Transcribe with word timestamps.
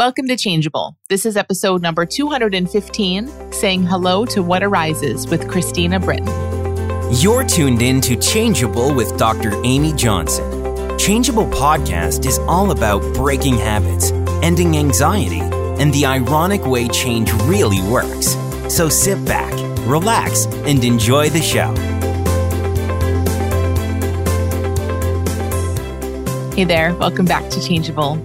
Welcome 0.00 0.28
to 0.28 0.36
Changeable. 0.38 0.96
This 1.10 1.26
is 1.26 1.36
episode 1.36 1.82
number 1.82 2.06
215, 2.06 3.52
saying 3.52 3.82
hello 3.82 4.24
to 4.24 4.42
what 4.42 4.62
arises 4.62 5.28
with 5.28 5.46
Christina 5.46 6.00
Britton. 6.00 6.26
You're 7.16 7.44
tuned 7.44 7.82
in 7.82 8.00
to 8.00 8.16
Changeable 8.16 8.94
with 8.94 9.14
Dr. 9.18 9.62
Amy 9.62 9.92
Johnson. 9.92 10.98
Changeable 10.98 11.44
podcast 11.48 12.24
is 12.24 12.38
all 12.38 12.70
about 12.70 13.02
breaking 13.12 13.56
habits, 13.56 14.10
ending 14.42 14.78
anxiety, 14.78 15.40
and 15.40 15.92
the 15.92 16.06
ironic 16.06 16.64
way 16.64 16.88
change 16.88 17.30
really 17.42 17.82
works. 17.82 18.38
So 18.74 18.88
sit 18.88 19.22
back, 19.26 19.52
relax, 19.86 20.46
and 20.46 20.82
enjoy 20.82 21.28
the 21.28 21.42
show. 21.42 21.74
Hey 26.56 26.64
there, 26.64 26.94
welcome 26.94 27.26
back 27.26 27.50
to 27.50 27.62
Changeable. 27.62 28.18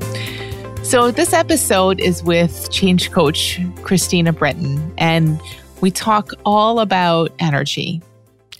So, 0.86 1.10
this 1.10 1.34
episode 1.34 2.00
is 2.00 2.22
with 2.22 2.70
change 2.72 3.10
coach 3.10 3.60
Christina 3.82 4.32
Britton, 4.32 4.94
and 5.00 5.42
we 5.82 5.90
talk 5.90 6.30
all 6.46 6.80
about 6.80 7.32
energy. 7.40 8.04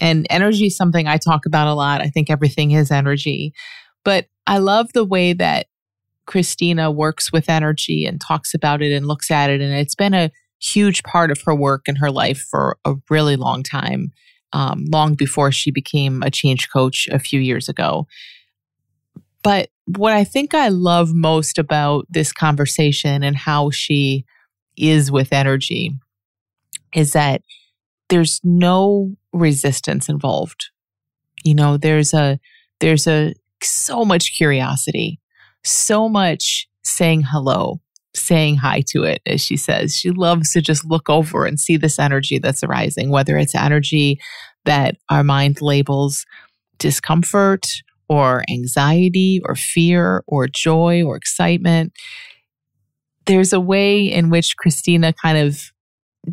And 0.00 0.26
energy 0.28 0.66
is 0.66 0.76
something 0.76 1.06
I 1.06 1.18
talk 1.18 1.46
about 1.46 1.68
a 1.68 1.74
lot. 1.74 2.00
I 2.00 2.08
think 2.08 2.28
everything 2.28 2.72
is 2.72 2.90
energy. 2.90 3.54
But 4.04 4.26
I 4.44 4.58
love 4.58 4.92
the 4.92 5.04
way 5.04 5.34
that 5.34 5.68
Christina 6.26 6.90
works 6.90 7.30
with 7.32 7.48
energy 7.48 8.04
and 8.04 8.20
talks 8.20 8.54
about 8.54 8.82
it 8.82 8.92
and 8.92 9.06
looks 9.06 9.30
at 9.30 9.48
it. 9.48 9.60
And 9.60 9.72
it's 9.72 9.94
been 9.94 10.12
a 10.12 10.32
huge 10.60 11.04
part 11.04 11.30
of 11.30 11.40
her 11.42 11.54
work 11.54 11.84
and 11.86 11.96
her 11.98 12.10
life 12.10 12.44
for 12.50 12.76
a 12.84 12.96
really 13.08 13.36
long 13.36 13.62
time, 13.62 14.10
um, 14.52 14.84
long 14.88 15.14
before 15.14 15.52
she 15.52 15.70
became 15.70 16.24
a 16.24 16.30
change 16.32 16.70
coach 16.72 17.08
a 17.12 17.20
few 17.20 17.38
years 17.38 17.68
ago. 17.68 18.08
But 19.44 19.70
what 19.86 20.12
I 20.12 20.24
think 20.24 20.54
I 20.54 20.68
love 20.68 21.14
most 21.14 21.58
about 21.58 22.06
this 22.10 22.32
conversation 22.32 23.22
and 23.22 23.36
how 23.36 23.70
she 23.70 24.24
is 24.76 25.10
with 25.10 25.32
energy 25.32 25.92
is 26.94 27.12
that 27.12 27.42
there's 28.08 28.40
no 28.44 29.16
resistance 29.32 30.08
involved. 30.08 30.66
You 31.44 31.54
know, 31.54 31.76
there's 31.76 32.12
a 32.12 32.38
there's 32.80 33.06
a 33.06 33.34
so 33.62 34.04
much 34.04 34.36
curiosity, 34.36 35.20
so 35.64 36.08
much 36.08 36.68
saying 36.84 37.22
hello, 37.22 37.80
saying 38.14 38.56
hi 38.56 38.82
to 38.88 39.04
it, 39.04 39.20
as 39.26 39.40
she 39.40 39.56
says. 39.56 39.94
She 39.94 40.10
loves 40.10 40.52
to 40.52 40.60
just 40.60 40.84
look 40.84 41.08
over 41.08 41.46
and 41.46 41.58
see 41.58 41.76
this 41.76 41.98
energy 41.98 42.38
that's 42.38 42.62
arising, 42.62 43.10
whether 43.10 43.36
it's 43.38 43.54
energy 43.54 44.20
that 44.64 44.96
our 45.10 45.22
mind 45.22 45.62
labels 45.62 46.26
discomfort 46.78 47.66
or 48.08 48.42
anxiety 48.50 49.40
or 49.44 49.54
fear 49.54 50.22
or 50.26 50.46
joy 50.48 51.02
or 51.02 51.16
excitement. 51.16 51.92
There's 53.26 53.52
a 53.52 53.60
way 53.60 54.04
in 54.04 54.30
which 54.30 54.56
Christina 54.56 55.12
kind 55.12 55.38
of 55.38 55.60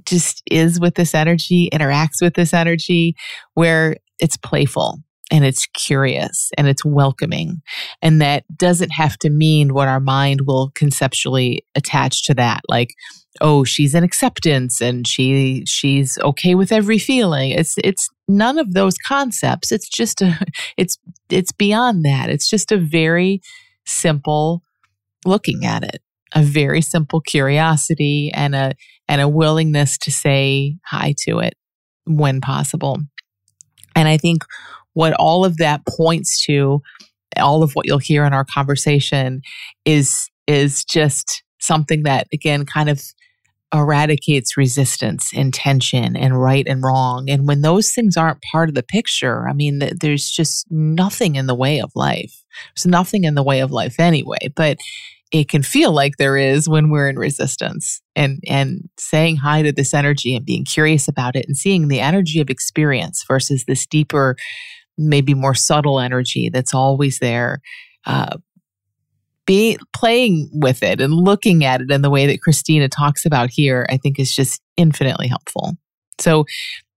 just 0.05 0.41
is 0.49 0.79
with 0.79 0.95
this 0.95 1.13
energy, 1.13 1.69
interacts 1.73 2.21
with 2.21 2.33
this 2.35 2.53
energy, 2.53 3.15
where 3.53 3.97
it's 4.19 4.37
playful 4.37 4.99
and 5.33 5.43
it's 5.43 5.65
curious 5.65 6.51
and 6.59 6.67
it's 6.67 6.85
welcoming. 6.85 7.63
And 8.03 8.21
that 8.21 8.45
doesn't 8.55 8.91
have 8.91 9.17
to 9.17 9.31
mean 9.31 9.73
what 9.73 9.87
our 9.87 9.99
mind 9.99 10.41
will 10.45 10.71
conceptually 10.75 11.65
attach 11.73 12.23
to 12.25 12.35
that. 12.35 12.61
Like, 12.69 12.93
oh, 13.41 13.63
she's 13.63 13.95
in 13.95 14.03
acceptance 14.03 14.79
and 14.79 15.07
she 15.07 15.63
she's 15.65 16.19
okay 16.19 16.53
with 16.53 16.71
every 16.71 16.99
feeling. 16.99 17.49
It's 17.49 17.73
it's 17.83 18.07
none 18.27 18.59
of 18.59 18.73
those 18.73 18.93
concepts. 19.07 19.71
It's 19.71 19.89
just 19.89 20.21
a 20.21 20.37
it's 20.77 20.99
it's 21.29 21.51
beyond 21.51 22.05
that. 22.05 22.29
It's 22.29 22.47
just 22.47 22.71
a 22.71 22.77
very 22.77 23.41
simple 23.85 24.61
looking 25.25 25.65
at 25.65 25.83
it. 25.83 26.01
A 26.35 26.43
very 26.43 26.81
simple 26.81 27.21
curiosity 27.21 28.31
and 28.35 28.53
a 28.53 28.73
and 29.07 29.19
a 29.19 29.27
willingness 29.27 29.97
to 29.99 30.11
say 30.11 30.77
hi 30.85 31.15
to 31.25 31.39
it 31.39 31.55
when 32.05 32.39
possible. 32.39 32.99
And 33.95 34.07
I 34.07 34.17
think 34.17 34.43
what 34.93 35.13
all 35.13 35.45
of 35.45 35.57
that 35.57 35.81
points 35.87 36.45
to, 36.45 36.81
all 37.37 37.63
of 37.63 37.73
what 37.73 37.85
you'll 37.85 37.97
hear 37.97 38.25
in 38.25 38.33
our 38.33 38.45
conversation 38.45 39.41
is 39.85 40.29
is 40.47 40.83
just 40.83 41.43
something 41.59 42.03
that 42.03 42.27
again 42.33 42.65
kind 42.65 42.89
of 42.89 43.01
eradicates 43.73 44.55
resistance 44.55 45.31
and 45.33 45.53
tension 45.53 46.15
and 46.15 46.39
right 46.39 46.67
and 46.67 46.83
wrong. 46.83 47.29
And 47.29 47.47
when 47.47 47.61
those 47.61 47.91
things 47.91 48.15
aren't 48.15 48.43
part 48.51 48.69
of 48.69 48.75
the 48.75 48.83
picture, 48.83 49.49
I 49.49 49.53
mean, 49.53 49.79
there's 49.99 50.29
just 50.29 50.67
nothing 50.69 51.35
in 51.35 51.47
the 51.47 51.55
way 51.55 51.81
of 51.81 51.91
life. 51.95 52.43
There's 52.75 52.85
nothing 52.85 53.23
in 53.23 53.33
the 53.33 53.43
way 53.43 53.61
of 53.61 53.71
life 53.71 53.99
anyway. 53.99 54.51
But 54.55 54.77
it 55.31 55.49
can 55.49 55.63
feel 55.63 55.91
like 55.91 56.17
there 56.17 56.37
is 56.37 56.69
when 56.69 56.91
we're 56.91 57.09
in 57.09 57.17
resistance 57.17 58.01
and 58.15 58.39
and 58.47 58.87
saying 58.99 59.37
hi 59.37 59.63
to 59.63 59.71
this 59.71 59.93
energy 59.93 60.35
and 60.35 60.45
being 60.45 60.63
curious 60.63 61.07
about 61.07 61.35
it 61.35 61.45
and 61.47 61.57
seeing 61.57 61.87
the 61.87 61.99
energy 61.99 62.39
of 62.39 62.51
experience 62.51 63.25
versus 63.27 63.65
this 63.65 63.87
deeper 63.87 64.35
maybe 64.97 65.33
more 65.33 65.55
subtle 65.55 65.99
energy 65.99 66.49
that's 66.49 66.73
always 66.73 67.19
there 67.19 67.59
uh, 68.05 68.37
be 69.45 69.77
playing 69.93 70.49
with 70.53 70.83
it 70.83 71.01
and 71.01 71.13
looking 71.13 71.65
at 71.65 71.81
it 71.81 71.91
in 71.91 72.01
the 72.01 72.09
way 72.09 72.27
that 72.27 72.41
christina 72.41 72.87
talks 72.87 73.25
about 73.25 73.49
here 73.51 73.85
i 73.89 73.97
think 73.97 74.19
is 74.19 74.35
just 74.35 74.61
infinitely 74.77 75.27
helpful. 75.27 75.73
So 76.19 76.45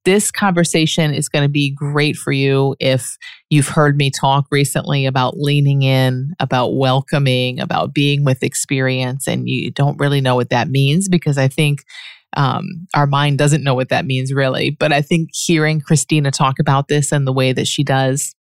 this 0.05 0.31
conversation 0.31 1.13
is 1.13 1.29
going 1.29 1.43
to 1.43 1.49
be 1.49 1.75
great 1.75 2.17
for 2.17 2.33
you 2.33 2.77
if 2.79 3.17
you've 3.51 3.69
heard 3.69 3.97
me 3.97 4.11
talk 4.11 4.47
recently 4.53 5.05
about 5.05 5.37
leaning 5.37 5.83
in, 5.83 6.33
about 6.39 6.77
welcoming, 6.77 7.59
about 7.59 7.93
being 7.93 8.25
with 8.25 8.45
experience, 8.45 9.27
and 9.27 9.49
you 9.49 9.73
don't 9.73 9.99
really 9.99 10.21
know 10.21 10.37
what 10.37 10.51
that 10.51 10.69
means 10.69 11.09
because 11.09 11.39
I 11.39 11.49
think 11.49 11.81
um, 12.37 12.87
our 12.95 13.07
mind 13.07 13.39
doesn't 13.39 13.65
know 13.65 13.75
what 13.75 13.89
that 13.89 14.07
means 14.07 14.33
really. 14.33 14.71
But 14.71 14.93
I 14.93 15.03
think 15.03 15.31
hearing 15.33 15.81
Christina 15.81 16.31
talk 16.31 16.59
about 16.59 16.89
this 16.89 17.11
and 17.11 17.27
the 17.27 17.33
way 17.33 17.53
that 17.53 17.67
she 17.67 17.83
does 17.83 18.35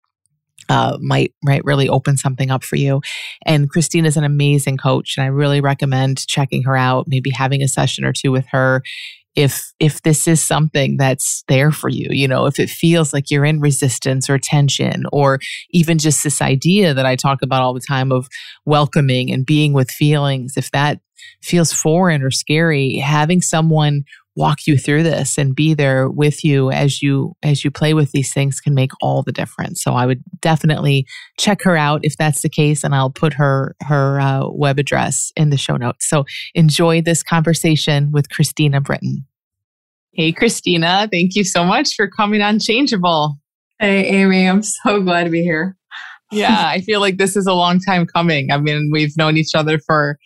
uh, 0.69 0.97
might 1.01 1.35
might 1.43 1.65
really 1.65 1.89
open 1.89 2.17
something 2.17 2.51
up 2.51 2.65
for 2.65 2.77
you. 2.77 3.01
And 3.45 3.69
Christine 3.69 4.07
is 4.07 4.17
an 4.17 4.25
amazing 4.25 4.79
coach, 4.79 5.15
and 5.17 5.25
I 5.25 5.29
really 5.29 5.61
recommend 5.61 6.27
checking 6.27 6.63
her 6.63 6.77
out. 6.77 7.05
Maybe 7.09 7.31
having 7.31 7.63
a 7.63 7.69
session 7.69 8.05
or 8.05 8.13
two 8.13 8.33
with 8.33 8.47
her 8.51 8.83
if 9.35 9.73
if 9.81 10.03
this 10.03 10.29
is 10.29 10.43
something 10.43 10.97
that's 10.99 11.43
there 11.49 11.71
for 11.71 11.89
you 11.89 12.07
you 12.11 12.29
know 12.29 12.45
if 12.47 12.61
it 12.61 12.69
feels 12.69 13.15
like 13.15 13.31
you're 13.31 13.45
in 13.45 13.61
resistance 13.61 14.29
or 14.29 14.39
tension 14.39 15.05
or 15.11 15.39
even 15.71 15.99
just 15.99 16.23
this 16.23 16.43
idea 16.43 16.93
that 16.93 17.07
i 17.07 17.17
talk 17.17 17.41
about 17.41 17.63
all 17.63 17.73
the 17.73 17.81
time 17.81 18.13
of 18.13 18.29
welcoming 18.67 19.33
and 19.33 19.47
being 19.47 19.73
with 19.73 19.91
feelings 19.91 20.55
if 20.57 20.71
that 20.71 21.01
feels 21.43 21.73
foreign 21.73 22.23
or 22.23 22.31
scary 22.31 22.97
having 22.97 23.41
someone 23.41 24.05
walk 24.35 24.67
you 24.67 24.79
through 24.79 25.03
this 25.03 25.37
and 25.37 25.55
be 25.55 25.75
there 25.75 26.09
with 26.09 26.43
you 26.45 26.71
as 26.71 27.03
you 27.03 27.37
as 27.43 27.65
you 27.65 27.71
play 27.71 27.93
with 27.93 28.13
these 28.13 28.33
things 28.33 28.61
can 28.61 28.75
make 28.75 28.91
all 29.01 29.23
the 29.23 29.33
difference. 29.33 29.83
So 29.83 29.93
i 29.93 30.07
would 30.07 30.23
definitely 30.41 31.07
check 31.39 31.63
her 31.63 31.77
out 31.77 32.01
if 32.03 32.17
that's 32.17 32.43
the 32.43 32.49
case 32.49 32.83
and 32.83 32.95
i'll 32.95 33.11
put 33.11 33.35
her 33.35 33.77
her 33.83 34.21
uh, 34.21 34.49
web 34.49 34.79
address 34.79 35.33
in 35.37 35.51
the 35.51 35.57
show 35.57 35.77
notes. 35.77 36.09
So 36.09 36.25
enjoy 36.55 37.03
this 37.03 37.23
conversation 37.23 38.11
with 38.13 38.31
christina 38.31 38.81
britton. 38.81 39.27
Hey 40.13 40.33
christina 40.33 41.09
thank 41.11 41.35
you 41.35 41.45
so 41.45 41.65
much 41.65 41.95
for 41.95 42.09
coming 42.09 42.41
on 42.41 42.59
changeable. 42.59 43.39
Hey 43.79 44.07
amy 44.07 44.49
i'm 44.49 44.63
so 44.63 45.01
glad 45.03 45.25
to 45.25 45.31
be 45.31 45.43
here. 45.43 45.77
Yeah 46.31 46.67
i 46.67 46.81
feel 46.81 47.01
like 47.01 47.19
this 47.19 47.37
is 47.37 47.47
a 47.47 47.55
long 47.55 47.81
time 47.81 48.07
coming. 48.07 48.51
I 48.51 48.57
mean 48.57 48.89
we've 48.91 49.17
known 49.17 49.37
each 49.37 49.55
other 49.55 49.79
for 49.79 50.19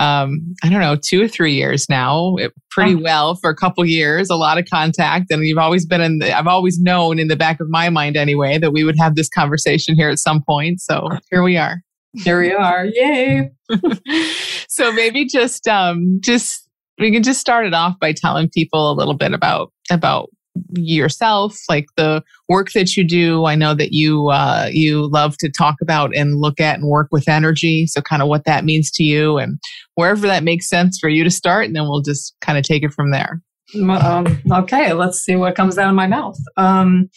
um, 0.00 0.54
I 0.62 0.70
don't 0.70 0.80
know, 0.80 0.96
two 0.96 1.22
or 1.22 1.28
three 1.28 1.52
years 1.52 1.86
now, 1.90 2.34
pretty 2.70 2.94
oh. 2.94 3.02
well 3.02 3.34
for 3.34 3.50
a 3.50 3.54
couple 3.54 3.84
years, 3.84 4.30
a 4.30 4.34
lot 4.34 4.56
of 4.56 4.64
contact. 4.64 5.30
And 5.30 5.46
you've 5.46 5.58
always 5.58 5.84
been 5.84 6.00
in, 6.00 6.20
the, 6.20 6.36
I've 6.36 6.46
always 6.46 6.80
known 6.80 7.18
in 7.18 7.28
the 7.28 7.36
back 7.36 7.60
of 7.60 7.68
my 7.68 7.90
mind 7.90 8.16
anyway, 8.16 8.56
that 8.56 8.72
we 8.72 8.82
would 8.82 8.96
have 8.98 9.14
this 9.14 9.28
conversation 9.28 9.94
here 9.94 10.08
at 10.08 10.18
some 10.18 10.42
point. 10.42 10.80
So 10.80 11.06
here 11.30 11.42
we 11.42 11.58
are. 11.58 11.82
Here 12.14 12.40
we 12.40 12.50
are. 12.50 12.86
Yay. 12.86 13.50
so 14.68 14.90
maybe 14.90 15.26
just, 15.26 15.68
um, 15.68 16.18
just, 16.20 16.66
we 16.98 17.12
can 17.12 17.22
just 17.22 17.38
start 17.38 17.66
it 17.66 17.74
off 17.74 17.98
by 18.00 18.14
telling 18.14 18.48
people 18.48 18.90
a 18.90 18.94
little 18.94 19.14
bit 19.14 19.34
about, 19.34 19.70
about 19.90 20.30
yourself, 20.72 21.58
like 21.68 21.86
the 21.96 22.22
work 22.48 22.72
that 22.72 22.96
you 22.96 23.04
do. 23.04 23.44
I 23.44 23.54
know 23.54 23.74
that 23.74 23.92
you 23.92 24.28
uh, 24.28 24.68
you 24.70 25.08
love 25.10 25.36
to 25.38 25.50
talk 25.50 25.76
about 25.80 26.14
and 26.14 26.40
look 26.40 26.60
at 26.60 26.78
and 26.78 26.88
work 26.88 27.08
with 27.10 27.28
energy. 27.28 27.86
So, 27.86 28.00
kind 28.00 28.22
of 28.22 28.28
what 28.28 28.44
that 28.44 28.64
means 28.64 28.90
to 28.92 29.02
you, 29.02 29.38
and 29.38 29.58
wherever 29.94 30.26
that 30.26 30.44
makes 30.44 30.68
sense 30.68 30.98
for 31.00 31.08
you 31.08 31.24
to 31.24 31.30
start, 31.30 31.66
and 31.66 31.76
then 31.76 31.84
we'll 31.84 32.02
just 32.02 32.34
kind 32.40 32.58
of 32.58 32.64
take 32.64 32.82
it 32.82 32.92
from 32.92 33.10
there. 33.10 33.40
Um, 33.78 34.42
okay, 34.50 34.92
let's 34.92 35.24
see 35.24 35.36
what 35.36 35.54
comes 35.54 35.78
out 35.78 35.88
of 35.88 35.94
my 35.94 36.06
mouth. 36.06 36.36
Um, 36.56 37.08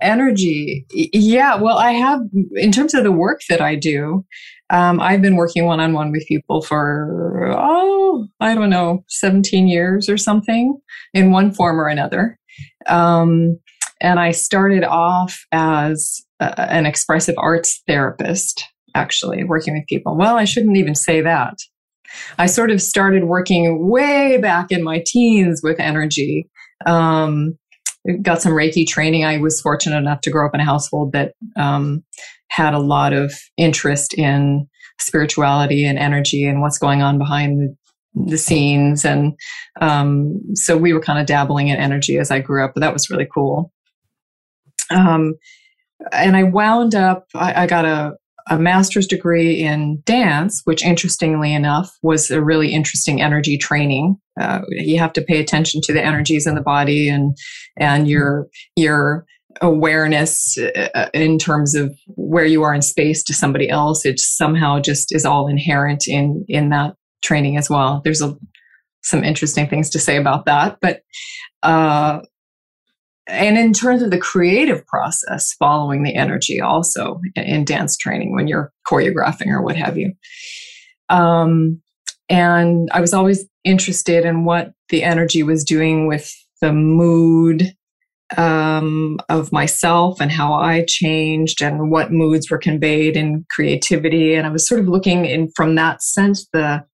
energy, 0.00 0.86
yeah. 0.92 1.56
Well, 1.56 1.78
I 1.78 1.92
have 1.92 2.20
in 2.54 2.70
terms 2.70 2.94
of 2.94 3.02
the 3.02 3.12
work 3.12 3.40
that 3.48 3.60
I 3.60 3.74
do. 3.74 4.24
Um, 4.70 5.00
I've 5.00 5.20
been 5.20 5.34
working 5.34 5.66
one 5.66 5.80
on 5.80 5.94
one 5.94 6.12
with 6.12 6.24
people 6.28 6.62
for, 6.62 7.52
oh, 7.58 8.28
I 8.38 8.54
don't 8.54 8.70
know, 8.70 9.04
17 9.08 9.66
years 9.66 10.08
or 10.08 10.16
something 10.16 10.78
in 11.12 11.32
one 11.32 11.52
form 11.52 11.80
or 11.80 11.88
another. 11.88 12.38
Um, 12.86 13.58
and 14.00 14.18
I 14.18 14.30
started 14.30 14.84
off 14.84 15.44
as 15.52 16.20
a, 16.40 16.72
an 16.72 16.86
expressive 16.86 17.34
arts 17.38 17.82
therapist, 17.86 18.64
actually, 18.94 19.44
working 19.44 19.74
with 19.74 19.86
people. 19.86 20.16
Well, 20.16 20.36
I 20.36 20.44
shouldn't 20.44 20.76
even 20.76 20.94
say 20.94 21.20
that. 21.20 21.54
I 22.38 22.46
sort 22.46 22.70
of 22.70 22.82
started 22.82 23.24
working 23.24 23.88
way 23.88 24.38
back 24.38 24.72
in 24.72 24.82
my 24.82 25.02
teens 25.06 25.60
with 25.62 25.78
energy. 25.78 26.48
Um, 26.86 27.56
got 28.22 28.42
some 28.42 28.52
Reiki 28.52 28.86
training. 28.86 29.24
I 29.24 29.38
was 29.38 29.60
fortunate 29.60 29.98
enough 29.98 30.22
to 30.22 30.30
grow 30.30 30.46
up 30.46 30.54
in 30.54 30.60
a 30.60 30.64
household 30.64 31.12
that 31.12 31.34
um, 31.56 32.02
had 32.48 32.74
a 32.74 32.78
lot 32.78 33.12
of 33.12 33.32
interest 33.56 34.14
in 34.14 34.66
spirituality 34.98 35.84
and 35.84 35.98
energy 35.98 36.44
and 36.44 36.60
what's 36.60 36.78
going 36.78 37.02
on 37.02 37.18
behind 37.18 37.60
the, 37.60 37.76
the 38.14 38.38
scenes. 38.38 39.04
And 39.04 39.34
um, 39.80 40.40
so 40.54 40.76
we 40.76 40.92
were 40.92 41.00
kind 41.00 41.18
of 41.18 41.26
dabbling 41.26 41.68
in 41.68 41.76
energy 41.76 42.18
as 42.18 42.30
I 42.30 42.40
grew 42.40 42.64
up, 42.64 42.72
but 42.74 42.80
that 42.80 42.92
was 42.92 43.10
really 43.10 43.28
cool. 43.32 43.72
Um, 44.90 45.34
and 46.12 46.36
I 46.36 46.44
wound 46.44 46.94
up, 46.94 47.26
I, 47.34 47.62
I 47.62 47.66
got 47.66 47.84
a, 47.84 48.14
a 48.48 48.58
master's 48.58 49.06
degree 49.06 49.62
in 49.62 50.02
dance, 50.04 50.62
which 50.64 50.84
interestingly 50.84 51.52
enough 51.52 51.90
was 52.02 52.30
a 52.30 52.42
really 52.42 52.72
interesting 52.72 53.20
energy 53.22 53.56
training. 53.56 54.16
Uh, 54.40 54.62
you 54.70 54.98
have 54.98 55.12
to 55.12 55.22
pay 55.22 55.40
attention 55.40 55.80
to 55.82 55.92
the 55.92 56.04
energies 56.04 56.46
in 56.46 56.54
the 56.54 56.62
body 56.62 57.08
and 57.08 57.36
and 57.78 58.08
your 58.08 58.48
your 58.76 59.26
awareness 59.60 60.56
uh, 60.58 61.08
in 61.12 61.38
terms 61.38 61.74
of 61.74 61.94
where 62.16 62.44
you 62.44 62.62
are 62.62 62.74
in 62.74 62.82
space 62.82 63.22
to 63.24 63.34
somebody 63.34 63.68
else. 63.68 64.06
It 64.06 64.18
somehow 64.18 64.80
just 64.80 65.14
is 65.14 65.24
all 65.24 65.46
inherent 65.46 66.08
in 66.08 66.44
in 66.48 66.70
that 66.70 66.94
training 67.22 67.56
as 67.56 67.70
well. 67.70 68.00
There's 68.04 68.22
a, 68.22 68.36
some 69.02 69.24
interesting 69.24 69.68
things 69.68 69.90
to 69.90 69.98
say 69.98 70.16
about 70.16 70.46
that, 70.46 70.78
but 70.80 71.02
uh, 71.62 72.20
and 73.30 73.56
in 73.56 73.72
terms 73.72 74.02
of 74.02 74.10
the 74.10 74.18
creative 74.18 74.86
process 74.86 75.54
following 75.58 76.02
the 76.02 76.14
energy 76.14 76.60
also 76.60 77.20
in 77.36 77.64
dance 77.64 77.96
training 77.96 78.34
when 78.34 78.48
you're 78.48 78.72
choreographing 78.90 79.46
or 79.46 79.62
what 79.62 79.76
have 79.76 79.96
you 79.96 80.12
um, 81.08 81.80
and 82.28 82.88
i 82.92 83.00
was 83.00 83.14
always 83.14 83.46
interested 83.64 84.24
in 84.24 84.44
what 84.44 84.72
the 84.88 85.02
energy 85.02 85.42
was 85.42 85.64
doing 85.64 86.06
with 86.06 86.32
the 86.60 86.72
mood 86.72 87.74
um, 88.36 89.18
of 89.28 89.52
myself 89.52 90.20
and 90.20 90.30
how 90.30 90.52
i 90.52 90.84
changed 90.86 91.62
and 91.62 91.90
what 91.90 92.12
moods 92.12 92.50
were 92.50 92.58
conveyed 92.58 93.16
in 93.16 93.44
creativity 93.50 94.34
and 94.34 94.46
i 94.46 94.50
was 94.50 94.66
sort 94.66 94.80
of 94.80 94.88
looking 94.88 95.24
in 95.24 95.50
from 95.54 95.74
that 95.74 96.02
sense 96.02 96.46
the 96.52 96.84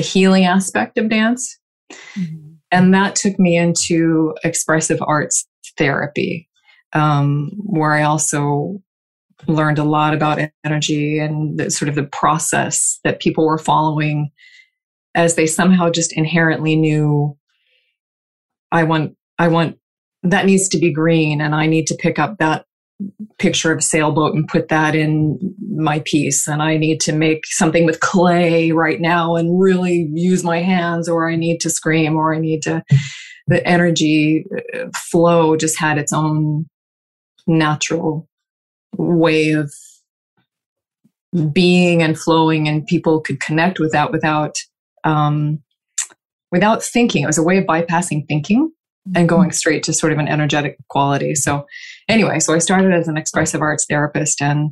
the 0.00 0.06
healing 0.06 0.46
aspect 0.46 0.96
of 0.96 1.10
dance 1.10 1.58
mm-hmm. 2.16 2.52
and 2.70 2.94
that 2.94 3.14
took 3.14 3.38
me 3.38 3.54
into 3.54 4.34
expressive 4.44 4.98
arts 5.06 5.46
therapy, 5.76 6.48
um, 6.94 7.50
where 7.66 7.92
I 7.92 8.04
also 8.04 8.80
learned 9.46 9.78
a 9.78 9.84
lot 9.84 10.14
about 10.14 10.40
energy 10.64 11.18
and 11.18 11.58
the, 11.58 11.70
sort 11.70 11.90
of 11.90 11.96
the 11.96 12.04
process 12.04 12.98
that 13.04 13.20
people 13.20 13.44
were 13.44 13.58
following 13.58 14.30
as 15.14 15.34
they 15.34 15.46
somehow 15.46 15.90
just 15.90 16.14
inherently 16.14 16.76
knew 16.76 17.36
I 18.72 18.84
want 18.84 19.16
I 19.38 19.48
want 19.48 19.76
that 20.22 20.46
needs 20.46 20.68
to 20.68 20.78
be 20.78 20.92
green 20.92 21.42
and 21.42 21.54
I 21.54 21.66
need 21.66 21.86
to 21.88 21.94
pick 21.94 22.18
up 22.18 22.38
that 22.38 22.64
picture 23.38 23.72
of 23.72 23.78
a 23.78 23.82
sailboat 23.82 24.34
and 24.34 24.48
put 24.48 24.68
that 24.68 24.94
in 24.94 25.38
my 25.74 26.00
piece. 26.04 26.46
And 26.46 26.62
I 26.62 26.76
need 26.76 27.00
to 27.02 27.12
make 27.12 27.46
something 27.46 27.86
with 27.86 28.00
clay 28.00 28.72
right 28.72 29.00
now 29.00 29.36
and 29.36 29.60
really 29.60 30.08
use 30.12 30.44
my 30.44 30.60
hands 30.60 31.08
or 31.08 31.30
I 31.30 31.36
need 31.36 31.60
to 31.60 31.70
scream 31.70 32.16
or 32.16 32.34
I 32.34 32.38
need 32.38 32.62
to 32.62 32.82
the 33.46 33.66
energy 33.66 34.44
uh, 34.74 34.86
flow 35.10 35.56
just 35.56 35.78
had 35.78 35.98
its 35.98 36.12
own 36.12 36.66
natural 37.46 38.28
way 38.96 39.50
of 39.50 39.72
being 41.52 42.02
and 42.02 42.18
flowing 42.18 42.68
and 42.68 42.86
people 42.86 43.20
could 43.20 43.40
connect 43.40 43.78
with 43.78 43.92
that 43.92 44.12
without 44.12 44.56
um, 45.04 45.60
without 46.52 46.82
thinking. 46.82 47.24
It 47.24 47.28
was 47.28 47.38
a 47.38 47.42
way 47.42 47.58
of 47.58 47.64
bypassing 47.64 48.26
thinking 48.28 48.70
and 49.06 49.16
mm-hmm. 49.16 49.26
going 49.26 49.52
straight 49.52 49.82
to 49.84 49.92
sort 49.92 50.12
of 50.12 50.18
an 50.18 50.28
energetic 50.28 50.76
quality. 50.88 51.34
So 51.34 51.66
anyway 52.08 52.38
so 52.38 52.54
i 52.54 52.58
started 52.58 52.92
as 52.92 53.08
an 53.08 53.16
expressive 53.16 53.60
arts 53.60 53.86
therapist 53.88 54.40
and 54.40 54.70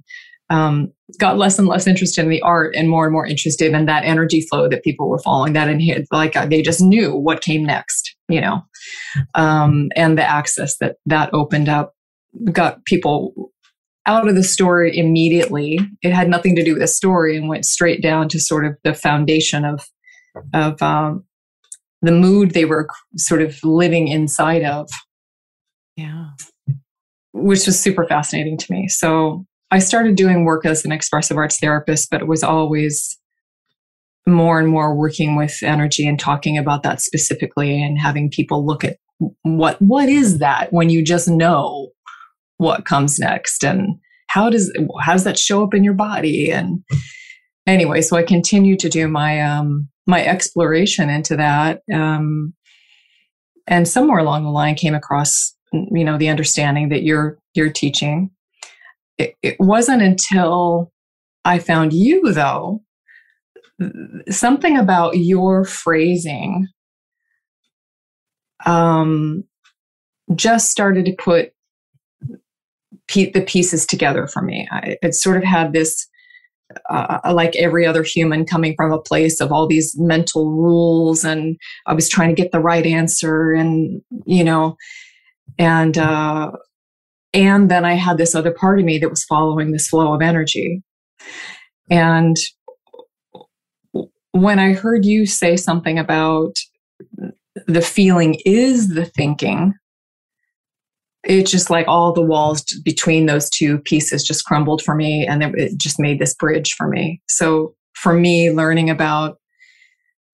um, 0.50 0.90
got 1.18 1.36
less 1.36 1.58
and 1.58 1.68
less 1.68 1.86
interested 1.86 2.22
in 2.22 2.30
the 2.30 2.40
art 2.40 2.74
and 2.74 2.88
more 2.88 3.04
and 3.04 3.12
more 3.12 3.26
interested 3.26 3.74
in 3.74 3.84
that 3.84 4.04
energy 4.04 4.40
flow 4.40 4.66
that 4.66 4.82
people 4.82 5.10
were 5.10 5.18
following 5.18 5.52
that 5.52 5.68
in 5.68 5.78
here. 5.78 6.02
Like 6.10 6.36
uh, 6.36 6.46
they 6.46 6.62
just 6.62 6.80
knew 6.80 7.14
what 7.14 7.42
came 7.42 7.66
next 7.66 8.16
you 8.28 8.40
know? 8.40 8.62
Um, 9.34 9.88
and 9.96 10.16
the 10.16 10.22
access 10.22 10.76
that 10.78 10.96
that 11.06 11.32
opened 11.32 11.68
up 11.68 11.94
got 12.52 12.84
people 12.84 13.50
out 14.06 14.28
of 14.28 14.34
the 14.34 14.44
story 14.44 14.96
immediately. 14.96 15.78
It 16.02 16.12
had 16.12 16.28
nothing 16.28 16.54
to 16.56 16.64
do 16.64 16.74
with 16.74 16.82
the 16.82 16.88
story 16.88 17.36
and 17.36 17.48
went 17.48 17.64
straight 17.64 18.02
down 18.02 18.28
to 18.28 18.40
sort 18.40 18.64
of 18.64 18.76
the 18.84 18.94
foundation 18.94 19.64
of 19.64 19.86
of 20.54 20.80
um, 20.82 21.24
the 22.02 22.12
mood 22.12 22.52
they 22.52 22.64
were 22.64 22.86
sort 23.16 23.42
of 23.42 23.58
living 23.64 24.08
inside 24.08 24.62
of. 24.62 24.88
Yeah 25.96 26.30
which 27.38 27.66
was 27.66 27.78
super 27.78 28.06
fascinating 28.06 28.56
to 28.58 28.72
me. 28.72 28.88
So 28.88 29.44
I 29.70 29.78
started 29.78 30.16
doing 30.16 30.44
work 30.44 30.64
as 30.64 30.84
an 30.84 30.92
expressive 30.92 31.36
arts 31.36 31.58
therapist, 31.58 32.10
but 32.10 32.20
it 32.20 32.28
was 32.28 32.42
always 32.42 33.18
more 34.26 34.58
and 34.58 34.68
more 34.68 34.94
working 34.94 35.36
with 35.36 35.58
energy 35.62 36.06
and 36.06 36.18
talking 36.18 36.58
about 36.58 36.82
that 36.82 37.00
specifically 37.00 37.82
and 37.82 37.98
having 37.98 38.30
people 38.30 38.66
look 38.66 38.84
at 38.84 38.98
what 39.42 39.80
what 39.80 40.08
is 40.08 40.38
that 40.38 40.72
when 40.72 40.90
you 40.90 41.02
just 41.02 41.28
know 41.28 41.88
what 42.58 42.84
comes 42.84 43.18
next 43.18 43.64
and 43.64 43.96
how 44.28 44.50
does 44.50 44.70
how 45.00 45.12
does 45.12 45.24
that 45.24 45.38
show 45.38 45.64
up 45.64 45.72
in 45.72 45.82
your 45.82 45.94
body? 45.94 46.52
And 46.52 46.84
anyway 47.68 48.00
so 48.00 48.16
i 48.16 48.22
continue 48.22 48.76
to 48.76 48.88
do 48.88 49.06
my 49.06 49.40
um 49.40 49.88
my 50.06 50.24
exploration 50.24 51.10
into 51.10 51.36
that 51.36 51.82
um 51.94 52.54
and 53.66 53.86
somewhere 53.86 54.18
along 54.18 54.42
the 54.42 54.50
line 54.50 54.74
came 54.74 54.94
across 54.94 55.54
you 55.72 56.04
know 56.04 56.18
the 56.18 56.28
understanding 56.28 56.88
that 56.88 57.02
you're 57.02 57.38
you're 57.54 57.70
teaching 57.70 58.30
it, 59.18 59.34
it 59.42 59.56
wasn't 59.58 60.02
until 60.02 60.92
I 61.44 61.58
found 61.58 61.92
you, 61.92 62.32
though, 62.32 62.82
something 64.30 64.76
about 64.76 65.16
your 65.16 65.64
phrasing 65.64 66.68
um, 68.66 69.44
just 70.34 70.70
started 70.70 71.04
to 71.06 71.16
put 71.16 71.52
pe- 73.08 73.30
the 73.30 73.42
pieces 73.42 73.86
together 73.86 74.26
for 74.26 74.42
me. 74.42 74.68
I, 74.70 74.98
it 75.02 75.14
sort 75.14 75.36
of 75.36 75.44
had 75.44 75.72
this, 75.72 76.08
uh, 76.90 77.32
like 77.32 77.54
every 77.56 77.86
other 77.86 78.02
human, 78.02 78.44
coming 78.44 78.74
from 78.76 78.92
a 78.92 79.00
place 79.00 79.40
of 79.40 79.52
all 79.52 79.66
these 79.66 79.94
mental 79.98 80.50
rules, 80.50 81.24
and 81.24 81.56
I 81.86 81.94
was 81.94 82.08
trying 82.08 82.28
to 82.28 82.40
get 82.40 82.52
the 82.52 82.60
right 82.60 82.84
answer, 82.84 83.52
and 83.52 84.02
you 84.26 84.44
know, 84.44 84.76
and 85.58 85.96
uh, 85.96 86.52
and 87.32 87.70
then 87.70 87.84
I 87.84 87.94
had 87.94 88.18
this 88.18 88.34
other 88.34 88.52
part 88.52 88.78
of 88.78 88.84
me 88.84 88.98
that 88.98 89.10
was 89.10 89.24
following 89.24 89.70
this 89.70 89.88
flow 89.88 90.14
of 90.14 90.22
energy. 90.22 90.82
And 91.90 92.36
when 94.32 94.58
I 94.58 94.72
heard 94.72 95.04
you 95.04 95.26
say 95.26 95.56
something 95.56 95.98
about 95.98 96.56
the 97.66 97.82
feeling 97.82 98.40
is 98.44 98.88
the 98.88 99.04
thinking, 99.04 99.74
it's 101.24 101.50
just 101.50 101.70
like 101.70 101.86
all 101.88 102.12
the 102.12 102.22
walls 102.22 102.62
between 102.84 103.26
those 103.26 103.50
two 103.50 103.78
pieces 103.78 104.24
just 104.24 104.44
crumbled 104.44 104.82
for 104.82 104.94
me 104.94 105.26
and 105.26 105.42
it 105.42 105.76
just 105.76 105.98
made 105.98 106.18
this 106.18 106.34
bridge 106.34 106.74
for 106.74 106.88
me. 106.88 107.20
So 107.28 107.74
for 107.94 108.14
me, 108.14 108.50
learning 108.50 108.88
about 108.88 109.38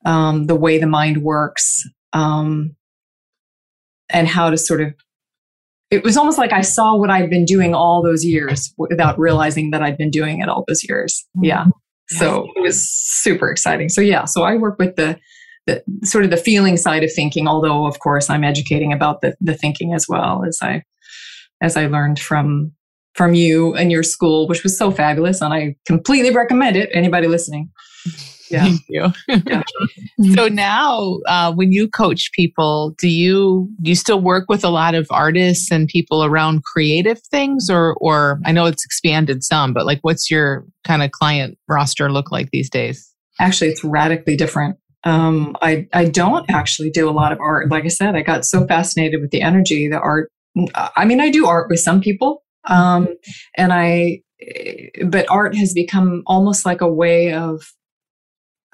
um, 0.04 0.46
the 0.46 0.54
way 0.54 0.78
the 0.78 0.86
mind 0.86 1.22
works 1.22 1.82
um, 2.12 2.76
and 4.10 4.28
how 4.28 4.50
to 4.50 4.58
sort 4.58 4.80
of 4.80 4.94
it 5.90 6.02
was 6.02 6.16
almost 6.16 6.38
like 6.38 6.52
I 6.52 6.62
saw 6.62 6.96
what 6.96 7.10
I'd 7.10 7.30
been 7.30 7.44
doing 7.44 7.74
all 7.74 8.02
those 8.02 8.24
years 8.24 8.74
without 8.78 9.18
realizing 9.18 9.70
that 9.70 9.82
I'd 9.82 9.96
been 9.96 10.10
doing 10.10 10.40
it 10.40 10.48
all 10.48 10.64
those 10.66 10.82
years. 10.82 11.24
Mm-hmm. 11.36 11.44
Yeah. 11.44 11.66
So 12.08 12.48
it 12.56 12.60
was 12.60 12.88
super 12.88 13.50
exciting. 13.50 13.88
So 13.88 14.00
yeah, 14.00 14.24
so 14.24 14.42
I 14.42 14.56
work 14.56 14.78
with 14.78 14.96
the 14.96 15.18
the 15.66 15.82
sort 16.02 16.24
of 16.24 16.30
the 16.30 16.36
feeling 16.36 16.76
side 16.76 17.02
of 17.02 17.12
thinking, 17.12 17.48
although 17.48 17.86
of 17.86 17.98
course 17.98 18.28
I'm 18.28 18.44
educating 18.44 18.92
about 18.92 19.20
the 19.20 19.34
the 19.40 19.54
thinking 19.54 19.94
as 19.94 20.06
well 20.08 20.44
as 20.46 20.58
I 20.60 20.82
as 21.62 21.76
I 21.76 21.86
learned 21.86 22.18
from 22.18 22.72
from 23.14 23.34
you 23.34 23.74
and 23.74 23.92
your 23.92 24.02
school, 24.02 24.48
which 24.48 24.62
was 24.62 24.76
so 24.76 24.90
fabulous. 24.90 25.40
And 25.40 25.54
I 25.54 25.76
completely 25.86 26.30
recommend 26.30 26.76
it. 26.76 26.90
Anybody 26.92 27.28
listening. 27.28 27.70
Yeah. 28.54 28.64
Thank 28.64 28.80
you. 28.88 29.12
yeah. 29.46 29.62
so 30.34 30.48
now, 30.48 31.18
uh, 31.26 31.52
when 31.52 31.72
you 31.72 31.88
coach 31.88 32.30
people, 32.32 32.94
do 32.98 33.08
you 33.08 33.68
do 33.82 33.90
you 33.90 33.96
still 33.96 34.20
work 34.20 34.44
with 34.48 34.64
a 34.64 34.68
lot 34.68 34.94
of 34.94 35.06
artists 35.10 35.70
and 35.70 35.88
people 35.88 36.24
around 36.24 36.62
creative 36.64 37.20
things, 37.30 37.68
or 37.68 37.96
or 38.00 38.40
I 38.44 38.52
know 38.52 38.66
it's 38.66 38.84
expanded 38.84 39.42
some, 39.42 39.72
but 39.72 39.86
like, 39.86 39.98
what's 40.02 40.30
your 40.30 40.64
kind 40.84 41.02
of 41.02 41.10
client 41.10 41.58
roster 41.68 42.10
look 42.10 42.30
like 42.30 42.50
these 42.52 42.70
days? 42.70 43.12
Actually, 43.40 43.70
it's 43.70 43.82
radically 43.82 44.36
different. 44.36 44.76
Um, 45.04 45.56
I 45.60 45.86
I 45.92 46.06
don't 46.06 46.48
actually 46.48 46.90
do 46.90 47.08
a 47.08 47.12
lot 47.12 47.32
of 47.32 47.40
art. 47.40 47.70
Like 47.70 47.84
I 47.84 47.88
said, 47.88 48.14
I 48.14 48.22
got 48.22 48.44
so 48.44 48.66
fascinated 48.66 49.20
with 49.20 49.30
the 49.30 49.42
energy, 49.42 49.88
the 49.88 49.98
art. 49.98 50.30
I 50.96 51.04
mean, 51.04 51.20
I 51.20 51.30
do 51.30 51.46
art 51.46 51.68
with 51.68 51.80
some 51.80 52.00
people, 52.00 52.44
um, 52.68 53.08
and 53.56 53.72
I, 53.72 54.20
but 55.06 55.26
art 55.28 55.56
has 55.56 55.74
become 55.74 56.22
almost 56.26 56.64
like 56.64 56.80
a 56.80 56.92
way 56.92 57.32
of 57.32 57.62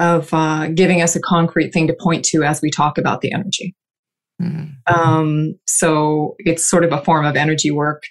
of 0.01 0.33
uh, 0.33 0.69
giving 0.69 1.03
us 1.03 1.15
a 1.15 1.21
concrete 1.21 1.71
thing 1.71 1.87
to 1.87 1.95
point 1.95 2.25
to 2.25 2.43
as 2.43 2.61
we 2.61 2.71
talk 2.71 2.99
about 2.99 3.21
the 3.21 3.33
energy. 3.33 3.77
Mm-hmm. 4.43 4.93
Um, 4.93 5.55
so 5.67 6.35
it's 6.39 6.69
sort 6.69 6.85
of 6.85 6.93
a 6.93 7.03
form 7.03 7.27
of 7.27 7.37
energy 7.37 7.71
work. 7.71 8.03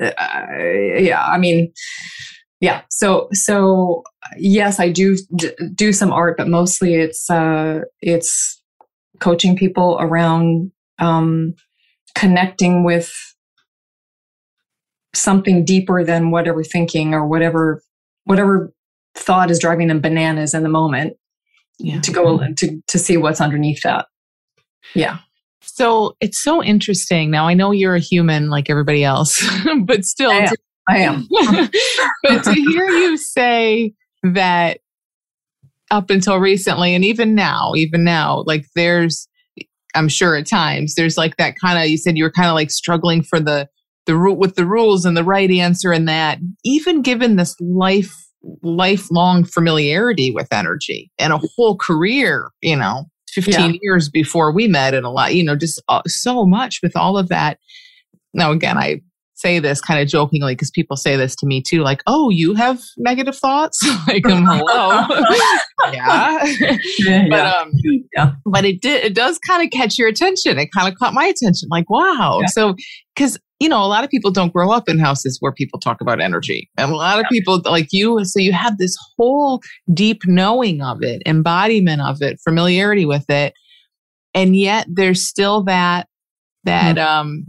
Uh, 0.00 0.10
yeah, 0.96 1.22
I 1.22 1.36
mean, 1.38 1.72
yeah. 2.60 2.82
So 2.90 3.28
so 3.32 4.04
yes, 4.38 4.78
I 4.78 4.88
do 4.88 5.18
d- 5.36 5.50
do 5.74 5.92
some 5.92 6.12
art, 6.12 6.36
but 6.38 6.48
mostly 6.48 6.94
it's 6.94 7.28
uh, 7.28 7.80
it's 8.00 8.62
coaching 9.18 9.56
people 9.56 9.98
around 10.00 10.70
um, 11.00 11.54
connecting 12.14 12.84
with 12.84 13.12
something 15.14 15.64
deeper 15.64 16.04
than 16.04 16.30
whatever 16.30 16.62
thinking 16.62 17.14
or 17.14 17.26
whatever 17.26 17.82
whatever 18.24 18.72
thought 19.14 19.50
is 19.50 19.58
driving 19.58 19.88
them 19.88 20.00
bananas 20.00 20.54
in 20.54 20.62
the 20.62 20.68
moment 20.68 21.16
yeah. 21.78 22.00
to 22.00 22.10
go 22.10 22.38
mm-hmm. 22.38 22.54
to 22.54 22.80
to 22.88 22.98
see 22.98 23.16
what's 23.16 23.40
underneath 23.40 23.82
that. 23.82 24.06
Yeah. 24.94 25.18
So 25.62 26.16
it's 26.20 26.42
so 26.42 26.62
interesting. 26.62 27.30
Now 27.30 27.46
i 27.46 27.54
know 27.54 27.70
you're 27.70 27.94
a 27.94 28.00
human 28.00 28.48
like 28.48 28.70
everybody 28.70 29.04
else 29.04 29.42
but 29.84 30.04
still 30.04 30.30
i 30.30 30.46
am, 30.46 30.54
I 30.88 30.98
am. 30.98 31.28
but 32.22 32.44
to 32.44 32.52
hear 32.52 32.88
you 32.88 33.16
say 33.16 33.94
that 34.22 34.80
up 35.90 36.10
until 36.10 36.38
recently 36.38 36.94
and 36.94 37.04
even 37.04 37.34
now 37.34 37.72
even 37.76 38.02
now 38.02 38.42
like 38.46 38.64
there's 38.74 39.28
i'm 39.94 40.08
sure 40.08 40.36
at 40.36 40.46
times 40.46 40.94
there's 40.94 41.18
like 41.18 41.36
that 41.36 41.54
kind 41.60 41.78
of 41.78 41.88
you 41.88 41.98
said 41.98 42.16
you 42.16 42.24
were 42.24 42.30
kind 42.30 42.48
of 42.48 42.54
like 42.54 42.70
struggling 42.70 43.22
for 43.22 43.38
the 43.38 43.68
the 44.06 44.16
rule 44.16 44.36
with 44.36 44.56
the 44.56 44.66
rules 44.66 45.04
and 45.04 45.16
the 45.16 45.24
right 45.24 45.50
answer 45.50 45.92
and 45.92 46.08
that. 46.08 46.38
Even 46.64 47.02
given 47.02 47.36
this 47.36 47.54
life 47.60 48.14
lifelong 48.62 49.44
familiarity 49.44 50.30
with 50.30 50.48
energy 50.52 51.10
and 51.18 51.32
a 51.32 51.40
whole 51.56 51.76
career 51.76 52.50
you 52.60 52.76
know 52.76 53.04
15 53.28 53.54
yeah. 53.54 53.78
years 53.82 54.08
before 54.08 54.52
we 54.52 54.66
met 54.66 54.94
and 54.94 55.06
a 55.06 55.10
lot 55.10 55.34
you 55.34 55.44
know 55.44 55.56
just 55.56 55.80
uh, 55.88 56.02
so 56.06 56.44
much 56.44 56.80
with 56.82 56.96
all 56.96 57.16
of 57.16 57.28
that 57.28 57.58
now 58.34 58.50
again 58.50 58.76
i 58.76 59.00
say 59.42 59.58
this 59.58 59.80
kind 59.80 60.00
of 60.00 60.08
jokingly 60.08 60.54
because 60.54 60.70
people 60.70 60.96
say 60.96 61.16
this 61.16 61.34
to 61.36 61.46
me 61.46 61.62
too, 61.62 61.82
like, 61.82 62.02
"Oh, 62.06 62.30
you 62.30 62.54
have 62.54 62.80
negative 62.96 63.36
thoughts?" 63.36 63.84
like, 64.08 64.24
um, 64.26 64.44
hello, 64.46 65.06
yeah. 65.92 66.44
yeah. 66.98 67.28
but 67.28 67.46
um, 67.46 67.72
yeah. 68.14 68.32
but 68.46 68.64
it 68.64 68.80
did 68.80 69.04
it 69.04 69.14
does 69.14 69.38
kind 69.46 69.64
of 69.64 69.70
catch 69.70 69.98
your 69.98 70.08
attention. 70.08 70.58
It 70.58 70.70
kind 70.76 70.90
of 70.90 70.98
caught 70.98 71.12
my 71.12 71.24
attention, 71.24 71.68
like, 71.70 71.90
wow. 71.90 72.38
Yeah. 72.40 72.46
So 72.46 72.74
because 73.14 73.38
you 73.60 73.68
know, 73.68 73.82
a 73.82 73.86
lot 73.86 74.02
of 74.02 74.10
people 74.10 74.32
don't 74.32 74.52
grow 74.52 74.72
up 74.72 74.88
in 74.88 74.98
houses 74.98 75.36
where 75.38 75.52
people 75.52 75.78
talk 75.78 76.00
about 76.00 76.20
energy, 76.20 76.68
and 76.78 76.90
a 76.90 76.96
lot 76.96 77.20
of 77.20 77.26
people 77.30 77.60
like 77.64 77.88
you. 77.92 78.24
So 78.24 78.40
you 78.40 78.52
have 78.52 78.78
this 78.78 78.96
whole 79.16 79.60
deep 79.92 80.22
knowing 80.26 80.82
of 80.82 81.02
it, 81.02 81.22
embodiment 81.26 82.00
of 82.02 82.22
it, 82.22 82.38
familiarity 82.42 83.06
with 83.06 83.28
it, 83.28 83.54
and 84.34 84.56
yet 84.56 84.86
there's 84.90 85.26
still 85.26 85.62
that 85.64 86.08
that 86.64 86.96
mm-hmm. 86.96 87.20
um 87.20 87.46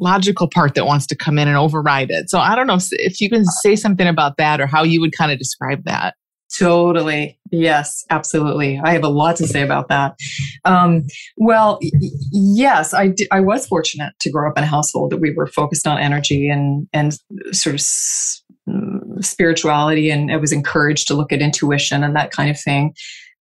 logical 0.00 0.48
part 0.48 0.74
that 0.74 0.86
wants 0.86 1.06
to 1.08 1.16
come 1.16 1.38
in 1.38 1.48
and 1.48 1.56
override 1.56 2.10
it. 2.10 2.30
So 2.30 2.38
I 2.38 2.54
don't 2.54 2.66
know 2.66 2.78
if 2.92 3.20
you 3.20 3.28
can 3.30 3.44
say 3.44 3.76
something 3.76 4.06
about 4.06 4.36
that 4.36 4.60
or 4.60 4.66
how 4.66 4.82
you 4.82 5.00
would 5.00 5.16
kind 5.16 5.32
of 5.32 5.38
describe 5.38 5.84
that. 5.84 6.14
Totally. 6.56 7.38
Yes, 7.52 8.04
absolutely. 8.08 8.80
I 8.82 8.92
have 8.92 9.04
a 9.04 9.08
lot 9.08 9.36
to 9.36 9.46
say 9.46 9.62
about 9.62 9.88
that. 9.88 10.16
Um, 10.64 11.04
well, 11.36 11.78
y- 11.82 11.90
yes, 12.32 12.94
I, 12.94 13.08
d- 13.08 13.28
I 13.30 13.40
was 13.40 13.66
fortunate 13.66 14.14
to 14.20 14.30
grow 14.30 14.50
up 14.50 14.56
in 14.56 14.64
a 14.64 14.66
household 14.66 15.10
that 15.10 15.18
we 15.18 15.34
were 15.34 15.46
focused 15.46 15.86
on 15.86 15.98
energy 15.98 16.48
and, 16.48 16.88
and 16.94 17.12
sort 17.52 17.74
of 17.74 17.80
s- 17.80 18.42
mm, 18.66 19.22
spirituality, 19.22 20.10
and 20.10 20.32
I 20.32 20.36
was 20.36 20.52
encouraged 20.52 21.06
to 21.08 21.14
look 21.14 21.32
at 21.32 21.42
intuition 21.42 22.02
and 22.02 22.16
that 22.16 22.30
kind 22.30 22.50
of 22.50 22.58
thing. 22.58 22.94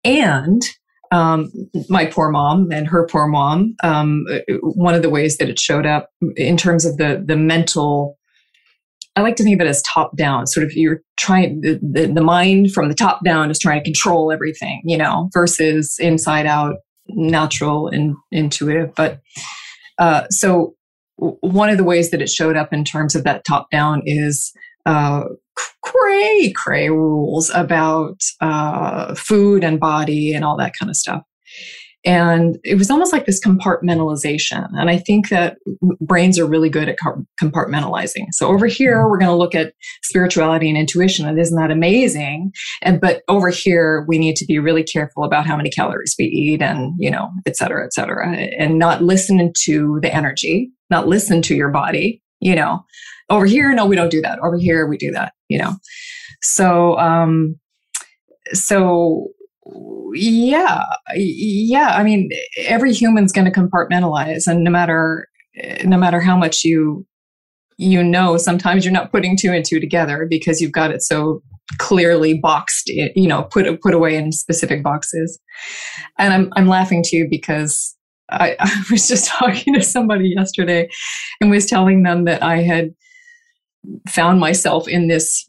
And 0.03 0.62
um, 1.12 1.51
my 1.89 2.06
poor 2.06 2.30
mom 2.30 2.72
and 2.72 2.88
her 2.88 3.06
poor 3.06 3.27
mom. 3.27 3.75
Um, 3.84 4.25
one 4.62 4.96
of 4.96 5.01
the 5.01 5.10
ways 5.10 5.38
that 5.38 5.50
it 5.50 5.60
showed 5.60 5.86
up 5.86 6.10
in 6.36 6.58
terms 6.58 6.86
of 6.86 6.98
the 6.98 7.22
the 7.25 7.36
mental, 7.36 8.18
I 9.15 9.22
like 9.22 9.36
to 9.36 9.44
think 9.44 9.60
of 9.60 9.65
it 9.65 9.70
as 9.70 9.82
top 9.84 10.15
down. 10.15 10.48
Sort 10.48 10.65
of 10.65 10.74
you're 10.74 11.01
trying 11.18 11.62
the, 11.62 11.80
the, 11.82 12.08
the 12.08 12.24
mind 12.24 12.72
from 12.72 12.88
the 12.88 12.96
top 12.96 13.24
down 13.25 13.51
is 13.51 13.60
trying 13.60 13.80
to 13.80 13.84
control 13.84 14.32
everything, 14.32 14.82
you 14.86 14.98
know, 14.98 15.30
versus 15.34 15.98
inside 16.00 16.46
out, 16.46 16.75
natural 17.10 17.88
and 17.88 18.15
intuitive. 18.32 18.94
But 18.96 19.20
uh, 20.00 20.27
so 20.30 20.75
one 21.18 21.70
of 21.70 21.77
the 21.77 21.84
ways 21.84 22.10
that 22.12 22.22
it 22.22 22.30
showed 22.30 22.58
up 22.58 22.74
in 22.74 22.84
terms 22.84 23.15
of 23.15 23.24
that 23.25 23.44
top 23.46 23.70
down 23.70 24.01
is 24.06 24.51
uh, 24.86 25.24
cray 25.84 26.53
cray 26.56 26.89
rules 26.89 27.50
about 27.53 28.22
uh, 28.39 29.15
food 29.15 29.63
and 29.63 29.80
body 29.80 30.34
and 30.34 30.46
all 30.46 30.58
that 30.58 30.74
kind 30.80 30.89
of 30.89 30.96
stuff. 30.96 31.24
And 32.03 32.58
it 32.63 32.80
was 32.80 32.89
almost 32.89 33.13
like 33.13 33.27
this 33.27 33.39
compartmentalization. 33.46 34.68
And 34.72 34.89
I 34.89 34.98
think 34.98 35.30
that 35.30 35.58
brains 36.00 36.39
are 36.39 36.48
really 36.48 36.70
good 36.70 36.89
at 36.89 36.98
compartmentalizing. 37.39 38.25
So 38.32 38.48
over 38.48 38.65
here, 38.65 39.08
we're 39.08 39.20
going 39.20 39.30
to 39.30 39.36
look 39.36 39.53
at 39.53 39.74
spirituality 40.01 40.68
and 40.68 40.80
intuition. 40.80 41.27
And 41.27 41.39
isn't 41.39 41.56
that 41.62 41.70
amazing? 41.70 42.53
And, 42.82 43.00
but 43.00 43.22
over 43.27 43.50
here, 43.50 44.03
we 44.08 44.18
need 44.18 44.36
to 44.38 44.46
be 44.46 44.58
really 44.58 44.84
careful 44.84 45.24
about 45.24 45.46
how 45.46 45.56
many 45.56 45.70
calories 45.70 46.15
we 46.18 46.25
eat 46.25 46.63
and, 46.63 46.96
you 46.98 47.12
know, 47.12 47.30
et 47.46 47.56
cetera, 47.56 47.86
et 47.86 47.94
cetera, 47.94 48.36
and 48.36 48.80
not 48.80 49.03
listen 49.03 49.53
to 49.65 50.00
the 50.01 50.12
energy, 50.12 50.72
not 50.89 51.08
listen 51.08 51.44
to 51.44 51.56
your 51.56 51.70
body, 51.70 52.20
you 52.39 52.56
know, 52.56 52.84
over 53.31 53.45
here, 53.45 53.73
no, 53.73 53.85
we 53.85 53.95
don't 53.95 54.11
do 54.11 54.21
that. 54.21 54.39
Over 54.39 54.57
here, 54.57 54.88
we 54.88 54.97
do 54.97 55.11
that, 55.11 55.33
you 55.47 55.57
know. 55.57 55.75
So, 56.41 56.97
um, 56.97 57.55
so 58.53 59.29
yeah, 60.13 60.83
yeah. 61.15 61.95
I 61.95 62.03
mean, 62.03 62.29
every 62.59 62.93
human's 62.93 63.31
going 63.31 63.45
to 63.45 63.51
compartmentalize, 63.51 64.47
and 64.47 64.63
no 64.63 64.71
matter 64.71 65.27
no 65.83 65.97
matter 65.97 66.19
how 66.21 66.38
much 66.38 66.63
you 66.63 67.05
you 67.77 68.03
know, 68.03 68.38
sometimes 68.38 68.85
you're 68.85 68.93
not 68.93 69.11
putting 69.11 69.35
two 69.35 69.51
and 69.51 69.65
two 69.65 69.79
together 69.79 70.27
because 70.29 70.61
you've 70.61 70.71
got 70.71 70.91
it 70.91 71.01
so 71.01 71.41
clearly 71.79 72.38
boxed, 72.38 72.89
you 72.89 73.27
know, 73.27 73.43
put 73.43 73.81
put 73.81 73.93
away 73.93 74.15
in 74.15 74.31
specific 74.31 74.83
boxes. 74.83 75.39
And 76.17 76.33
I'm 76.33 76.53
I'm 76.55 76.67
laughing 76.67 77.03
too 77.05 77.27
because 77.29 77.95
I, 78.29 78.55
I 78.59 78.83
was 78.91 79.07
just 79.07 79.27
talking 79.39 79.73
to 79.73 79.83
somebody 79.83 80.33
yesterday 80.35 80.89
and 81.39 81.50
was 81.50 81.65
telling 81.65 82.03
them 82.03 82.25
that 82.25 82.43
I 82.43 82.61
had 82.61 82.91
found 84.07 84.39
myself 84.39 84.88
in 84.88 85.07
this 85.07 85.47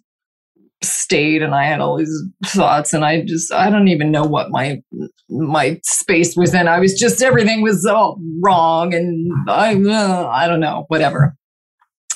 state 0.82 1.42
and 1.42 1.54
I 1.54 1.64
had 1.64 1.80
all 1.80 1.96
these 1.96 2.22
thoughts 2.46 2.92
and 2.92 3.04
I 3.04 3.22
just 3.22 3.52
I 3.52 3.70
don't 3.70 3.88
even 3.88 4.10
know 4.10 4.24
what 4.24 4.50
my 4.50 4.82
my 5.28 5.80
space 5.84 6.36
was 6.36 6.54
in. 6.54 6.68
I 6.68 6.80
was 6.80 6.98
just 6.98 7.22
everything 7.22 7.62
was 7.62 7.86
all 7.86 8.18
wrong 8.40 8.94
and 8.94 9.30
I 9.48 9.74
uh, 9.74 10.28
I 10.28 10.48
don't 10.48 10.60
know, 10.60 10.84
whatever. 10.88 11.36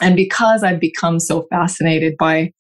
And 0.01 0.17
because 0.17 0.63
I've 0.63 0.81
become 0.81 1.21
so 1.21 1.47
fascinated 1.49 2.17
by 2.19 2.53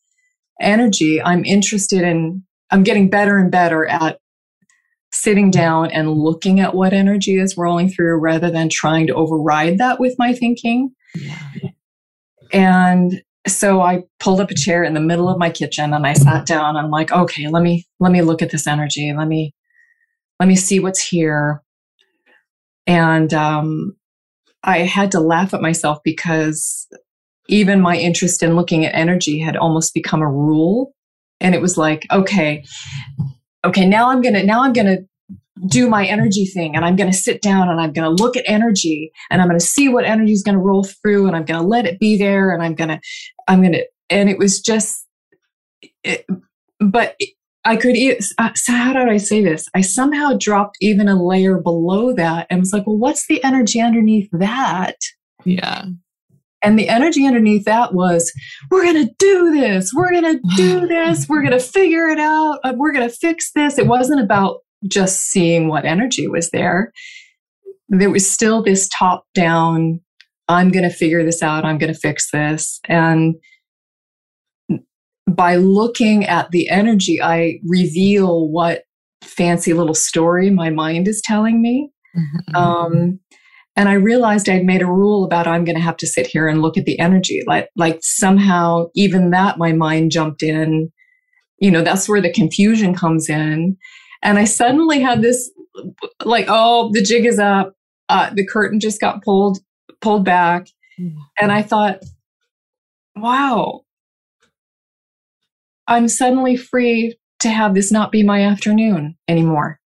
energy, 0.61 1.21
I'm 1.21 1.45
interested 1.45 2.03
in 2.03 2.43
I'm 2.71 2.83
getting 2.83 3.11
better 3.11 3.39
and 3.39 3.51
better 3.51 3.87
at 3.87 4.19
sitting 5.13 5.51
down 5.51 5.91
and 5.91 6.11
looking 6.11 6.61
at 6.61 6.75
what 6.75 6.93
energy 6.93 7.39
is 7.39 7.57
rolling 7.57 7.89
through 7.89 8.19
rather 8.19 8.51
than 8.51 8.69
trying 8.69 9.07
to 9.07 9.15
override 9.15 9.79
that 9.79 9.99
with 9.99 10.15
my 10.19 10.33
thinking. 10.33 10.91
Yeah. 11.15 11.71
And 12.53 13.23
so 13.47 13.81
I 13.81 14.03
pulled 14.19 14.41
up 14.41 14.51
a 14.51 14.55
chair 14.55 14.83
in 14.83 14.95
the 14.95 15.01
middle 15.01 15.29
of 15.29 15.39
my 15.39 15.51
kitchen 15.51 15.95
and 15.95 16.07
I 16.07 16.15
sat 16.15 16.47
down. 16.47 16.77
I'm 16.77 16.91
like, 16.91 17.13
okay, 17.13 17.49
let 17.49 17.63
me 17.63 17.87
let 18.01 18.13
me 18.13 18.23
look 18.23 18.43
at 18.43 18.51
this 18.51 18.67
energy. 18.67 19.13
Let 19.17 19.29
me 19.29 19.55
let 20.41 20.49
me 20.49 20.57
see 20.57 20.81
what's 20.81 21.07
here. 21.07 21.63
And 22.87 23.33
um, 23.33 23.97
I 24.63 24.79
had 24.79 25.11
to 25.13 25.21
laugh 25.21 25.55
at 25.55 25.63
myself 25.63 25.99
because 26.05 26.87
even 27.49 27.81
my 27.81 27.97
interest 27.97 28.43
in 28.43 28.57
looking 28.57 28.85
at 28.85 28.95
energy 28.95 29.39
had 29.39 29.57
almost 29.57 29.95
become 29.95 30.23
a 30.23 30.31
rule. 30.31 30.93
And 31.41 31.55
it 31.55 31.61
was 31.61 31.77
like, 31.77 32.07
okay, 32.11 32.65
okay, 33.65 33.87
now 33.87 34.11
I'm 34.11 34.23
gonna 34.23 34.43
now 34.43 34.63
I'm 34.63 34.73
gonna 34.73 34.99
do 35.67 35.89
my 35.89 36.07
energy 36.07 36.45
thing 36.45 36.77
and 36.77 36.85
I'm 36.85 36.97
going 36.97 37.11
to 37.11 37.17
sit 37.17 37.41
down 37.41 37.69
and 37.69 37.81
I'm 37.81 37.93
going 37.93 38.05
to 38.05 38.23
look 38.23 38.37
at 38.37 38.45
energy 38.47 39.11
and 39.31 39.41
I'm 39.41 39.49
going 39.49 39.59
to 39.59 39.65
see 39.65 39.89
what 39.89 40.05
energy 40.05 40.33
is 40.33 40.43
going 40.43 40.57
to 40.57 40.63
roll 40.63 40.85
through 40.85 41.27
and 41.27 41.35
I'm 41.35 41.45
going 41.45 41.61
to 41.61 41.67
let 41.67 41.87
it 41.87 41.99
be 41.99 42.19
there 42.19 42.53
and 42.53 42.63
I'm 42.63 42.75
going 42.75 42.91
to, 42.91 43.01
I'm 43.49 43.61
going 43.61 43.73
to, 43.73 43.87
and 44.11 44.29
it 44.29 44.39
was 44.39 44.61
just, 44.61 45.07
it, 46.03 46.27
but 46.81 47.17
I 47.65 47.77
could, 47.77 47.97
uh, 48.39 48.55
so 48.55 48.73
how 48.73 48.93
did 48.93 49.09
I 49.09 49.17
say 49.17 49.43
this? 49.43 49.69
I 49.75 49.81
somehow 49.81 50.37
dropped 50.39 50.77
even 50.81 51.09
a 51.09 51.21
layer 51.21 51.59
below 51.59 52.15
that 52.15 52.47
and 52.49 52.61
was 52.61 52.73
like, 52.73 52.87
well, 52.87 52.97
what's 52.97 53.27
the 53.27 53.43
energy 53.43 53.81
underneath 53.81 54.29
that? 54.33 54.97
Yeah. 55.45 55.87
And 56.63 56.79
the 56.79 56.89
energy 56.89 57.27
underneath 57.27 57.65
that 57.65 57.93
was, 57.93 58.33
we're 58.71 58.85
going 58.85 59.07
to 59.07 59.15
do 59.19 59.53
this. 59.53 59.93
We're 59.95 60.11
going 60.11 60.41
to 60.41 60.41
do 60.57 60.87
this. 60.89 61.29
We're 61.29 61.43
going 61.43 61.53
to 61.53 61.61
figure 61.61 62.09
it 62.09 62.19
out. 62.19 62.61
Uh, 62.65 62.73
we're 62.77 62.93
going 62.93 63.09
to 63.09 63.15
fix 63.15 63.53
this. 63.53 63.79
It 63.79 63.87
wasn't 63.87 64.21
about 64.21 64.61
just 64.87 65.23
seeing 65.23 65.69
what 65.69 65.85
energy 65.85 66.29
was 66.29 66.51
there. 66.51 66.93
There 67.89 68.11
was 68.11 68.29
still 68.29 68.63
this 68.63 68.89
top 68.89 69.25
down, 69.35 70.01
I'm 70.49 70.71
going 70.71 70.89
to 70.89 70.95
figure 70.95 71.25
this 71.25 71.43
out, 71.43 71.65
I'm 71.65 71.79
going 71.79 71.93
to 71.93 71.99
fix 71.99 72.31
this. 72.31 72.81
And 72.85 73.35
by 75.29 75.57
looking 75.57 76.25
at 76.25 76.51
the 76.51 76.69
energy, 76.69 77.21
I 77.21 77.59
reveal 77.67 78.49
what 78.49 78.85
fancy 79.23 79.73
little 79.73 79.95
story 79.95 80.51
my 80.51 80.71
mind 80.71 81.09
is 81.09 81.21
telling 81.25 81.61
me. 81.61 81.91
Mm-hmm. 82.17 82.57
Um, 82.57 83.21
and 83.75 83.89
I 83.89 83.95
realized 83.95 84.49
I'd 84.49 84.65
made 84.65 84.83
a 84.83 84.87
rule 84.87 85.25
about 85.25 85.47
I'm 85.47 85.65
going 85.65 85.77
to 85.77 85.83
have 85.83 85.99
to 85.99 86.07
sit 86.07 86.27
here 86.27 86.49
and 86.49 86.63
look 86.63 86.79
at 86.79 86.87
the 86.87 86.99
energy. 86.99 87.43
Like, 87.47 87.69
like 87.77 87.99
somehow, 88.03 88.87
even 88.95 89.31
that, 89.31 89.59
my 89.59 89.73
mind 89.73 90.13
jumped 90.13 90.43
in. 90.43 90.91
You 91.59 91.71
know, 91.71 91.83
that's 91.83 92.09
where 92.09 92.21
the 92.21 92.33
confusion 92.33 92.95
comes 92.95 93.29
in. 93.29 93.77
And 94.23 94.39
I 94.39 94.45
suddenly 94.45 95.01
had 95.01 95.23
this, 95.23 95.51
like, 96.25 96.47
oh, 96.49 96.91
the 96.93 97.03
jig 97.03 97.27
is 97.27 97.39
up. 97.39 97.75
Uh, 98.09 98.31
the 98.33 98.47
curtain 98.47 98.79
just 98.79 99.01
got 99.01 99.23
pulled 99.23 99.59
pulled 100.01 100.25
back, 100.25 100.69
mm-hmm. 100.99 101.19
and 101.41 101.53
I 101.53 101.63
thought, 101.63 102.03
wow, 103.17 103.83
I'm 105.87 106.09
suddenly 106.09 106.57
free 106.57 107.17
to 107.41 107.49
have 107.49 107.75
this 107.75 107.93
not 107.93 108.13
be 108.13 108.23
my 108.23 108.43
afternoon 108.43 109.17
anymore. 109.29 109.79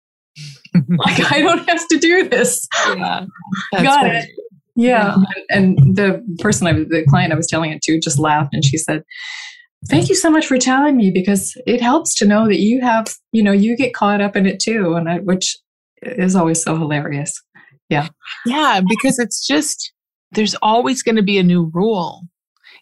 like 0.74 1.32
I 1.32 1.40
don't 1.40 1.68
have 1.68 1.86
to 1.88 1.98
do 1.98 2.28
this. 2.28 2.66
Yeah, 2.86 3.26
Got 3.72 4.06
it. 4.06 4.28
Yeah. 4.76 5.16
And, 5.50 5.76
and 5.78 5.96
the 5.96 6.36
person 6.38 6.66
I 6.66 6.72
was, 6.72 6.86
the 6.88 7.04
client 7.08 7.32
I 7.32 7.36
was 7.36 7.46
telling 7.46 7.70
it 7.70 7.82
to 7.82 8.00
just 8.00 8.18
laughed 8.18 8.54
and 8.54 8.64
she 8.64 8.78
said, 8.78 9.02
Thank 9.88 10.10
you 10.10 10.14
so 10.14 10.30
much 10.30 10.46
for 10.46 10.58
telling 10.58 10.96
me 10.96 11.10
because 11.10 11.54
it 11.66 11.80
helps 11.80 12.14
to 12.16 12.26
know 12.26 12.46
that 12.46 12.60
you 12.60 12.82
have, 12.82 13.14
you 13.32 13.42
know, 13.42 13.52
you 13.52 13.76
get 13.76 13.94
caught 13.94 14.20
up 14.20 14.36
in 14.36 14.46
it 14.46 14.60
too. 14.60 14.94
And 14.94 15.08
I, 15.08 15.18
which 15.18 15.56
is 16.02 16.36
always 16.36 16.62
so 16.62 16.76
hilarious. 16.76 17.32
Yeah. 17.88 18.08
Yeah. 18.44 18.82
Because 18.86 19.18
it's 19.18 19.46
just, 19.46 19.92
there's 20.32 20.54
always 20.62 21.02
going 21.02 21.16
to 21.16 21.22
be 21.22 21.38
a 21.38 21.42
new 21.42 21.70
rule. 21.72 22.22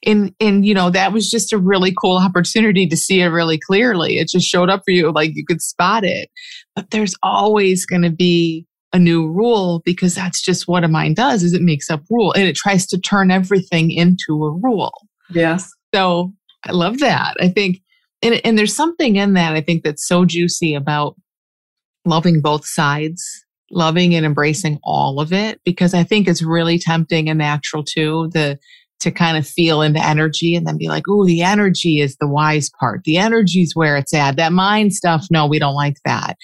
And 0.06 0.32
and 0.38 0.64
you 0.64 0.74
know 0.74 0.90
that 0.90 1.12
was 1.12 1.28
just 1.28 1.52
a 1.52 1.58
really 1.58 1.92
cool 1.92 2.18
opportunity 2.18 2.86
to 2.86 2.96
see 2.96 3.20
it 3.20 3.26
really 3.26 3.58
clearly. 3.58 4.18
It 4.18 4.28
just 4.28 4.46
showed 4.46 4.70
up 4.70 4.82
for 4.84 4.92
you 4.92 5.10
like 5.10 5.32
you 5.34 5.44
could 5.44 5.60
spot 5.60 6.04
it. 6.04 6.30
But 6.76 6.90
there's 6.92 7.16
always 7.20 7.84
going 7.84 8.02
to 8.02 8.10
be 8.10 8.64
a 8.92 8.98
new 8.98 9.26
rule 9.26 9.82
because 9.84 10.14
that's 10.14 10.40
just 10.40 10.68
what 10.68 10.84
a 10.84 10.88
mind 10.88 11.16
does 11.16 11.42
is 11.42 11.52
it 11.52 11.62
makes 11.62 11.90
up 11.90 12.02
rule 12.10 12.32
and 12.32 12.44
it 12.44 12.54
tries 12.56 12.86
to 12.86 12.98
turn 12.98 13.30
everything 13.30 13.90
into 13.90 14.44
a 14.44 14.52
rule. 14.52 14.92
Yes. 15.30 15.68
So 15.94 16.32
i 16.64 16.72
love 16.72 16.98
that. 17.00 17.36
I 17.40 17.48
think 17.48 17.80
and, 18.22 18.40
and 18.44 18.58
there's 18.58 18.74
something 18.74 19.16
in 19.16 19.34
that 19.34 19.54
i 19.54 19.60
think 19.60 19.84
that's 19.84 20.06
so 20.06 20.24
juicy 20.24 20.74
about 20.74 21.16
loving 22.04 22.40
both 22.40 22.66
sides 22.66 23.44
loving 23.70 24.14
and 24.14 24.24
embracing 24.24 24.78
all 24.82 25.20
of 25.20 25.32
it 25.32 25.60
because 25.64 25.94
i 25.94 26.02
think 26.02 26.26
it's 26.26 26.42
really 26.42 26.78
tempting 26.78 27.28
and 27.28 27.38
natural 27.38 27.84
too 27.84 28.28
the 28.32 28.58
to 29.00 29.10
kind 29.10 29.36
of 29.36 29.46
feel 29.46 29.82
into 29.82 30.04
energy 30.04 30.54
and 30.54 30.66
then 30.66 30.76
be 30.76 30.88
like, 30.88 31.04
oh, 31.08 31.24
the 31.24 31.42
energy 31.42 32.00
is 32.00 32.16
the 32.16 32.26
wise 32.26 32.70
part. 32.80 33.04
The 33.04 33.16
energy 33.16 33.62
is 33.62 33.76
where 33.76 33.96
it's 33.96 34.12
at. 34.12 34.36
That 34.36 34.52
mind 34.52 34.94
stuff, 34.94 35.26
no, 35.30 35.46
we 35.46 35.58
don't 35.58 35.74
like 35.74 35.96
that. 36.04 36.36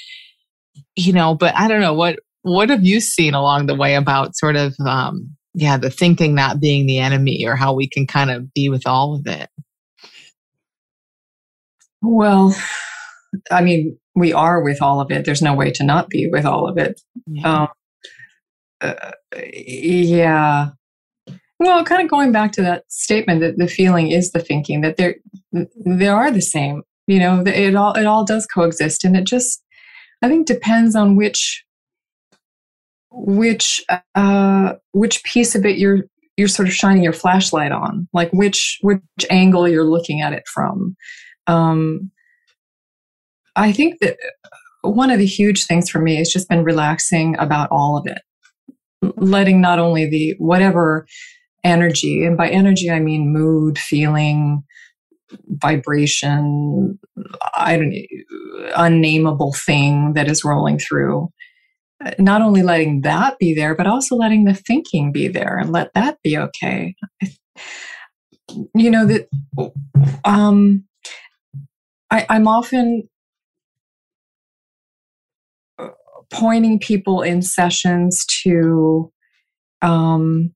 You 0.97 1.13
know, 1.13 1.35
but 1.35 1.55
I 1.57 1.69
don't 1.69 1.81
know 1.81 1.95
what 1.95 2.21
what 2.43 2.69
have 2.69 2.85
you 2.85 3.01
seen 3.01 3.35
along 3.35 3.67
the 3.67 3.75
way 3.75 3.95
about 3.95 4.37
sort 4.37 4.57
of 4.57 4.75
um 4.87 5.35
yeah, 5.55 5.77
the 5.77 5.91
thinking 5.91 6.35
not 6.35 6.61
being 6.61 6.87
the 6.87 6.99
enemy 6.99 7.45
or 7.47 7.57
how 7.57 7.73
we 7.73 7.89
can 7.89 8.07
kind 8.07 8.31
of 8.31 8.53
be 8.55 8.69
with 8.69 8.87
all 8.87 9.15
of 9.15 9.27
it? 9.27 9.49
Well, 12.03 12.55
I 13.51 13.63
mean, 13.63 13.99
we 14.15 14.33
are 14.33 14.63
with 14.63 14.81
all 14.81 15.01
of 15.01 15.11
it. 15.11 15.25
There's 15.25 15.43
no 15.43 15.55
way 15.55 15.71
to 15.73 15.85
not 15.85 16.09
be 16.09 16.29
with 16.31 16.45
all 16.45 16.69
of 16.69 16.79
it. 16.79 17.01
Yeah. 17.27 17.63
Um, 17.63 17.69
uh, 18.81 19.13
yeah. 19.53 20.69
Well, 21.59 21.85
kind 21.85 22.03
of 22.03 22.11
going 22.11 22.33
back 22.33 22.53
to 22.53 22.63
that 22.63 22.85
statement 22.89 23.41
that 23.41 23.57
the 23.57 23.69
feeling 23.69 24.11
is 24.11 24.33
the 24.33 24.41
thinking 24.41 24.81
that 24.83 24.97
they're 24.97 25.17
they 25.53 26.09
are 26.09 26.31
the 26.31 26.43
same. 26.43 26.83
You 27.07 27.19
know, 27.19 27.43
it 27.47 27.75
all 27.75 27.95
it 27.95 28.07
all 28.07 28.25
does 28.25 28.47
coexist, 28.47 29.05
and 29.05 29.17
it 29.17 29.25
just 29.25 29.63
I 30.23 30.29
think 30.29 30.47
depends 30.47 30.97
on 30.97 31.17
which 31.17 31.65
which 33.11 33.85
uh, 34.15 34.75
which 34.93 35.23
piece 35.25 35.55
of 35.55 35.65
it 35.65 35.79
you're 35.79 36.05
you're 36.37 36.49
sort 36.49 36.69
of 36.69 36.75
shining 36.75 37.03
your 37.03 37.13
flashlight 37.13 37.73
on, 37.73 38.09
like 38.13 38.31
which 38.33 38.79
which 38.83 39.01
angle 39.31 39.69
you're 39.69 39.85
looking 39.85 40.21
at 40.21 40.33
it 40.33 40.45
from. 40.53 40.97
Um, 41.47 42.11
I 43.57 43.73
think 43.73 44.01
that 44.01 44.17
one 44.83 45.11
of 45.11 45.19
the 45.19 45.27
huge 45.27 45.67
things 45.67 45.89
for 45.89 46.01
me 46.01 46.17
has 46.17 46.31
just 46.31 46.49
been 46.49 46.65
relaxing 46.65 47.37
about 47.39 47.69
all 47.71 47.97
of 47.97 48.07
it, 48.07 48.23
letting 49.17 49.61
not 49.61 49.79
only 49.79 50.09
the 50.09 50.35
whatever 50.39 51.07
energy. 51.63 52.25
And 52.25 52.37
by 52.37 52.49
energy, 52.49 52.91
I 52.91 53.01
mean 53.01 53.33
mood, 53.33 53.79
feeling, 53.79 54.63
vibration, 55.49 56.99
I 57.57 57.77
don't 57.77 57.95
unnameable 58.77 59.55
thing 59.55 60.13
that 60.15 60.29
is 60.29 60.45
rolling 60.45 60.79
through. 60.79 61.29
Not 62.19 62.43
only 62.43 62.63
letting 62.63 63.01
that 63.03 63.39
be 63.39 63.55
there, 63.55 63.75
but 63.75 63.87
also 63.87 64.17
letting 64.17 64.45
the 64.45 64.55
thinking 64.55 65.11
be 65.11 65.29
there 65.29 65.57
and 65.57 65.73
let 65.73 65.95
that 65.95 66.19
be 66.23 66.37
okay. 66.37 66.95
You 68.75 68.91
know 68.91 69.07
that 69.07 69.29
um, 70.25 70.85
I, 72.11 72.27
I'm 72.29 72.47
often 72.47 73.09
pointing 76.31 76.79
people 76.79 77.23
in 77.23 77.43
sessions 77.43 78.25
to 78.43 79.13
um, 79.83 80.55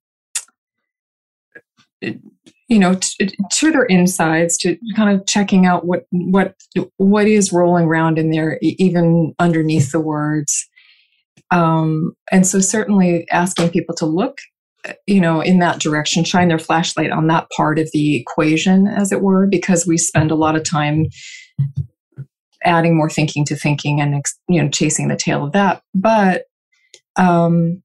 you 2.00 2.78
know 2.78 2.94
to, 2.94 3.30
to 3.50 3.70
their 3.70 3.84
insides 3.84 4.56
to 4.58 4.76
kind 4.94 5.18
of 5.18 5.26
checking 5.26 5.66
out 5.66 5.86
what 5.86 6.04
what 6.10 6.54
what 6.96 7.26
is 7.26 7.52
rolling 7.52 7.86
around 7.86 8.18
in 8.18 8.30
there 8.30 8.58
even 8.62 9.34
underneath 9.38 9.92
the 9.92 10.00
words. 10.00 10.68
Um, 11.50 12.12
and 12.30 12.46
so 12.46 12.60
certainly 12.60 13.26
asking 13.30 13.70
people 13.70 13.94
to 13.96 14.06
look 14.06 14.38
you 15.06 15.20
know 15.20 15.40
in 15.40 15.58
that 15.58 15.80
direction 15.80 16.24
shine 16.24 16.48
their 16.48 16.58
flashlight 16.58 17.10
on 17.10 17.26
that 17.26 17.48
part 17.56 17.78
of 17.78 17.88
the 17.92 18.16
equation 18.16 18.86
as 18.86 19.12
it 19.12 19.22
were 19.22 19.46
because 19.46 19.86
we 19.86 19.98
spend 19.98 20.30
a 20.30 20.36
lot 20.36 20.56
of 20.56 20.68
time 20.68 21.06
adding 22.64 22.96
more 22.96 23.10
thinking 23.10 23.44
to 23.46 23.56
thinking 23.56 24.00
and 24.00 24.24
you 24.48 24.62
know 24.62 24.68
chasing 24.68 25.08
the 25.08 25.16
tail 25.16 25.44
of 25.44 25.52
that. 25.52 25.82
But 25.94 26.44
um 27.16 27.82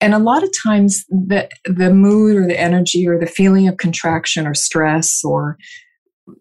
and 0.00 0.14
a 0.14 0.18
lot 0.18 0.42
of 0.42 0.50
times 0.62 1.04
the 1.08 1.48
the 1.64 1.92
mood 1.92 2.36
or 2.36 2.46
the 2.46 2.58
energy 2.58 3.06
or 3.06 3.18
the 3.18 3.26
feeling 3.26 3.68
of 3.68 3.76
contraction 3.76 4.46
or 4.46 4.54
stress 4.54 5.22
or 5.24 5.56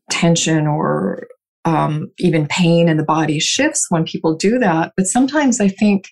tension 0.10 0.68
or 0.68 1.28
um, 1.66 2.10
even 2.20 2.48
pain 2.48 2.88
in 2.88 2.98
the 2.98 3.04
body 3.04 3.40
shifts 3.40 3.88
when 3.90 4.06
people 4.06 4.36
do 4.36 4.58
that. 4.60 4.94
But 4.96 5.08
sometimes 5.08 5.60
i 5.60 5.68
think 5.68 6.06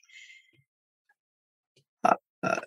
uh, 2.03 2.15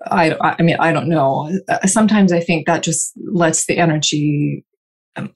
I, 0.07 0.35
I 0.41 0.63
mean 0.63 0.77
i 0.81 0.93
don't 0.93 1.09
know. 1.09 1.53
Uh, 1.69 1.87
sometimes 1.87 2.33
i 2.33 2.41
think 2.41 2.67
that 2.67 2.83
just 2.83 3.13
lets 3.33 3.67
the 3.67 3.79
energy 3.79 4.65
um, 5.17 5.33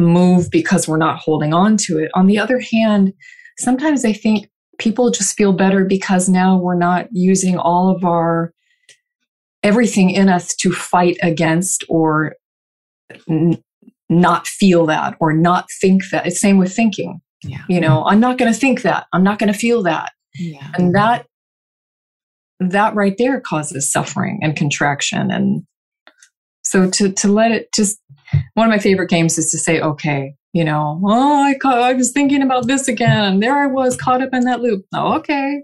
move 0.00 0.50
because 0.50 0.88
we're 0.88 0.96
not 0.96 1.18
holding 1.18 1.52
on 1.52 1.76
to 1.76 1.98
it 1.98 2.10
on 2.14 2.26
the 2.26 2.38
other 2.38 2.60
hand 2.72 3.12
sometimes 3.58 4.04
i 4.04 4.12
think 4.12 4.48
people 4.78 5.10
just 5.10 5.36
feel 5.36 5.52
better 5.52 5.84
because 5.84 6.28
now 6.28 6.56
we're 6.56 6.78
not 6.78 7.06
using 7.12 7.58
all 7.58 7.94
of 7.94 8.04
our 8.04 8.52
everything 9.62 10.10
in 10.10 10.28
us 10.28 10.54
to 10.56 10.72
fight 10.72 11.16
against 11.22 11.84
or 11.88 12.34
n- 13.28 13.62
not 14.08 14.46
feel 14.46 14.86
that 14.86 15.16
or 15.20 15.32
not 15.32 15.68
think 15.80 16.02
that. 16.10 16.26
It's 16.26 16.40
same 16.40 16.58
with 16.58 16.74
thinking. 16.74 17.20
Yeah. 17.42 17.62
You 17.68 17.80
know, 17.80 18.04
I'm 18.06 18.20
not 18.20 18.38
going 18.38 18.52
to 18.52 18.58
think 18.58 18.82
that. 18.82 19.06
I'm 19.12 19.22
not 19.22 19.38
going 19.38 19.52
to 19.52 19.58
feel 19.58 19.82
that. 19.84 20.12
Yeah. 20.34 20.72
And 20.74 20.94
that 20.94 21.26
that 22.58 22.94
right 22.94 23.14
there 23.16 23.40
causes 23.40 23.90
suffering 23.90 24.40
and 24.42 24.54
contraction 24.54 25.30
and 25.30 25.62
so 26.70 26.88
to 26.88 27.12
to 27.12 27.28
let 27.28 27.50
it 27.50 27.72
just 27.72 28.00
one 28.54 28.66
of 28.66 28.70
my 28.70 28.78
favorite 28.78 29.10
games 29.10 29.38
is 29.38 29.50
to 29.50 29.58
say 29.58 29.80
okay 29.80 30.34
you 30.52 30.64
know, 30.64 31.00
oh, 31.04 31.42
I, 31.44 31.54
ca- 31.54 31.80
I 31.80 31.92
was 31.92 32.12
thinking 32.12 32.42
about 32.42 32.66
this 32.66 32.88
again. 32.88 33.38
There 33.40 33.56
I 33.56 33.66
was 33.66 33.96
caught 33.96 34.22
up 34.22 34.30
in 34.32 34.44
that 34.44 34.60
loop. 34.60 34.84
Oh, 34.92 35.14
okay. 35.18 35.62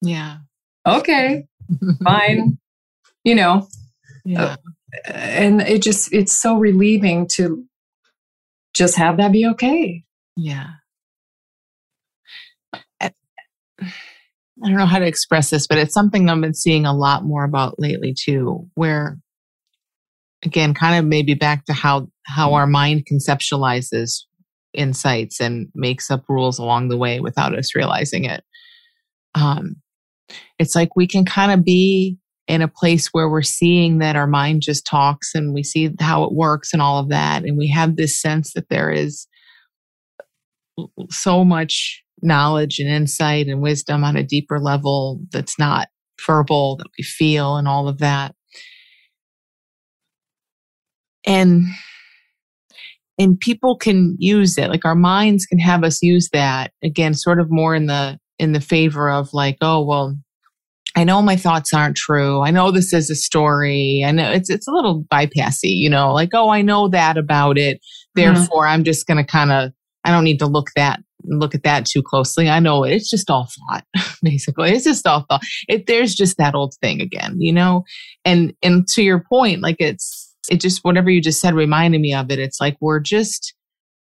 Yeah. 0.00 0.38
Okay. 0.86 1.46
Fine. 2.04 2.58
You 3.24 3.34
know, 3.34 3.68
yeah. 4.24 4.42
Uh, 4.44 4.56
and 5.12 5.60
it 5.62 5.82
just, 5.82 6.12
it's 6.12 6.32
so 6.32 6.56
relieving 6.56 7.26
to 7.32 7.64
just 8.74 8.96
have 8.96 9.16
that 9.16 9.32
be 9.32 9.44
okay. 9.46 10.04
Yeah. 10.36 10.68
I 13.00 13.10
don't 14.62 14.76
know 14.76 14.86
how 14.86 14.98
to 14.98 15.06
express 15.06 15.50
this, 15.50 15.66
but 15.66 15.78
it's 15.78 15.94
something 15.94 16.28
I've 16.28 16.40
been 16.40 16.54
seeing 16.54 16.86
a 16.86 16.94
lot 16.94 17.24
more 17.24 17.44
about 17.44 17.78
lately 17.78 18.14
too, 18.16 18.68
where 18.74 19.18
again, 20.44 20.74
kind 20.74 20.98
of 20.98 21.04
maybe 21.04 21.34
back 21.34 21.64
to 21.66 21.72
how 21.72 22.08
how 22.26 22.54
our 22.54 22.66
mind 22.66 23.04
conceptualizes 23.10 24.24
insights 24.74 25.40
and 25.40 25.68
makes 25.74 26.10
up 26.10 26.24
rules 26.28 26.58
along 26.58 26.88
the 26.88 26.96
way 26.96 27.20
without 27.20 27.56
us 27.56 27.74
realizing 27.74 28.24
it. 28.24 28.44
Um, 29.34 29.76
it's 30.58 30.74
like 30.74 30.94
we 30.94 31.06
can 31.06 31.24
kind 31.24 31.52
of 31.52 31.64
be 31.64 32.18
in 32.46 32.62
a 32.62 32.68
place 32.68 33.08
where 33.08 33.28
we're 33.28 33.42
seeing 33.42 33.98
that 33.98 34.16
our 34.16 34.26
mind 34.26 34.62
just 34.62 34.86
talks 34.86 35.34
and 35.34 35.52
we 35.52 35.62
see 35.62 35.90
how 36.00 36.24
it 36.24 36.32
works 36.32 36.72
and 36.72 36.80
all 36.80 36.98
of 36.98 37.10
that. 37.10 37.44
And 37.44 37.58
we 37.58 37.68
have 37.68 37.96
this 37.96 38.20
sense 38.20 38.52
that 38.54 38.68
there 38.70 38.90
is 38.90 39.26
so 41.10 41.44
much 41.44 42.02
knowledge 42.22 42.78
and 42.78 42.88
insight 42.88 43.46
and 43.48 43.60
wisdom 43.60 44.02
on 44.02 44.16
a 44.16 44.22
deeper 44.22 44.58
level 44.60 45.20
that's 45.30 45.58
not 45.58 45.88
verbal, 46.26 46.76
that 46.76 46.88
we 46.98 47.04
feel 47.04 47.56
and 47.56 47.68
all 47.68 47.88
of 47.88 47.98
that. 47.98 48.34
And 51.28 51.64
and 53.18 53.38
people 53.38 53.76
can 53.76 54.16
use 54.18 54.56
it 54.58 54.68
like 54.68 54.84
our 54.84 54.94
minds 54.94 55.44
can 55.44 55.58
have 55.58 55.82
us 55.82 56.02
use 56.02 56.28
that 56.32 56.72
again 56.84 57.14
sort 57.14 57.40
of 57.40 57.48
more 57.50 57.74
in 57.74 57.86
the 57.86 58.18
in 58.38 58.52
the 58.52 58.60
favor 58.60 59.10
of 59.10 59.34
like 59.34 59.58
oh 59.60 59.84
well 59.84 60.16
I 60.96 61.04
know 61.04 61.20
my 61.22 61.36
thoughts 61.36 61.72
aren't 61.72 61.96
true. 61.96 62.40
I 62.40 62.50
know 62.50 62.72
this 62.72 62.92
is 62.92 63.08
a 63.08 63.14
story. 63.14 64.02
I 64.04 64.10
know 64.10 64.32
it's 64.32 64.50
it's 64.50 64.66
a 64.66 64.72
little 64.72 65.04
bypassy, 65.04 65.76
you 65.76 65.88
know, 65.88 66.12
like, 66.12 66.30
oh, 66.32 66.48
I 66.48 66.62
know 66.62 66.88
that 66.88 67.16
about 67.16 67.56
it. 67.58 67.76
Mm-hmm. 67.76 68.20
Therefore, 68.20 68.64
mm-hmm. 68.64 68.72
I'm 68.72 68.84
just 68.84 69.06
gonna 69.06 69.24
kind 69.24 69.52
of 69.52 69.70
I 70.02 70.10
don't 70.10 70.24
need 70.24 70.38
to 70.38 70.46
look 70.46 70.70
that 70.74 71.00
look 71.24 71.54
at 71.54 71.62
that 71.62 71.86
too 71.86 72.02
closely. 72.02 72.48
I 72.48 72.60
know 72.60 72.84
it's 72.84 73.10
just 73.10 73.30
all 73.30 73.48
thought, 73.68 73.84
basically. 74.22 74.70
It's 74.70 74.84
just 74.84 75.06
all 75.06 75.24
thought. 75.28 75.42
It, 75.68 75.86
there's 75.86 76.14
just 76.14 76.38
that 76.38 76.54
old 76.54 76.74
thing 76.80 77.00
again, 77.00 77.36
you 77.38 77.52
know? 77.52 77.84
And 78.24 78.54
and 78.62 78.86
to 78.88 79.02
your 79.02 79.24
point, 79.28 79.60
like 79.60 79.76
it's 79.78 80.27
it 80.50 80.60
just 80.60 80.84
whatever 80.84 81.10
you 81.10 81.20
just 81.20 81.40
said 81.40 81.54
reminded 81.54 82.00
me 82.00 82.14
of 82.14 82.30
it. 82.30 82.38
It's 82.38 82.60
like 82.60 82.76
we're 82.80 83.00
just 83.00 83.54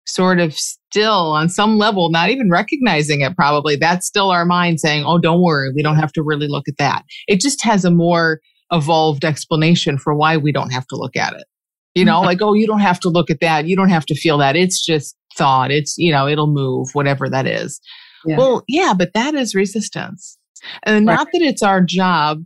sort 0.05 0.39
of 0.39 0.53
still 0.53 1.33
on 1.33 1.49
some 1.49 1.77
level, 1.77 2.09
not 2.09 2.29
even 2.29 2.49
recognizing 2.49 3.21
it 3.21 3.35
probably. 3.35 3.75
That's 3.75 4.07
still 4.07 4.31
our 4.31 4.45
mind 4.45 4.79
saying, 4.79 5.03
oh, 5.05 5.19
don't 5.19 5.41
worry, 5.41 5.71
we 5.75 5.83
don't 5.83 5.97
have 5.97 6.13
to 6.13 6.23
really 6.23 6.47
look 6.47 6.67
at 6.67 6.77
that. 6.77 7.03
It 7.27 7.41
just 7.41 7.63
has 7.63 7.83
a 7.83 7.91
more 7.91 8.39
evolved 8.71 9.25
explanation 9.25 9.97
for 9.97 10.15
why 10.15 10.37
we 10.37 10.51
don't 10.51 10.71
have 10.71 10.87
to 10.87 10.95
look 10.95 11.15
at 11.15 11.33
it. 11.33 11.45
You 11.93 12.05
know, 12.05 12.17
mm-hmm. 12.17 12.25
like, 12.27 12.41
oh, 12.41 12.53
you 12.53 12.67
don't 12.67 12.79
have 12.79 12.99
to 13.01 13.09
look 13.09 13.29
at 13.29 13.39
that. 13.41 13.67
You 13.67 13.75
don't 13.75 13.89
have 13.89 14.05
to 14.05 14.15
feel 14.15 14.37
that. 14.37 14.55
It's 14.55 14.85
just 14.85 15.15
thought. 15.35 15.71
It's, 15.71 15.97
you 15.97 16.11
know, 16.11 16.27
it'll 16.27 16.47
move, 16.47 16.89
whatever 16.93 17.27
that 17.29 17.47
is. 17.47 17.81
Yeah. 18.25 18.37
Well, 18.37 18.63
yeah, 18.67 18.93
but 18.97 19.13
that 19.13 19.35
is 19.35 19.55
resistance. 19.55 20.37
And 20.83 21.07
right. 21.07 21.15
not 21.15 21.27
that 21.33 21.41
it's 21.41 21.63
our 21.63 21.81
job 21.81 22.43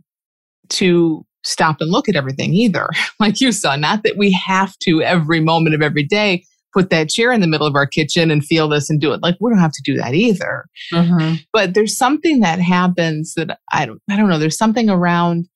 to 0.70 1.26
stop 1.44 1.76
and 1.80 1.90
look 1.90 2.08
at 2.08 2.16
everything 2.16 2.54
either, 2.54 2.88
like 3.20 3.40
you 3.40 3.52
saw. 3.52 3.76
Not 3.76 4.02
that 4.04 4.16
we 4.16 4.32
have 4.32 4.76
to 4.80 5.02
every 5.02 5.40
moment 5.40 5.74
of 5.74 5.82
every 5.82 6.04
day 6.04 6.44
put 6.72 6.90
that 6.90 7.10
chair 7.10 7.32
in 7.32 7.40
the 7.40 7.46
middle 7.46 7.66
of 7.66 7.74
our 7.74 7.86
kitchen 7.86 8.30
and 8.30 8.44
feel 8.44 8.68
this 8.68 8.88
and 8.88 9.00
do 9.00 9.12
it. 9.12 9.22
Like 9.22 9.36
we 9.40 9.50
don't 9.50 9.60
have 9.60 9.72
to 9.72 9.82
do 9.84 9.96
that 9.98 10.14
either. 10.14 10.66
Mm-hmm. 10.92 11.36
But 11.52 11.74
there's 11.74 11.96
something 11.96 12.40
that 12.40 12.60
happens 12.60 13.34
that 13.34 13.58
I 13.72 13.86
don't 13.86 14.00
I 14.10 14.16
don't 14.16 14.28
know. 14.28 14.38
There's 14.38 14.58
something 14.58 14.88
around 14.88 15.48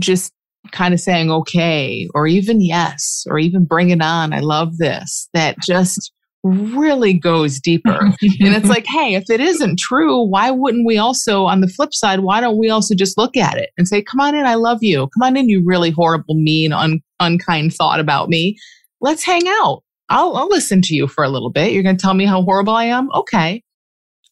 just 0.00 0.32
kind 0.72 0.92
of 0.92 1.00
saying 1.00 1.30
okay 1.30 2.08
or 2.14 2.26
even 2.26 2.60
yes 2.60 3.24
or 3.28 3.38
even 3.38 3.64
bring 3.64 3.90
it 3.90 4.02
on. 4.02 4.32
I 4.32 4.40
love 4.40 4.78
this. 4.78 5.28
That 5.34 5.56
just 5.60 6.12
really 6.44 7.14
goes 7.14 7.60
deeper. 7.60 7.98
and 8.00 8.54
it's 8.54 8.68
like, 8.68 8.86
hey, 8.86 9.14
if 9.14 9.24
it 9.28 9.40
isn't 9.40 9.78
true, 9.78 10.22
why 10.22 10.50
wouldn't 10.50 10.86
we 10.86 10.98
also, 10.98 11.44
on 11.44 11.60
the 11.60 11.68
flip 11.68 11.92
side, 11.92 12.20
why 12.20 12.40
don't 12.40 12.58
we 12.58 12.70
also 12.70 12.94
just 12.94 13.18
look 13.18 13.36
at 13.36 13.56
it 13.58 13.70
and 13.76 13.88
say, 13.88 14.02
come 14.02 14.20
on 14.20 14.34
in, 14.34 14.46
I 14.46 14.54
love 14.54 14.78
you. 14.80 15.08
Come 15.14 15.22
on 15.22 15.36
in, 15.36 15.48
you 15.48 15.62
really 15.64 15.90
horrible, 15.90 16.34
mean, 16.34 16.72
un- 16.72 17.00
unkind 17.20 17.74
thought 17.74 18.00
about 18.00 18.28
me. 18.28 18.56
Let's 19.00 19.24
hang 19.24 19.42
out. 19.46 19.82
I'll, 20.08 20.36
I'll 20.36 20.48
listen 20.48 20.80
to 20.82 20.94
you 20.94 21.06
for 21.06 21.22
a 21.22 21.28
little 21.28 21.50
bit. 21.50 21.72
You're 21.72 21.82
going 21.82 21.96
to 21.96 22.02
tell 22.02 22.14
me 22.14 22.24
how 22.24 22.42
horrible 22.42 22.74
I 22.74 22.84
am? 22.84 23.10
Okay. 23.14 23.62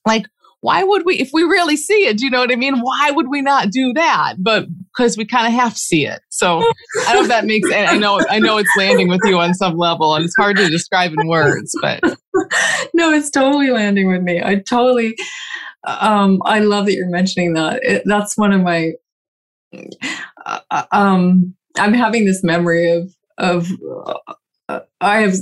Like, 0.07 0.27
why 0.61 0.83
would 0.83 1.05
we, 1.05 1.17
if 1.17 1.31
we 1.33 1.43
really 1.43 1.77
see 1.77 2.07
it, 2.07 2.19
do 2.19 2.25
you 2.25 2.31
know 2.31 2.41
what 2.41 2.53
I 2.53 2.57
mean? 2.57 2.79
Why 2.81 3.11
would 3.11 3.29
we 3.29 3.43
not 3.43 3.71
do 3.71 3.93
that? 3.95 4.35
But 4.39 4.67
because 4.97 5.17
we 5.17 5.25
kind 5.25 5.47
of 5.47 5.53
have 5.53 5.75
to 5.75 5.79
see 5.79 6.07
it. 6.07 6.21
So 6.31 6.59
I 7.07 7.13
don't 7.13 7.17
know 7.17 7.23
if 7.23 7.29
that 7.29 7.45
makes, 7.45 7.71
I 7.73 7.97
know, 7.99 8.21
I 8.29 8.39
know 8.39 8.57
it's 8.57 8.71
landing 8.77 9.09
with 9.09 9.21
you 9.25 9.39
on 9.39 9.55
some 9.55 9.77
level 9.77 10.15
and 10.15 10.25
it's 10.25 10.35
hard 10.37 10.57
to 10.57 10.69
describe 10.69 11.13
in 11.13 11.29
words, 11.29 11.73
but. 11.83 12.01
no, 12.95 13.13
it's 13.13 13.31
totally 13.31 13.71
landing 13.71 14.09
with 14.11 14.23
me. 14.23 14.43
I 14.43 14.57
totally, 14.57 15.15
um, 15.87 16.41
I 16.45 16.61
love 16.61 16.87
that 16.87 16.95
you're 16.95 17.11
mentioning 17.11 17.55
that. 17.55 17.81
It, 17.83 18.03
that's 18.07 18.37
one 18.37 18.53
of 18.53 18.63
my, 18.63 18.93
uh, 20.47 20.83
um, 20.91 21.55
I'm 21.79 21.93
having 21.93 22.25
this 22.25 22.43
memory 22.43 22.91
of, 22.91 23.15
of, 23.39 23.69
uh, 24.69 24.81
I 25.01 25.19
have, 25.19 25.35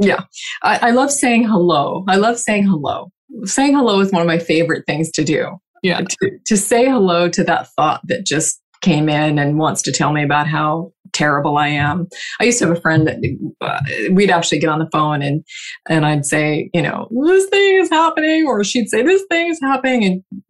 yeah, 0.00 0.24
I, 0.62 0.88
I 0.88 0.90
love 0.90 1.12
saying 1.12 1.46
hello. 1.46 2.04
I 2.08 2.16
love 2.16 2.38
saying 2.38 2.66
hello 2.66 3.12
saying 3.44 3.74
hello 3.74 4.00
is 4.00 4.12
one 4.12 4.22
of 4.22 4.28
my 4.28 4.38
favorite 4.38 4.84
things 4.86 5.10
to 5.12 5.24
do. 5.24 5.56
Yeah. 5.82 6.00
To, 6.00 6.30
to 6.46 6.56
say 6.56 6.86
hello 6.86 7.28
to 7.30 7.44
that 7.44 7.68
thought 7.76 8.00
that 8.04 8.26
just 8.26 8.60
came 8.82 9.08
in 9.08 9.38
and 9.38 9.58
wants 9.58 9.82
to 9.82 9.92
tell 9.92 10.12
me 10.12 10.22
about 10.22 10.46
how 10.46 10.92
terrible 11.12 11.58
I 11.58 11.68
am. 11.68 12.08
I 12.40 12.44
used 12.44 12.58
to 12.60 12.68
have 12.68 12.76
a 12.76 12.80
friend 12.80 13.06
that 13.06 13.18
uh, 13.60 13.80
we'd 14.12 14.30
actually 14.30 14.58
get 14.58 14.70
on 14.70 14.78
the 14.78 14.88
phone 14.92 15.22
and 15.22 15.44
and 15.88 16.06
I'd 16.06 16.24
say, 16.24 16.70
you 16.72 16.82
know, 16.82 17.08
this 17.24 17.48
thing 17.48 17.80
is 17.80 17.90
happening, 17.90 18.46
or 18.46 18.62
she'd 18.64 18.88
say, 18.88 19.02
this 19.02 19.22
thing 19.30 19.50
is 19.50 19.60
happening, 19.60 20.04
and 20.04 20.44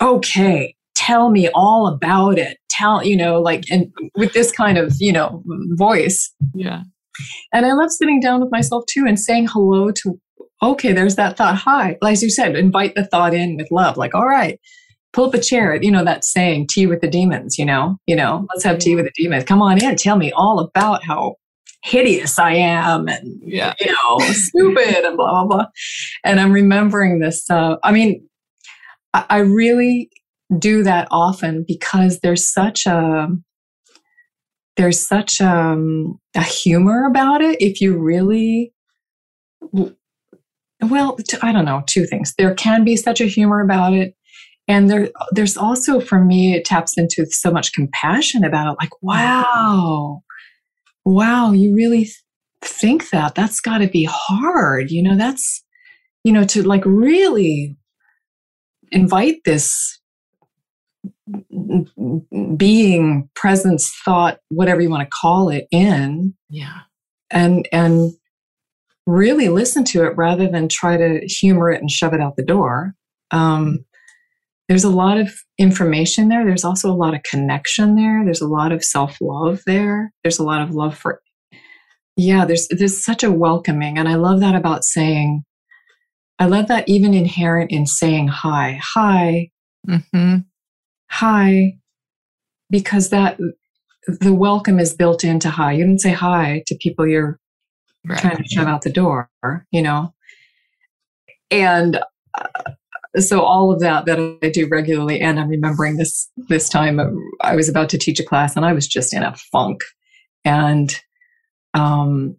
okay, 0.00 0.74
tell 0.94 1.30
me 1.30 1.48
all 1.54 1.86
about 1.86 2.38
it. 2.38 2.58
Tell 2.70 3.04
you 3.04 3.16
know, 3.16 3.40
like, 3.40 3.64
and 3.70 3.92
with 4.16 4.32
this 4.32 4.52
kind 4.52 4.78
of 4.78 4.94
you 4.98 5.12
know 5.12 5.42
voice. 5.76 6.32
Yeah. 6.54 6.82
And 7.52 7.66
I 7.66 7.72
love 7.72 7.90
sitting 7.90 8.20
down 8.20 8.40
with 8.40 8.50
myself 8.50 8.84
too 8.88 9.04
and 9.06 9.20
saying 9.20 9.48
hello 9.48 9.90
to 9.90 10.18
okay, 10.62 10.92
there's 10.92 11.16
that 11.16 11.36
thought. 11.36 11.56
Hi. 11.56 11.96
As 12.06 12.22
you 12.22 12.30
said, 12.30 12.56
invite 12.56 12.94
the 12.94 13.06
thought 13.06 13.34
in 13.34 13.56
with 13.56 13.70
love. 13.70 13.96
Like, 13.96 14.14
all 14.14 14.26
right, 14.26 14.58
pull 15.12 15.26
up 15.26 15.34
a 15.34 15.40
chair. 15.40 15.80
You 15.80 15.90
know, 15.90 16.04
that 16.04 16.24
saying, 16.24 16.68
tea 16.68 16.86
with 16.86 17.00
the 17.00 17.08
demons, 17.08 17.58
you 17.58 17.64
know, 17.64 17.96
you 18.06 18.16
know, 18.16 18.46
let's 18.52 18.64
have 18.64 18.78
tea 18.78 18.94
with 18.94 19.06
the 19.06 19.12
demons. 19.14 19.44
Come 19.44 19.62
on 19.62 19.82
in. 19.82 19.96
Tell 19.96 20.16
me 20.16 20.32
all 20.32 20.58
about 20.58 21.04
how 21.04 21.36
hideous 21.82 22.38
I 22.38 22.52
am 22.52 23.08
and, 23.08 23.40
yeah. 23.42 23.74
you 23.80 23.86
know, 23.86 24.18
stupid 24.32 25.04
and 25.04 25.16
blah, 25.16 25.30
blah, 25.30 25.46
blah. 25.46 25.66
And 26.24 26.38
I'm 26.38 26.52
remembering 26.52 27.20
this. 27.20 27.48
Uh, 27.48 27.76
I 27.82 27.92
mean, 27.92 28.26
I, 29.14 29.24
I 29.30 29.38
really 29.38 30.10
do 30.58 30.82
that 30.82 31.08
often 31.10 31.64
because 31.66 32.20
there's 32.20 32.52
such 32.52 32.84
a, 32.86 33.28
there's 34.76 35.00
such 35.00 35.40
um, 35.40 36.18
a 36.34 36.42
humor 36.42 37.06
about 37.06 37.40
it 37.40 37.60
if 37.60 37.80
you 37.80 37.96
really 37.96 38.72
well, 40.82 41.16
I 41.42 41.52
don't 41.52 41.64
know, 41.64 41.82
two 41.86 42.06
things. 42.06 42.34
There 42.36 42.54
can 42.54 42.84
be 42.84 42.96
such 42.96 43.20
a 43.20 43.26
humor 43.26 43.60
about 43.60 43.92
it. 43.92 44.14
And 44.68 44.88
there, 44.88 45.08
there's 45.32 45.56
also, 45.56 46.00
for 46.00 46.24
me, 46.24 46.54
it 46.54 46.64
taps 46.64 46.96
into 46.96 47.26
so 47.26 47.50
much 47.50 47.72
compassion 47.72 48.44
about 48.44 48.72
it. 48.72 48.76
Like, 48.80 49.02
wow, 49.02 50.22
wow, 51.04 51.52
you 51.52 51.74
really 51.74 52.08
think 52.62 53.10
that? 53.10 53.34
That's 53.34 53.60
got 53.60 53.78
to 53.78 53.88
be 53.88 54.06
hard. 54.08 54.90
You 54.90 55.02
know, 55.02 55.16
that's, 55.16 55.64
you 56.22 56.32
know, 56.32 56.44
to 56.44 56.62
like 56.62 56.84
really 56.84 57.76
invite 58.92 59.42
this 59.44 59.98
being, 62.56 63.28
presence, 63.34 63.92
thought, 64.04 64.38
whatever 64.50 64.80
you 64.80 64.90
want 64.90 65.02
to 65.02 65.16
call 65.20 65.48
it, 65.48 65.66
in. 65.70 66.34
Yeah. 66.48 66.80
And, 67.30 67.68
and, 67.72 68.12
really 69.10 69.48
listen 69.48 69.84
to 69.84 70.04
it 70.04 70.16
rather 70.16 70.48
than 70.48 70.68
try 70.68 70.96
to 70.96 71.20
humor 71.26 71.70
it 71.70 71.80
and 71.80 71.90
shove 71.90 72.14
it 72.14 72.20
out 72.20 72.36
the 72.36 72.44
door. 72.44 72.94
Um, 73.30 73.84
there's 74.68 74.84
a 74.84 74.90
lot 74.90 75.18
of 75.18 75.32
information 75.58 76.28
there. 76.28 76.44
There's 76.44 76.64
also 76.64 76.92
a 76.92 76.94
lot 76.94 77.14
of 77.14 77.24
connection 77.24 77.96
there. 77.96 78.24
There's 78.24 78.40
a 78.40 78.46
lot 78.46 78.70
of 78.70 78.84
self 78.84 79.16
love 79.20 79.62
there. 79.66 80.12
There's 80.22 80.38
a 80.38 80.44
lot 80.44 80.62
of 80.62 80.70
love 80.70 80.96
for, 80.96 81.20
yeah, 82.16 82.44
there's, 82.44 82.68
there's 82.68 83.04
such 83.04 83.24
a 83.24 83.32
welcoming. 83.32 83.98
And 83.98 84.08
I 84.08 84.14
love 84.14 84.38
that 84.40 84.54
about 84.54 84.84
saying, 84.84 85.42
I 86.38 86.46
love 86.46 86.68
that 86.68 86.88
even 86.88 87.14
inherent 87.14 87.72
in 87.72 87.84
saying 87.84 88.28
hi, 88.28 88.78
hi, 88.80 89.50
mm-hmm. 89.88 90.36
hi, 91.10 91.78
because 92.70 93.10
that 93.10 93.38
the 94.06 94.32
welcome 94.32 94.78
is 94.78 94.94
built 94.94 95.24
into 95.24 95.50
hi. 95.50 95.72
You 95.72 95.84
didn't 95.84 96.00
say 96.00 96.12
hi 96.12 96.62
to 96.68 96.76
people 96.76 97.08
you're 97.08 97.39
right. 98.06 98.18
trying 98.18 98.36
to 98.36 98.48
shove 98.48 98.66
out 98.66 98.82
the 98.82 98.92
door, 98.92 99.30
you 99.70 99.82
know? 99.82 100.14
And 101.50 102.00
uh, 102.34 102.72
so 103.18 103.42
all 103.42 103.72
of 103.72 103.80
that 103.80 104.06
that 104.06 104.18
I 104.42 104.50
do 104.50 104.68
regularly, 104.68 105.20
and 105.20 105.40
I'm 105.40 105.48
remembering 105.48 105.96
this 105.96 106.30
this 106.48 106.68
time 106.68 107.00
I 107.40 107.56
was 107.56 107.68
about 107.68 107.88
to 107.90 107.98
teach 107.98 108.20
a 108.20 108.24
class 108.24 108.56
and 108.56 108.64
I 108.64 108.72
was 108.72 108.86
just 108.86 109.12
in 109.12 109.22
a 109.22 109.34
funk, 109.50 109.82
and 110.44 110.94
um, 111.74 112.36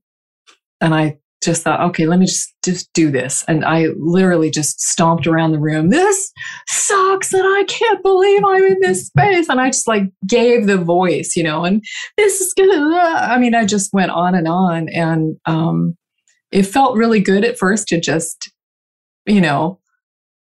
and 0.79 0.95
I 0.95 1.17
just 1.43 1.63
thought, 1.63 1.81
okay, 1.81 2.05
let 2.05 2.19
me 2.19 2.25
just 2.25 2.53
just 2.63 2.91
do 2.93 3.09
this. 3.09 3.43
And 3.47 3.65
I 3.65 3.87
literally 3.97 4.51
just 4.51 4.79
stomped 4.79 5.25
around 5.25 5.51
the 5.51 5.59
room. 5.59 5.89
This 5.89 6.31
sucks, 6.67 7.33
and 7.33 7.43
I 7.43 7.63
can't 7.67 8.03
believe 8.03 8.43
I'm 8.45 8.63
in 8.63 8.77
this 8.81 9.07
space. 9.07 9.49
And 9.49 9.59
I 9.59 9.69
just 9.69 9.87
like 9.87 10.03
gave 10.27 10.67
the 10.67 10.77
voice, 10.77 11.33
you 11.35 11.43
know. 11.43 11.65
And 11.65 11.83
this 12.17 12.41
is 12.41 12.53
gonna. 12.53 12.95
I 12.95 13.37
mean, 13.39 13.55
I 13.55 13.65
just 13.65 13.91
went 13.91 14.11
on 14.11 14.35
and 14.35 14.47
on, 14.47 14.87
and 14.89 15.35
um, 15.45 15.97
it 16.51 16.63
felt 16.63 16.97
really 16.97 17.19
good 17.19 17.43
at 17.43 17.57
first 17.57 17.87
to 17.87 17.99
just, 17.99 18.51
you 19.25 19.41
know, 19.41 19.79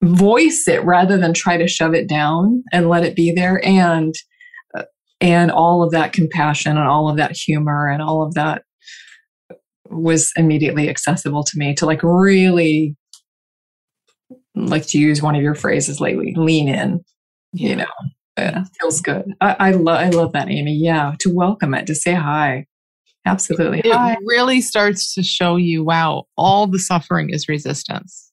voice 0.03 0.67
it 0.67 0.85
rather 0.85 1.17
than 1.17 1.33
try 1.33 1.57
to 1.57 1.69
shove 1.69 1.95
it 1.95 2.09
down 2.09 2.65
and 2.73 2.89
let 2.89 3.05
it 3.05 3.15
be 3.15 3.33
there. 3.33 3.65
And 3.65 4.15
uh, 4.77 4.85
and 5.21 5.53
all 5.53 5.85
of 5.85 5.93
that 5.93 6.13
compassion 6.13 6.77
and 6.77 6.89
all 6.89 7.09
of 7.09 7.17
that 7.19 7.37
humor 7.37 7.89
and 7.89 8.03
all 8.03 8.25
of 8.25 8.35
that 8.35 8.63
was 9.91 10.33
immediately 10.37 10.89
accessible 10.89 11.43
to 11.45 11.59
me 11.59 11.75
to 11.75 11.87
like 11.87 12.03
really 12.03 12.97
like 14.55 14.87
to 14.87 14.99
use 14.99 15.23
one 15.23 15.35
of 15.35 15.43
your 15.43 15.55
phrases 15.55 16.01
lately 16.01 16.35
lean 16.37 16.69
in 16.69 17.01
you 17.53 17.77
know? 17.77 17.87
Yeah. 18.37 18.65
feels 18.81 19.01
good. 19.01 19.33
I, 19.41 19.57
I 19.59 19.71
love 19.73 19.99
i 19.99 20.11
love 20.11 20.33
that 20.33 20.49
amy. 20.49 20.75
Yeah 20.75 21.15
to 21.21 21.35
welcome 21.35 21.75
it 21.75 21.87
to 21.87 21.95
say 21.95 22.15
hi. 22.15 22.67
Absolutely. 23.27 23.81
It 23.81 23.93
hi. 23.93 24.17
really 24.25 24.61
starts 24.61 25.15
to 25.15 25.23
show 25.23 25.57
you 25.57 25.85
wow 25.85 26.25
all 26.37 26.67
the 26.67 26.79
suffering 26.79 27.31
is 27.31 27.49
resistance. 27.49 28.31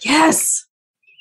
Yes. 0.00 0.66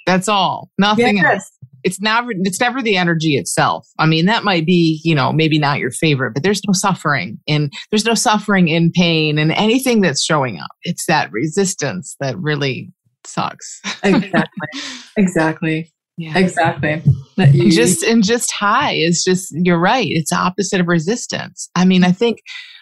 That's 0.06 0.28
all. 0.28 0.70
Nothing 0.78 1.18
yes. 1.18 1.26
else 1.26 1.52
it's 1.84 2.02
never 2.02 2.32
it's 2.32 2.60
never 2.60 2.82
the 2.82 2.98
energy 2.98 3.38
itself. 3.38 3.88
I 3.98 4.06
mean 4.06 4.26
that 4.26 4.44
might 4.44 4.66
be 4.66 5.00
you 5.04 5.16
know 5.16 5.32
maybe 5.32 5.60
not 5.60 5.80
your 5.80 5.92
favorite 5.92 6.34
but 6.34 6.44
there's 6.44 6.62
no 6.68 6.74
suffering 6.74 7.40
in 7.48 7.70
there's 7.92 8.06
no 8.06 8.14
suffering 8.14 8.68
in 8.68 8.92
pain 8.92 9.38
and 9.38 9.52
anything 9.54 10.02
that's 10.02 10.24
showing 10.24 10.60
up. 10.60 10.72
It's 10.84 11.06
that 11.08 11.32
resistance 11.32 12.16
that 12.20 12.38
really 12.38 12.92
sucks. 13.26 13.82
Exactly. 14.04 14.68
Exactly. 15.18 15.92
Yeah. 16.18 16.38
exactly. 16.38 17.02
You, 17.38 17.72
just 17.72 18.04
and 18.04 18.24
just 18.24 18.52
high 18.54 18.94
is 18.94 19.24
just 19.24 19.52
you're 19.52 19.80
right. 19.80 20.08
It's 20.10 20.32
opposite 20.32 20.82
of 20.82 20.88
resistance. 20.88 21.70
I 21.76 21.86
mean 21.86 22.04
i 22.04 22.12
think 22.12 22.40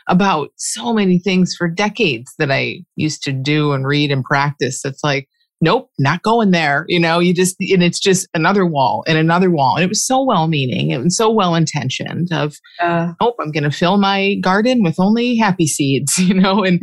about 0.10 0.50
so 0.56 0.94
many 0.94 1.20
things 1.20 1.54
for 1.58 1.68
decades 1.68 2.34
that 2.40 2.50
i 2.50 2.78
used 2.96 3.24
to 3.24 3.34
do 3.34 3.74
and 3.74 3.86
read 3.86 4.12
and 4.12 4.24
practice. 4.24 4.86
It's 4.86 5.04
like 5.04 5.28
nope, 5.62 5.90
not 5.98 6.22
going 6.22 6.52
there. 6.52 6.86
You 6.88 7.00
know, 7.00 7.20
you 7.20 7.34
just, 7.34 7.56
and 7.60 7.84
it's 7.84 8.00
just 8.00 8.28
another 8.34 8.66
wall 8.66 9.04
and 9.08 9.18
another 9.18 9.50
wall. 9.50 9.76
And 9.76 9.84
it 9.84 9.90
was 9.90 10.06
so 10.06 10.24
well 10.24 10.48
meaning. 10.48 10.92
It 10.92 11.04
was 11.04 11.18
so 11.18 11.32
well 11.32 11.56
intentioned 11.56 12.30
of, 12.32 12.56
uh, 12.82 13.14
oh, 13.20 13.34
I'm 13.40 13.52
going 13.52 13.64
to 13.64 13.72
fill 13.72 13.98
my 13.98 14.36
garden 14.36 14.84
with 14.84 15.00
only 15.00 15.36
happy 15.38 15.68
seeds, 15.68 16.18
you 16.20 16.34
know, 16.34 16.64
and, 16.64 16.80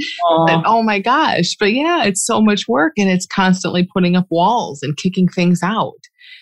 and, 0.48 0.64
oh 0.66 0.82
my 0.82 0.98
gosh. 0.98 1.56
But 1.58 1.72
yeah, 1.72 2.04
it's 2.04 2.24
so 2.24 2.40
much 2.40 2.66
work 2.68 2.94
and 2.96 3.08
it's 3.08 3.26
constantly 3.26 3.88
putting 3.92 4.16
up 4.16 4.26
walls 4.30 4.82
and 4.82 4.96
kicking 4.96 5.28
things 5.28 5.62
out. 5.62 5.92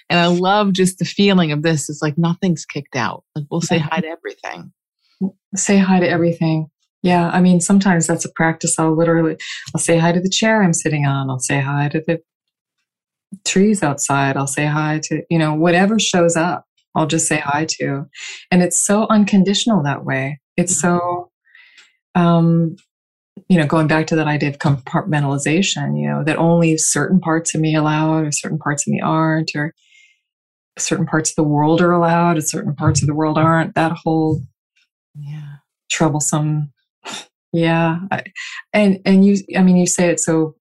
And 0.08 0.18
I 0.18 0.26
love 0.26 0.72
just 0.72 0.98
the 0.98 1.04
feeling 1.04 1.52
of 1.52 1.62
this. 1.62 1.88
It's 1.88 2.02
like 2.02 2.18
nothing's 2.18 2.64
kicked 2.64 2.96
out. 2.96 3.24
Like 3.34 3.46
we'll 3.50 3.60
say 3.60 3.78
hi 3.78 4.00
to 4.00 4.08
everything. 4.08 4.72
Say 5.54 5.78
hi 5.78 6.00
to 6.00 6.08
everything. 6.08 6.66
Yeah, 7.02 7.30
I 7.30 7.40
mean, 7.40 7.60
sometimes 7.60 8.06
that's 8.06 8.24
a 8.24 8.32
practice. 8.32 8.78
I'll 8.78 8.96
literally, 8.96 9.36
I'll 9.74 9.80
say 9.80 9.98
hi 9.98 10.12
to 10.12 10.20
the 10.20 10.30
chair 10.30 10.62
I'm 10.62 10.72
sitting 10.72 11.04
on. 11.04 11.30
I'll 11.30 11.40
say 11.40 11.60
hi 11.60 11.88
to 11.88 12.00
the 12.06 12.20
trees 13.44 13.82
outside. 13.82 14.36
I'll 14.36 14.46
say 14.46 14.66
hi 14.66 15.00
to, 15.04 15.22
you 15.28 15.38
know, 15.38 15.54
whatever 15.54 15.98
shows 15.98 16.36
up. 16.36 16.64
I'll 16.94 17.06
just 17.06 17.26
say 17.26 17.38
hi 17.38 17.66
to. 17.80 18.04
And 18.50 18.62
it's 18.62 18.84
so 18.84 19.06
unconditional 19.08 19.82
that 19.82 20.04
way. 20.04 20.38
It's 20.56 20.80
so, 20.80 21.30
um, 22.14 22.76
you 23.48 23.56
know, 23.58 23.66
going 23.66 23.88
back 23.88 24.06
to 24.08 24.16
that 24.16 24.26
idea 24.26 24.50
of 24.50 24.58
compartmentalization, 24.58 25.98
you 25.98 26.08
know, 26.08 26.22
that 26.22 26.36
only 26.36 26.76
certain 26.76 27.18
parts 27.18 27.54
of 27.54 27.60
me 27.60 27.74
allowed 27.74 28.26
or 28.26 28.32
certain 28.32 28.58
parts 28.58 28.86
of 28.86 28.92
me 28.92 29.00
aren't, 29.00 29.52
or 29.56 29.74
certain 30.78 31.06
parts 31.06 31.30
of 31.30 31.36
the 31.36 31.42
world 31.42 31.80
are 31.80 31.92
allowed 31.92 32.36
and 32.36 32.48
certain 32.48 32.74
parts 32.74 33.02
of 33.02 33.08
the 33.08 33.14
world 33.14 33.38
aren't. 33.38 33.74
That 33.74 33.92
whole 33.92 34.42
yeah. 35.18 35.56
troublesome 35.90 36.72
yeah. 37.52 37.98
And 38.72 39.00
and 39.04 39.24
you 39.24 39.36
I 39.56 39.62
mean 39.62 39.76
you 39.76 39.86
say 39.86 40.08
it 40.08 40.20
so 40.20 40.56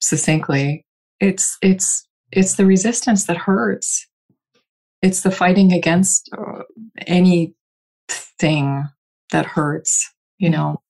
succinctly. 0.00 0.84
It's 1.20 1.56
it's 1.62 2.06
it's 2.32 2.56
the 2.56 2.66
resistance 2.66 3.26
that 3.26 3.36
hurts. 3.36 4.06
It's 5.02 5.22
the 5.22 5.30
fighting 5.30 5.72
against 5.72 6.28
uh, 6.36 6.62
anything 7.06 7.54
that 9.30 9.46
hurts, 9.46 10.12
you 10.38 10.50
know. 10.50 10.82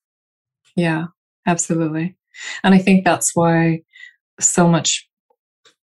Yeah, 0.74 1.06
absolutely. 1.46 2.16
And 2.62 2.74
I 2.74 2.78
think 2.78 3.04
that's 3.04 3.34
why 3.34 3.82
so 4.40 4.68
much 4.68 5.08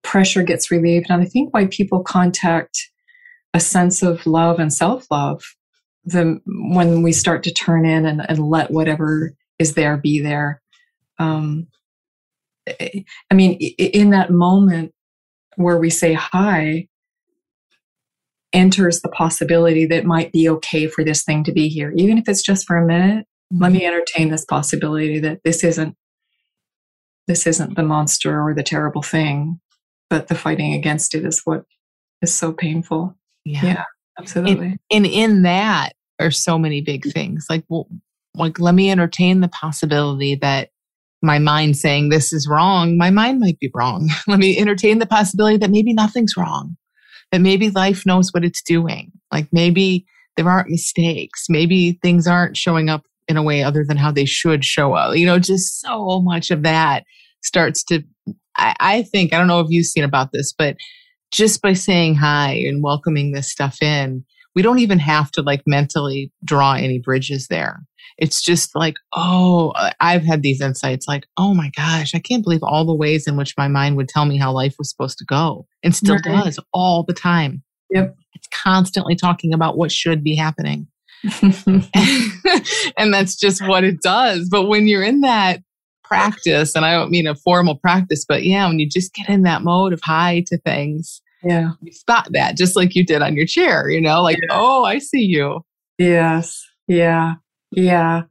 pressure 0.04 0.44
gets 0.44 0.70
relieved 0.70 1.08
and 1.10 1.22
I 1.22 1.26
think 1.26 1.54
why 1.54 1.66
people 1.66 2.04
contact 2.04 2.78
a 3.56 3.60
sense 3.60 4.04
of 4.04 4.26
love 4.28 4.60
and 4.60 4.72
self-love 4.72 5.44
the 6.06 6.40
when 6.46 7.02
we 7.02 7.12
start 7.12 7.44
to 7.44 7.54
turn 7.54 7.86
in 7.86 8.06
and, 8.06 8.22
and 8.30 8.40
let 8.40 8.72
whatever 8.72 9.34
is 9.60 9.74
there 9.74 9.98
be 9.98 10.22
there. 10.22 10.62
Um, 11.18 11.68
i 12.68 13.34
mean 13.34 13.54
in 13.54 14.10
that 14.10 14.32
moment 14.32 14.92
where 15.56 15.78
we 15.78 15.92
say 15.92 16.14
hi 16.14 16.88
enters 18.54 19.02
the 19.02 19.10
possibility 19.10 19.86
that 19.86 20.04
might 20.04 20.32
be 20.32 20.50
okay 20.50 20.88
for 20.88 21.04
this 21.04 21.24
thing 21.24 21.44
to 21.44 21.52
be 21.52 21.68
here. 21.68 21.94
Even 21.96 22.18
if 22.18 22.28
it's 22.28 22.42
just 22.42 22.66
for 22.66 22.78
a 22.78 22.86
minute 22.86 23.28
let 23.52 23.72
me 23.72 23.80
mm-hmm. 23.80 23.88
entertain 23.88 24.30
this 24.30 24.46
possibility 24.46 25.20
that 25.20 25.42
this 25.44 25.64
isn't 25.64 25.96
this 27.28 27.46
isn't 27.46 27.76
the 27.76 27.84
monster 27.84 28.42
or 28.42 28.56
the 28.56 28.64
terrible 28.64 29.04
thing 29.04 29.60
but 30.10 30.28
the 30.28 30.36
fighting 30.36 30.74
against 30.74 31.14
it 31.14 31.24
is 31.24 31.42
what 31.46 31.66
is 32.22 32.34
so 32.34 32.52
painful. 32.52 33.16
Yeah, 33.44 33.66
yeah 33.66 33.84
absolutely. 34.20 34.68
And, 34.68 34.80
and 34.92 35.06
in 35.06 35.42
that 35.44 35.94
are 36.20 36.32
so 36.32 36.58
many 36.58 36.82
big 36.82 37.04
mm. 37.04 37.14
things. 37.14 37.48
Like, 37.50 37.64
well, 37.70 37.88
like 38.36 38.60
let 38.60 38.76
me 38.76 38.92
entertain 38.92 39.42
the 39.42 39.48
possibility 39.48 40.36
that 40.36 40.70
my 41.22 41.40
mind 41.40 41.78
saying 41.78 42.10
this 42.10 42.34
is 42.34 42.48
wrong, 42.48 42.98
my 42.98 43.10
mind 43.10 43.40
might 43.40 43.60
be 43.60 43.72
wrong. 43.74 44.10
let 44.28 44.40
me 44.40 44.58
entertain 44.58 45.00
the 45.00 45.06
possibility 45.06 45.58
that 45.58 45.72
maybe 45.72 45.94
nothing's 45.94 46.38
wrong. 46.38 46.78
That 47.32 47.42
maybe 47.42 47.70
life 47.72 48.06
knows 48.06 48.32
what 48.32 48.46
it's 48.46 48.62
doing. 48.62 49.12
Like 49.32 49.48
maybe 49.52 50.06
there 50.38 50.50
aren't 50.50 50.70
mistakes. 50.70 51.46
Maybe 51.50 51.94
things 52.04 52.28
aren't 52.28 52.58
showing 52.58 52.90
up 52.90 53.04
in 53.28 53.38
a 53.38 53.44
way 53.44 53.64
other 53.64 53.84
than 53.88 53.98
how 53.98 54.12
they 54.12 54.26
should 54.26 54.64
show 54.64 54.94
up. 54.94 55.16
You 55.16 55.26
know, 55.26 55.40
just 55.40 55.82
so 55.82 56.22
much 56.22 56.52
of 56.52 56.62
that 56.64 57.04
starts 57.42 57.84
to 57.86 58.04
I, 58.58 58.76
I 58.80 59.04
think, 59.04 59.34
I 59.34 59.38
don't 59.38 59.48
know 59.48 59.60
if 59.60 59.68
you've 59.70 59.86
seen 59.86 60.04
about 60.04 60.30
this, 60.32 60.54
but 60.58 60.76
just 61.32 61.62
by 61.62 61.74
saying 61.74 62.16
hi 62.16 62.54
and 62.54 62.84
welcoming 62.84 63.32
this 63.32 63.52
stuff 63.52 63.82
in, 63.82 64.24
we 64.56 64.62
don't 64.62 64.80
even 64.80 65.00
have 65.00 65.32
to 65.32 65.42
like 65.42 65.62
mentally 65.68 66.32
draw 66.44 66.74
any 66.74 67.00
bridges 67.00 67.48
there. 67.48 67.84
It's 68.18 68.42
just 68.42 68.76
like, 68.76 68.96
oh, 69.14 69.74
I've 70.00 70.24
had 70.24 70.42
these 70.42 70.62
insights 70.62 71.08
like, 71.08 71.26
oh 71.38 71.54
my 71.54 71.70
gosh, 71.76 72.16
I 72.16 72.20
can't 72.20 72.44
believe 72.44 72.64
all 72.64 72.86
the 72.86 72.96
ways 72.96 73.28
in 73.28 73.36
which 73.36 73.58
my 73.58 73.68
mind 73.68 73.98
would 73.98 74.08
tell 74.08 74.26
me 74.26 74.38
how 74.38 74.54
life 74.54 74.76
was 74.80 74.90
supposed 74.90 75.18
to 75.18 75.26
go 75.26 75.68
and 75.84 75.94
still 75.94 76.16
right. 76.16 76.44
does 76.46 76.58
all 76.74 77.04
the 77.04 77.14
time. 77.14 77.62
Yep. 77.90 78.16
It's 78.34 78.48
constantly 78.54 79.16
talking 79.16 79.54
about 79.54 79.78
what 79.78 79.92
should 79.92 80.24
be 80.24 80.36
happening. 80.36 80.88
and 82.98 83.14
that's 83.14 83.36
just 83.36 83.66
what 83.68 83.84
it 83.84 84.02
does. 84.02 84.48
But 84.50 84.68
when 84.68 84.88
you're 84.88 85.04
in 85.04 85.22
that 85.22 85.62
practice, 86.16 86.76
and 86.76 86.86
I 86.86 86.94
don't 86.94 87.12
mean 87.12 87.28
a 87.28 87.36
formal 87.36 87.78
practice, 87.78 88.26
but 88.28 88.44
yeah, 88.44 88.68
when 88.68 88.80
you 88.80 88.90
just 88.90 89.14
get 89.14 89.30
in 89.30 89.44
that 89.44 89.64
mode 89.64 89.94
of 89.94 90.02
hi 90.04 90.44
to 90.48 90.58
things, 90.60 91.22
yeah. 91.46 91.72
You 91.82 91.92
spot 91.92 92.30
that 92.32 92.58
just 92.58 92.76
like 92.76 92.96
you 92.96 93.06
did 93.06 93.22
on 93.22 93.36
your 93.36 93.46
chair, 93.46 93.90
you 93.90 94.02
know, 94.02 94.24
like, 94.24 94.38
yeah. 94.42 94.48
oh, 94.50 94.84
I 94.84 94.98
see 94.98 95.22
you. 95.22 95.62
Yes. 96.00 96.60
Yeah. 96.88 97.36
Yeah. 97.72 98.24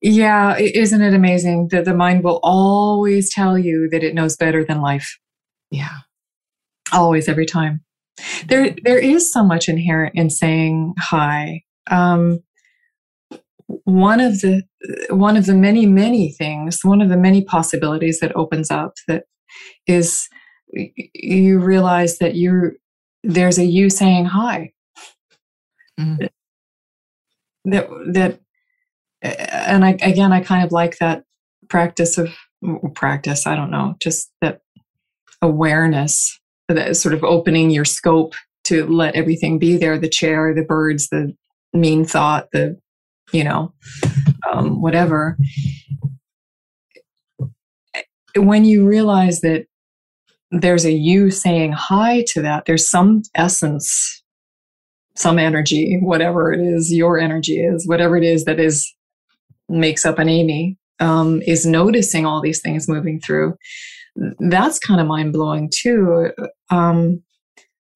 Yeah. 0.00 0.58
Isn't 0.58 1.00
it 1.00 1.14
amazing 1.14 1.68
that 1.70 1.84
the 1.84 1.94
mind 1.94 2.24
will 2.24 2.40
always 2.42 3.32
tell 3.32 3.56
you 3.56 3.88
that 3.92 4.02
it 4.02 4.14
knows 4.14 4.36
better 4.36 4.64
than 4.64 4.80
life? 4.80 5.16
Yeah. 5.70 5.98
Always, 6.92 7.28
every 7.28 7.46
time. 7.46 7.84
There, 8.48 8.74
there 8.82 8.98
is 8.98 9.32
so 9.32 9.44
much 9.44 9.68
inherent 9.68 10.14
in 10.16 10.28
saying 10.28 10.94
hi. 10.98 11.62
Um, 11.88 12.40
one 13.84 14.20
of 14.20 14.40
the 14.40 14.62
one 15.10 15.36
of 15.36 15.46
the 15.46 15.54
many 15.54 15.86
many 15.86 16.32
things 16.32 16.80
one 16.82 17.00
of 17.00 17.08
the 17.08 17.16
many 17.16 17.42
possibilities 17.42 18.20
that 18.20 18.34
opens 18.36 18.70
up 18.70 18.94
that 19.08 19.24
is 19.86 20.28
you 20.72 21.58
realize 21.58 22.18
that 22.18 22.34
you're 22.34 22.72
there's 23.22 23.58
a 23.58 23.64
you 23.64 23.88
saying 23.90 24.24
hi 24.24 24.72
mm. 25.98 26.28
that 27.64 27.88
that 28.06 28.40
and 29.22 29.84
I, 29.84 29.90
again 30.02 30.32
i 30.32 30.40
kind 30.40 30.64
of 30.64 30.72
like 30.72 30.98
that 30.98 31.24
practice 31.68 32.18
of 32.18 32.34
practice 32.94 33.46
i 33.46 33.54
don't 33.54 33.70
know 33.70 33.94
just 34.02 34.30
that 34.40 34.60
awareness 35.40 36.38
that 36.68 36.96
sort 36.96 37.14
of 37.14 37.24
opening 37.24 37.70
your 37.70 37.84
scope 37.84 38.34
to 38.64 38.86
let 38.86 39.14
everything 39.14 39.58
be 39.58 39.76
there 39.76 39.98
the 39.98 40.08
chair 40.08 40.54
the 40.54 40.62
birds 40.62 41.08
the 41.08 41.34
mean 41.72 42.04
thought 42.04 42.48
the 42.52 42.78
you 43.32 43.44
know 43.44 43.72
um, 44.50 44.80
whatever 44.80 45.36
when 48.36 48.64
you 48.64 48.86
realize 48.86 49.40
that 49.40 49.66
there's 50.50 50.84
a 50.84 50.92
you 50.92 51.30
saying 51.30 51.72
hi 51.72 52.24
to 52.28 52.42
that. 52.42 52.66
There's 52.66 52.88
some 52.88 53.22
essence, 53.34 54.22
some 55.16 55.38
energy, 55.38 55.98
whatever 56.00 56.52
it 56.52 56.60
is, 56.60 56.92
your 56.92 57.18
energy 57.18 57.60
is, 57.60 57.88
whatever 57.88 58.16
it 58.16 58.24
is 58.24 58.44
that 58.44 58.60
is 58.60 58.90
makes 59.68 60.04
up 60.04 60.18
an 60.18 60.28
Amy, 60.28 60.76
um, 61.00 61.40
is 61.46 61.64
noticing 61.64 62.26
all 62.26 62.42
these 62.42 62.60
things 62.60 62.88
moving 62.88 63.18
through. 63.18 63.56
That's 64.40 64.78
kind 64.78 65.00
of 65.00 65.06
mind 65.06 65.32
blowing 65.32 65.70
too. 65.74 66.32
Um, 66.70 67.22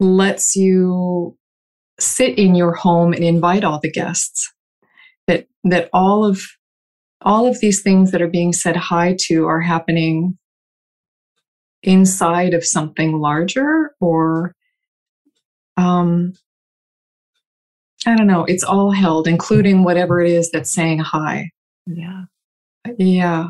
lets 0.00 0.56
you 0.56 1.36
sit 2.00 2.38
in 2.38 2.54
your 2.54 2.72
home 2.72 3.12
and 3.12 3.24
invite 3.24 3.64
all 3.64 3.80
the 3.80 3.90
guests 3.90 4.50
that 5.26 5.46
that 5.64 5.88
all 5.92 6.24
of 6.24 6.42
all 7.22 7.46
of 7.46 7.60
these 7.60 7.82
things 7.82 8.10
that 8.12 8.22
are 8.22 8.28
being 8.28 8.52
said 8.52 8.76
hi 8.76 9.16
to 9.18 9.46
are 9.46 9.60
happening 9.60 10.38
inside 11.82 12.54
of 12.54 12.64
something 12.64 13.18
larger 13.18 13.94
or 14.00 14.54
um 15.76 16.32
i 18.06 18.16
don't 18.16 18.26
know 18.26 18.44
it's 18.44 18.64
all 18.64 18.90
held 18.90 19.28
including 19.28 19.84
whatever 19.84 20.20
it 20.20 20.30
is 20.30 20.50
that's 20.50 20.72
saying 20.72 20.98
hi. 20.98 21.50
Yeah. 21.86 22.24
Yeah. 22.98 23.48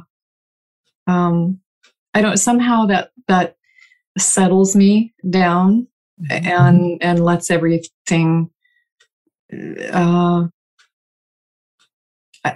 Um 1.07 1.61
i 2.15 2.21
don't 2.21 2.39
somehow 2.39 2.87
that 2.87 3.11
that 3.29 3.57
settles 4.19 4.75
me 4.75 5.15
down 5.29 5.87
mm-hmm. 6.21 6.47
and 6.47 6.99
and 7.03 7.25
lets 7.25 7.51
everything 7.51 8.51
uh 9.93 10.47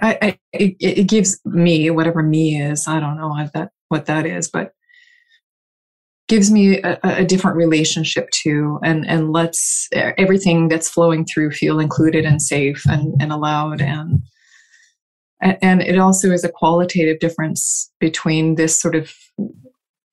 I, 0.01 0.17
I 0.21 0.39
it, 0.53 0.75
it, 0.79 1.07
gives 1.07 1.39
me 1.45 1.89
whatever 1.89 2.23
me 2.23 2.61
is. 2.61 2.87
I 2.87 2.99
don't 2.99 3.17
know 3.17 3.35
that 3.53 3.71
what 3.89 4.05
that 4.05 4.25
is, 4.25 4.49
but 4.49 4.73
gives 6.27 6.49
me 6.49 6.81
a, 6.81 6.97
a, 7.03 7.25
different 7.25 7.57
relationship 7.57 8.29
to 8.43 8.79
and 8.83 9.05
and 9.05 9.33
lets 9.33 9.89
everything 9.93 10.69
that's 10.69 10.87
flowing 10.89 11.25
through 11.25 11.51
feel 11.51 11.79
included 11.79 12.25
and 12.25 12.41
safe 12.41 12.81
and, 12.85 13.13
and 13.21 13.33
allowed 13.33 13.81
and 13.81 14.21
and 15.41 15.81
it 15.81 15.97
also 15.97 16.31
is 16.31 16.43
a 16.43 16.51
qualitative 16.51 17.19
difference 17.19 17.91
between 17.99 18.55
this 18.55 18.79
sort 18.79 18.95
of 18.95 19.13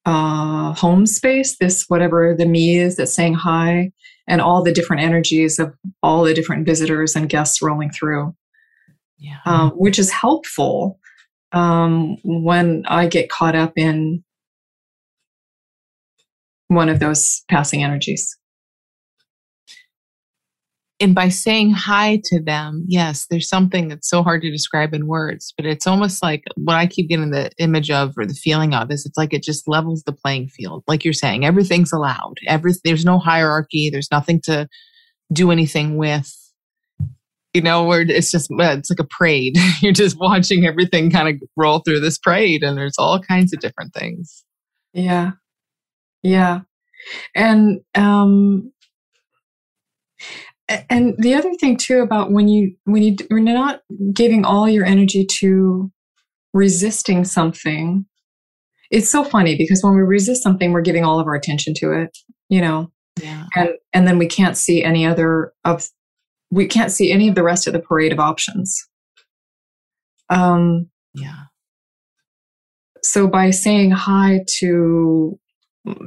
uh, 0.06 0.72
home 0.72 1.04
space, 1.04 1.58
this 1.58 1.84
whatever 1.88 2.34
the 2.36 2.46
me 2.46 2.78
is 2.78 2.96
that's 2.96 3.14
saying 3.14 3.34
hi, 3.34 3.92
and 4.26 4.40
all 4.40 4.62
the 4.62 4.72
different 4.72 5.02
energies 5.02 5.58
of 5.58 5.74
all 6.02 6.24
the 6.24 6.32
different 6.32 6.64
visitors 6.64 7.14
and 7.14 7.28
guests 7.28 7.60
rolling 7.60 7.90
through 7.90 8.34
yeah. 9.18 9.38
um, 9.46 9.70
which 9.70 9.98
is 9.98 10.10
helpful 10.10 10.98
um, 11.52 12.16
when 12.24 12.84
I 12.86 13.06
get 13.06 13.30
caught 13.30 13.56
up 13.56 13.72
in 13.76 14.24
one 16.68 16.88
of 16.88 17.00
those 17.00 17.42
passing 17.50 17.82
energies. 17.82 18.36
And 21.00 21.14
by 21.14 21.28
saying 21.28 21.70
hi 21.70 22.20
to 22.24 22.42
them, 22.42 22.84
yes, 22.88 23.26
there's 23.30 23.48
something 23.48 23.86
that's 23.86 24.10
so 24.10 24.24
hard 24.24 24.42
to 24.42 24.50
describe 24.50 24.92
in 24.92 25.06
words, 25.06 25.54
but 25.56 25.64
it's 25.64 25.86
almost 25.86 26.24
like 26.24 26.42
what 26.56 26.74
I 26.74 26.88
keep 26.88 27.08
getting 27.08 27.30
the 27.30 27.52
image 27.58 27.88
of 27.88 28.14
or 28.18 28.26
the 28.26 28.34
feeling 28.34 28.74
of 28.74 28.90
is 28.90 29.06
it's 29.06 29.16
like 29.16 29.32
it 29.32 29.44
just 29.44 29.68
levels 29.68 30.02
the 30.02 30.12
playing 30.12 30.48
field. 30.48 30.82
Like 30.88 31.04
you're 31.04 31.12
saying, 31.12 31.44
everything's 31.44 31.92
allowed. 31.92 32.34
Every, 32.48 32.72
there's 32.84 33.04
no 33.04 33.20
hierarchy. 33.20 33.90
There's 33.90 34.10
nothing 34.10 34.40
to 34.42 34.68
do 35.32 35.52
anything 35.52 35.96
with 35.96 36.34
you 37.58 37.64
know, 37.64 37.82
where 37.82 38.02
it's 38.02 38.30
just 38.30 38.52
it's 38.52 38.88
like 38.88 39.00
a 39.00 39.04
parade. 39.18 39.56
You're 39.82 39.92
just 39.92 40.16
watching 40.16 40.64
everything 40.64 41.10
kind 41.10 41.26
of 41.26 41.48
roll 41.56 41.80
through 41.80 41.98
this 41.98 42.16
parade, 42.16 42.62
and 42.62 42.78
there's 42.78 42.96
all 42.98 43.20
kinds 43.20 43.52
of 43.52 43.58
different 43.58 43.92
things. 43.94 44.44
Yeah, 44.92 45.32
yeah, 46.22 46.60
and 47.34 47.80
um, 47.96 48.72
and 50.88 51.16
the 51.18 51.34
other 51.34 51.52
thing 51.54 51.76
too 51.76 51.98
about 51.98 52.30
when 52.30 52.46
you 52.46 52.76
when 52.84 53.02
you 53.02 53.16
when 53.28 53.44
you're 53.44 53.56
not 53.56 53.80
giving 54.12 54.44
all 54.44 54.68
your 54.68 54.84
energy 54.84 55.26
to 55.40 55.90
resisting 56.54 57.24
something, 57.24 58.06
it's 58.92 59.10
so 59.10 59.24
funny 59.24 59.56
because 59.56 59.82
when 59.82 59.96
we 59.96 60.02
resist 60.02 60.44
something, 60.44 60.72
we're 60.72 60.80
giving 60.80 61.04
all 61.04 61.18
of 61.18 61.26
our 61.26 61.34
attention 61.34 61.74
to 61.78 61.90
it. 61.90 62.16
You 62.48 62.60
know, 62.60 62.92
yeah. 63.20 63.46
and 63.56 63.70
and 63.92 64.06
then 64.06 64.16
we 64.16 64.28
can't 64.28 64.56
see 64.56 64.84
any 64.84 65.04
other 65.04 65.52
of 65.64 65.88
we 66.50 66.66
can't 66.66 66.92
see 66.92 67.12
any 67.12 67.28
of 67.28 67.34
the 67.34 67.42
rest 67.42 67.66
of 67.66 67.72
the 67.72 67.80
parade 67.80 68.12
of 68.12 68.18
options. 68.18 68.86
Um, 70.30 70.88
yeah. 71.14 71.44
So 73.02 73.26
by 73.26 73.50
saying 73.50 73.92
hi 73.92 74.44
to 74.58 75.38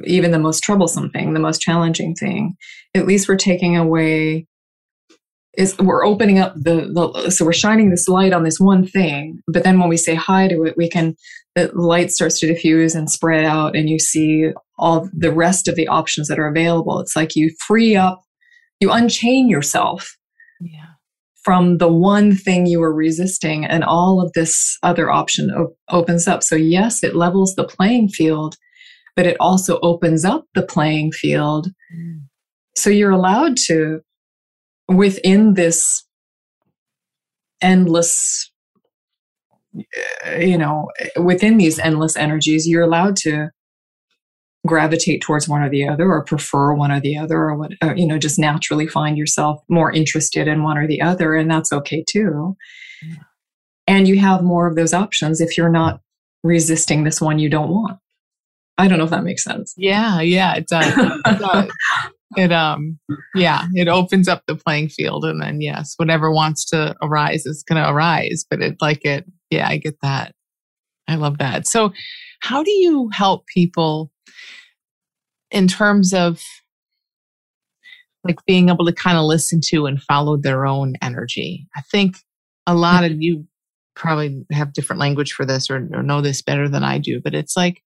even 0.04 0.32
the 0.32 0.40
most 0.40 0.64
troublesome 0.64 1.10
thing, 1.10 1.34
the 1.34 1.40
most 1.40 1.62
challenging 1.62 2.14
thing, 2.14 2.56
at 2.94 3.08
least 3.08 3.28
we're 3.28 3.38
taking 3.38 3.76
away 3.76 4.48
is 5.58 5.78
we're 5.80 6.06
opening 6.06 6.40
up 6.40 6.54
the, 6.56 6.92
the 6.94 7.30
so 7.30 7.44
we're 7.44 7.52
shining 7.52 7.90
this 7.90 8.08
light 8.08 8.32
on 8.32 8.44
this 8.44 8.58
one 8.58 8.88
thing 8.88 9.42
but 9.50 9.66
then 9.66 9.80
when 9.80 9.90
we 9.90 9.98
say 9.98 10.16
hi 10.16 10.48
to 10.48 10.64
it 10.64 10.78
we 10.78 10.88
can 10.88 11.14
the 11.56 11.70
light 11.74 12.10
starts 12.10 12.40
to 12.40 12.48
diffuse 12.48 12.96
and 12.96 13.10
spread 13.10 13.44
out 13.44 13.76
and 13.76 13.90
you 13.90 14.00
see 14.00 14.52
all 14.78 15.10
the 15.12 15.30
rest 15.30 15.68
of 15.68 15.76
the 15.76 15.90
options 15.90 16.30
that 16.30 16.40
are 16.40 16.48
available 16.48 17.02
it's 17.02 17.18
like 17.18 17.36
you 17.36 17.54
free 17.68 17.98
up 17.98 18.24
you 18.82 18.92
unchain 18.92 19.48
yourself. 19.48 20.18
From 21.44 21.78
the 21.78 21.92
one 21.92 22.36
thing 22.36 22.66
you 22.66 22.80
were 22.80 22.94
resisting 22.94 23.66
and 23.66 23.84
all 23.84 24.22
of 24.22 24.32
this 24.34 24.78
other 24.84 25.10
option 25.10 25.50
op- 25.52 25.76
opens 25.90 26.28
up 26.28 26.44
so 26.44 26.56
yes 26.56 27.04
it 27.04 27.16
levels 27.16 27.56
the 27.56 27.64
playing 27.64 28.08
field 28.08 28.56
but 29.16 29.26
it 29.26 29.38
also 29.40 29.80
opens 29.82 30.24
up 30.24 30.46
the 30.54 30.62
playing 30.62 31.12
field 31.12 31.68
mm. 31.96 32.22
so 32.76 32.90
you're 32.90 33.12
allowed 33.12 33.58
to 33.58 34.02
within 34.88 35.54
this 35.54 36.06
endless 37.62 38.52
you 40.38 40.58
know 40.58 40.90
within 41.18 41.58
these 41.58 41.80
endless 41.80 42.18
energies 42.18 42.68
you're 42.68 42.84
allowed 42.84 43.16
to 43.16 43.50
gravitate 44.68 45.22
towards 45.22 45.50
one 45.50 45.62
or 45.62 45.70
the 45.70 45.88
other 45.88 46.06
or 46.12 46.24
prefer 46.24 46.74
one 46.74 46.92
or 46.92 47.00
the 47.00 47.18
other 47.18 47.38
or 47.38 47.56
what 47.56 47.72
or, 47.82 47.96
you 47.96 48.06
know 48.06 48.20
just 48.20 48.38
naturally 48.38 48.88
find 48.88 49.18
yourself 49.18 49.60
more 49.70 49.92
interested 49.92 50.48
in 50.48 50.64
one 50.64 50.78
or 50.78 50.88
the 50.88 51.02
other 51.02 51.36
and 51.36 51.50
that's 51.50 51.74
okay 51.74 52.04
too. 52.08 52.56
Yeah. 53.02 53.16
and 53.88 54.08
you 54.08 54.20
have 54.20 54.44
more 54.44 54.68
of 54.68 54.76
those 54.76 54.94
options 54.94 55.42
if 55.42 55.58
you're 55.58 55.70
not 55.70 56.02
resisting 56.44 57.04
this 57.04 57.20
one 57.20 57.40
you 57.40 57.50
don't 57.50 57.70
want. 57.70 57.98
I 58.78 58.88
don't 58.88 58.98
know 58.98 59.04
if 59.04 59.10
that 59.10 59.24
makes 59.24 59.44
sense. 59.44 59.74
Yeah 59.78 60.22
yeah 60.22 60.56
it 60.56 60.68
does, 60.68 60.94
it, 60.96 61.40
does. 61.40 61.72
it 62.38 62.52
um 62.52 63.00
yeah 63.36 63.66
it 63.74 63.88
opens 63.88 64.28
up 64.28 64.44
the 64.48 64.56
playing 64.56 64.90
field 64.90 65.26
and 65.26 65.42
then 65.42 65.60
yes 65.60 65.96
whatever 65.98 66.32
wants 66.32 66.64
to 66.64 66.96
arise 67.02 67.46
is 67.46 67.62
going 67.68 67.82
to 67.82 67.90
arise 67.90 68.46
but 68.50 68.62
it 68.62 68.78
like 68.80 69.04
it 69.04 69.26
yeah 69.50 69.68
i 69.68 69.76
get 69.76 69.98
that. 70.02 70.34
I 71.08 71.16
love 71.16 71.40
that. 71.40 71.68
So 71.68 71.92
how 72.40 72.64
do 72.64 72.72
you 72.72 73.10
help 73.12 73.46
people 73.48 74.12
in 75.52 75.68
terms 75.68 76.14
of 76.14 76.42
like 78.24 78.38
being 78.46 78.70
able 78.70 78.86
to 78.86 78.94
kind 78.94 79.18
of 79.18 79.26
listen 79.26 79.60
to 79.66 79.86
and 79.86 80.02
follow 80.02 80.38
their 80.38 80.66
own 80.66 80.94
energy. 81.02 81.68
I 81.76 81.82
think 81.82 82.18
a 82.68 82.76
lot 82.76 83.04
of 83.04 83.22
you 83.22 83.46
probably 83.96 84.46
have 84.52 84.74
different 84.74 85.00
language 85.00 85.34
for 85.34 85.46
this 85.46 85.70
or, 85.70 85.88
or, 85.94 86.04
know 86.04 86.22
this 86.22 86.42
better 86.42 86.70
than 86.70 86.84
I 86.84 86.98
do, 86.98 87.20
but 87.22 87.34
it's 87.34 87.58
like, 87.58 87.82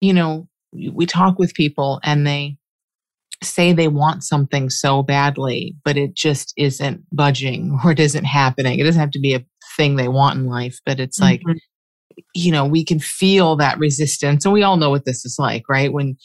you 0.00 0.12
know, 0.12 0.48
we 0.72 1.06
talk 1.06 1.38
with 1.38 1.54
people 1.54 2.00
and 2.04 2.26
they 2.26 2.58
say 3.42 3.72
they 3.72 3.88
want 3.88 4.24
something 4.24 4.68
so 4.68 5.02
badly, 5.02 5.76
but 5.84 5.96
it 5.96 6.14
just 6.14 6.52
isn't 6.56 7.04
budging 7.12 7.78
or 7.84 7.92
it 7.92 8.00
isn't 8.00 8.24
happening. 8.24 8.78
It 8.78 8.84
doesn't 8.84 9.00
have 9.00 9.12
to 9.12 9.20
be 9.20 9.34
a 9.34 9.44
thing 9.76 9.96
they 9.96 10.08
want 10.08 10.38
in 10.38 10.46
life, 10.46 10.78
but 10.84 11.00
it's 11.00 11.20
like, 11.20 11.40
mm-hmm. 11.40 11.56
you 12.34 12.50
know, 12.52 12.66
we 12.66 12.84
can 12.84 12.98
feel 12.98 13.56
that 13.56 13.78
resistance. 13.78 14.44
And 14.44 14.52
we 14.52 14.62
all 14.62 14.76
know 14.76 14.90
what 14.90 15.04
this 15.04 15.24
is 15.24 15.36
like, 15.38 15.68
right? 15.68 15.92
When 15.92 16.16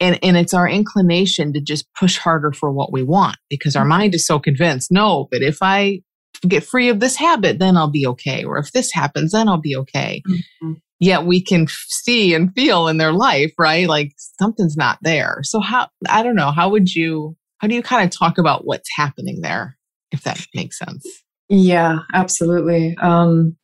and 0.00 0.18
and 0.22 0.36
it's 0.36 0.54
our 0.54 0.68
inclination 0.68 1.52
to 1.52 1.60
just 1.60 1.86
push 1.94 2.16
harder 2.16 2.52
for 2.52 2.70
what 2.70 2.92
we 2.92 3.02
want 3.02 3.36
because 3.48 3.76
our 3.76 3.84
mind 3.84 4.14
is 4.14 4.26
so 4.26 4.38
convinced 4.38 4.90
no 4.90 5.28
but 5.30 5.42
if 5.42 5.58
i 5.60 6.00
get 6.46 6.64
free 6.64 6.88
of 6.88 7.00
this 7.00 7.16
habit 7.16 7.58
then 7.58 7.76
i'll 7.76 7.90
be 7.90 8.06
okay 8.06 8.44
or 8.44 8.58
if 8.58 8.72
this 8.72 8.92
happens 8.92 9.32
then 9.32 9.48
i'll 9.48 9.56
be 9.60 9.76
okay. 9.76 10.22
Mm-hmm. 10.28 10.72
yet 11.00 11.24
we 11.24 11.42
can 11.42 11.66
see 11.68 12.34
and 12.34 12.52
feel 12.54 12.88
in 12.88 12.98
their 12.98 13.12
life 13.12 13.52
right? 13.58 13.88
Like 13.88 14.12
something's 14.40 14.76
not 14.76 14.98
there. 15.02 15.40
So 15.42 15.60
how 15.60 15.88
i 16.08 16.22
don't 16.22 16.36
know 16.36 16.50
how 16.50 16.68
would 16.68 16.94
you 16.94 17.36
how 17.58 17.68
do 17.68 17.74
you 17.74 17.82
kind 17.82 18.04
of 18.04 18.16
talk 18.16 18.38
about 18.38 18.66
what's 18.66 18.88
happening 18.96 19.40
there 19.40 19.76
if 20.12 20.22
that 20.22 20.44
makes 20.54 20.78
sense? 20.78 21.06
Yeah 21.48 22.00
absolutely. 22.12 22.96
Um 23.00 23.56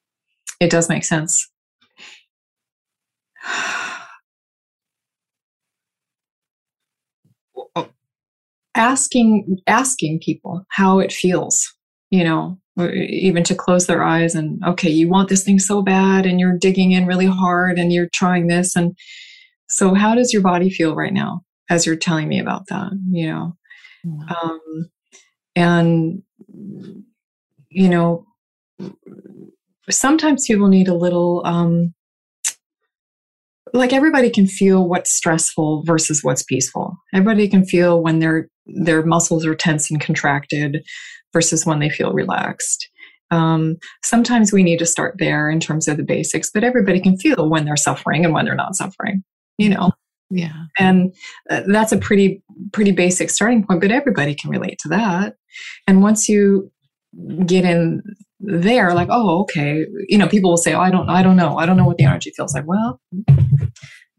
it 0.61 0.71
does 0.71 0.89
make 0.89 1.05
sense 1.05 1.49
asking 8.75 9.59
asking 9.67 10.21
people 10.21 10.65
how 10.71 10.99
it 10.99 11.13
feels 11.13 11.73
you 12.11 12.25
know 12.25 12.59
even 12.95 13.45
to 13.45 13.55
close 13.55 13.87
their 13.87 14.03
eyes 14.03 14.35
and 14.35 14.63
okay 14.65 14.89
you 14.89 15.09
want 15.09 15.29
this 15.29 15.45
thing 15.45 15.59
so 15.59 15.83
bad 15.83 16.25
and 16.25 16.41
you're 16.41 16.57
digging 16.57 16.93
in 16.93 17.07
really 17.07 17.27
hard 17.27 17.79
and 17.79 17.93
you're 17.93 18.09
trying 18.15 18.47
this 18.47 18.75
and 18.75 18.97
so 19.69 19.95
how 19.95 20.15
does 20.15 20.33
your 20.33 20.43
body 20.43 20.71
feel 20.71 20.95
right 20.95 21.13
now 21.13 21.43
as 21.69 21.85
you're 21.85 21.97
telling 21.97 22.29
me 22.29 22.39
about 22.39 22.67
that 22.69 22.91
you 23.11 23.27
know 23.27 23.57
mm-hmm. 24.07 24.33
um, 24.33 24.91
and 25.55 26.23
you 27.69 27.89
know 27.89 28.27
sometimes 29.91 30.47
people 30.47 30.69
need 30.69 30.89
a 30.89 30.95
little 30.95 31.43
um, 31.45 31.93
like 33.73 33.93
everybody 33.93 34.31
can 34.31 34.47
feel 34.47 34.89
what's 34.89 35.13
stressful 35.13 35.83
versus 35.85 36.23
what's 36.23 36.43
peaceful. 36.43 36.97
Everybody 37.15 37.49
can 37.49 37.65
feel 37.65 38.03
when 38.03 38.19
they're 38.19 38.49
their 38.67 39.05
muscles 39.05 39.45
are 39.45 39.55
tense 39.55 39.91
and 39.91 40.01
contracted 40.01 40.85
versus 41.33 41.67
when 41.67 41.81
they 41.81 41.91
feel 41.91 42.13
relaxed. 42.13 42.89
Um, 43.31 43.77
sometimes 44.05 44.53
we 44.53 44.63
need 44.63 44.79
to 44.79 44.87
start 44.87 45.17
there 45.19 45.51
in 45.51 45.59
terms 45.59 45.89
of 45.89 45.97
the 45.97 46.03
basics, 46.03 46.51
but 46.53 46.63
everybody 46.63 47.01
can 47.01 47.17
feel 47.17 47.49
when 47.49 47.65
they're 47.65 47.77
suffering 47.77 48.25
and 48.25 48.35
when 48.35 48.45
they're 48.45 48.55
not 48.55 48.77
suffering, 48.77 49.25
you 49.57 49.71
know? 49.71 49.91
Yeah. 50.31 50.65
And 50.79 51.15
uh, 51.51 51.63
that's 51.67 51.93
a 51.93 51.99
pretty, 51.99 52.43
pretty 52.73 52.93
basic 52.93 53.31
starting 53.31 53.67
point, 53.67 53.81
but 53.81 53.91
everybody 53.91 54.35
can 54.35 54.51
relate 54.51 54.79
to 54.81 54.89
that. 54.91 55.37
And 55.87 56.03
once 56.03 56.29
you 56.29 56.71
get 57.45 57.65
in 57.65 58.03
there, 58.43 58.95
like, 58.95 59.09
oh, 59.11 59.41
okay, 59.43 59.87
you 60.09 60.19
know, 60.19 60.29
people 60.29 60.51
will 60.51 60.57
say, 60.57 60.75
oh, 60.75 60.81
I 60.81 60.91
don't, 60.91 61.09
I 61.09 61.23
don't 61.23 61.37
know. 61.37 61.59
I 61.59 61.67
don't 61.67 61.77
know 61.77 61.87
what 61.87 61.97
the 61.97 62.05
energy 62.05 62.33
feels 62.37 62.55
like. 62.55 62.67
Well, 62.67 63.01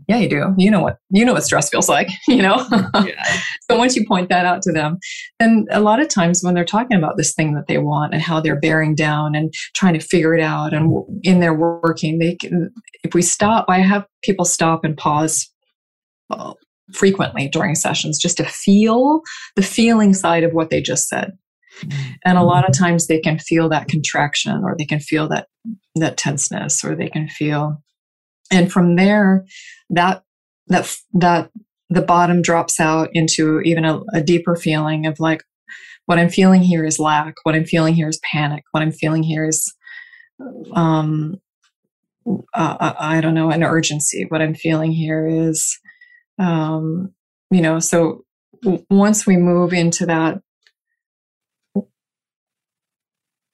yeah, 0.08 0.18
you 0.18 0.30
do. 0.30 0.54
You 0.58 0.70
know 0.70 0.82
what 0.82 0.98
you 1.12 1.24
know 1.24 1.34
what 1.34 1.44
stress 1.44 1.70
feels 1.70 1.88
like, 1.88 2.10
you 2.28 2.42
know? 2.42 2.66
Yeah. 2.96 3.24
so 3.70 3.78
once 3.78 3.96
you 3.96 4.06
point 4.08 4.30
that 4.30 4.46
out 4.46 4.62
to 4.64 4.72
them, 4.72 4.98
then 5.40 5.66
a 5.72 5.80
lot 5.80 6.02
of 6.02 6.10
times 6.10 6.42
when 6.44 6.54
they're 6.54 6.66
talking 6.66 6.98
about 6.98 7.18
this 7.18 7.34
thing 7.34 7.54
that 7.54 7.68
they 7.68 7.78
want 7.78 8.14
and 8.14 8.22
how 8.22 8.40
they're 8.40 8.60
bearing 8.60 8.96
down 8.96 9.36
and 9.36 9.54
trying 9.76 9.94
to 9.94 10.00
figure 10.00 10.36
it 10.36 10.42
out 10.42 10.74
and 10.74 10.92
in 11.24 11.40
their 11.40 11.54
working, 11.54 12.20
they 12.20 12.36
can 12.36 12.72
if 13.04 13.14
we 13.14 13.22
stop, 13.22 13.66
I 13.68 13.80
have 13.80 14.06
people 14.24 14.46
stop 14.46 14.84
and 14.84 14.98
pause 14.98 15.50
uh, 16.30 16.54
frequently 16.92 17.48
during 17.48 17.76
sessions 17.76 18.20
just 18.20 18.38
to 18.38 18.46
feel 18.46 19.22
the 19.56 19.64
feeling 19.64 20.14
side 20.14 20.44
of 20.44 20.54
what 20.54 20.70
they 20.70 20.82
just 20.82 21.08
said. 21.08 21.38
And 22.26 22.38
a 22.38 22.44
lot 22.44 22.68
of 22.68 22.78
times 22.78 23.08
they 23.08 23.20
can 23.20 23.40
feel 23.40 23.70
that 23.70 23.88
contraction 23.88 24.62
or 24.64 24.76
they 24.78 24.86
can 24.86 25.00
feel 25.00 25.28
that 25.30 25.48
that 25.96 26.18
tenseness 26.18 26.84
or 26.84 26.96
they 26.96 27.10
can 27.10 27.28
feel 27.28 27.82
and 28.52 28.72
from 28.72 28.96
there 28.96 29.46
that 29.90 30.24
that 30.68 30.96
that 31.14 31.50
the 31.90 32.02
bottom 32.02 32.42
drops 32.42 32.80
out 32.80 33.10
into 33.14 33.62
even 33.62 33.86
a, 33.86 34.02
a 34.14 34.22
deeper 34.22 34.56
feeling 34.56 35.06
of 35.06 35.20
like 35.20 35.44
what 36.06 36.20
i'm 36.20 36.30
feeling 36.30 36.62
here 36.62 36.84
is 36.84 37.00
lack 37.00 37.36
what 37.44 37.56
i'm 37.56 37.66
feeling 37.66 37.94
here 37.94 38.10
is 38.10 38.20
panic 38.24 38.64
what 38.72 38.82
i'm 38.82 38.92
feeling 38.92 39.24
here 39.24 39.46
is 39.46 39.74
um 40.74 41.36
uh, 42.54 42.94
I, 42.98 43.20
don't 43.20 43.34
know 43.34 43.52
an 43.52 43.64
urgency. 43.64 44.26
What 44.30 44.42
i'm 44.42 44.56
feeling 44.56 44.92
here 44.92 45.28
is 45.28 45.78
um 46.40 47.14
you 47.52 47.62
know 47.62 47.80
so 47.80 48.24
once 48.90 49.28
we 49.28 49.36
move 49.36 49.74
into 49.74 50.06
that 50.06 50.42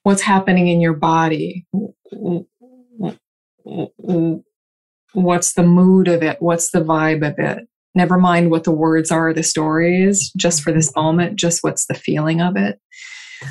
what's 0.02 0.22
happening 0.22 0.68
in 0.68 0.80
your 0.80 0.94
body. 0.94 1.66
What's 5.12 5.52
the 5.54 5.62
mood 5.62 6.08
of 6.08 6.22
it? 6.22 6.36
What's 6.40 6.70
the 6.70 6.80
vibe 6.80 7.26
of 7.26 7.38
it? 7.38 7.66
Never 7.94 8.18
mind 8.18 8.50
what 8.50 8.64
the 8.64 8.70
words 8.70 9.10
are 9.10 9.34
the 9.34 9.42
story 9.42 10.02
is 10.02 10.32
just 10.36 10.62
for 10.62 10.72
this 10.72 10.94
moment 10.94 11.36
just 11.36 11.62
what's 11.62 11.86
the 11.86 11.94
feeling 11.94 12.40
of 12.40 12.56
it. 12.56 12.78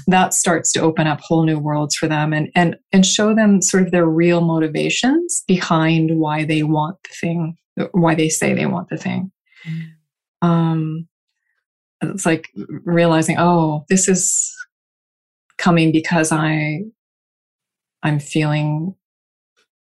That 0.08 0.34
starts 0.34 0.72
to 0.74 0.82
open 0.82 1.08
up 1.08 1.20
whole 1.20 1.46
new 1.46 1.60
worlds 1.60 1.96
for 1.96 2.08
them 2.08 2.32
and 2.32 2.50
and 2.56 2.78
and 2.92 3.06
show 3.06 3.34
them 3.34 3.62
sort 3.62 3.84
of 3.84 3.92
their 3.92 4.06
real 4.06 4.40
motivations 4.40 5.44
behind 5.48 6.20
why 6.20 6.46
they 6.46 6.64
want 6.64 6.98
the 7.04 7.16
thing 7.20 7.58
why 7.92 8.14
they 8.16 8.30
say 8.30 8.54
they 8.54 8.66
want 8.66 8.90
the 8.90 8.98
thing. 8.98 9.32
Um 10.42 11.08
it's 12.02 12.26
like 12.26 12.48
realizing 12.86 13.36
oh 13.40 13.84
this 13.90 14.08
is 14.08 14.56
coming 15.60 15.92
because 15.92 16.32
i 16.32 16.80
i'm 18.02 18.20
feeling 18.20 18.96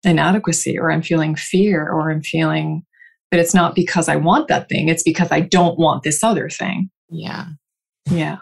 inadequacy 0.04 0.78
or 0.78 0.90
I'm 0.90 1.02
feeling 1.02 1.34
fear 1.34 1.88
or 1.88 2.10
I'm 2.10 2.22
feeling, 2.22 2.82
but 3.30 3.40
it's 3.40 3.54
not 3.54 3.74
because 3.74 4.08
I 4.08 4.16
want 4.16 4.48
that 4.48 4.68
thing. 4.68 4.88
It's 4.88 5.02
because 5.02 5.30
I 5.30 5.40
don't 5.40 5.78
want 5.78 6.02
this 6.02 6.22
other 6.22 6.48
thing. 6.48 6.90
Yeah. 7.08 7.46
Yeah. 8.10 8.38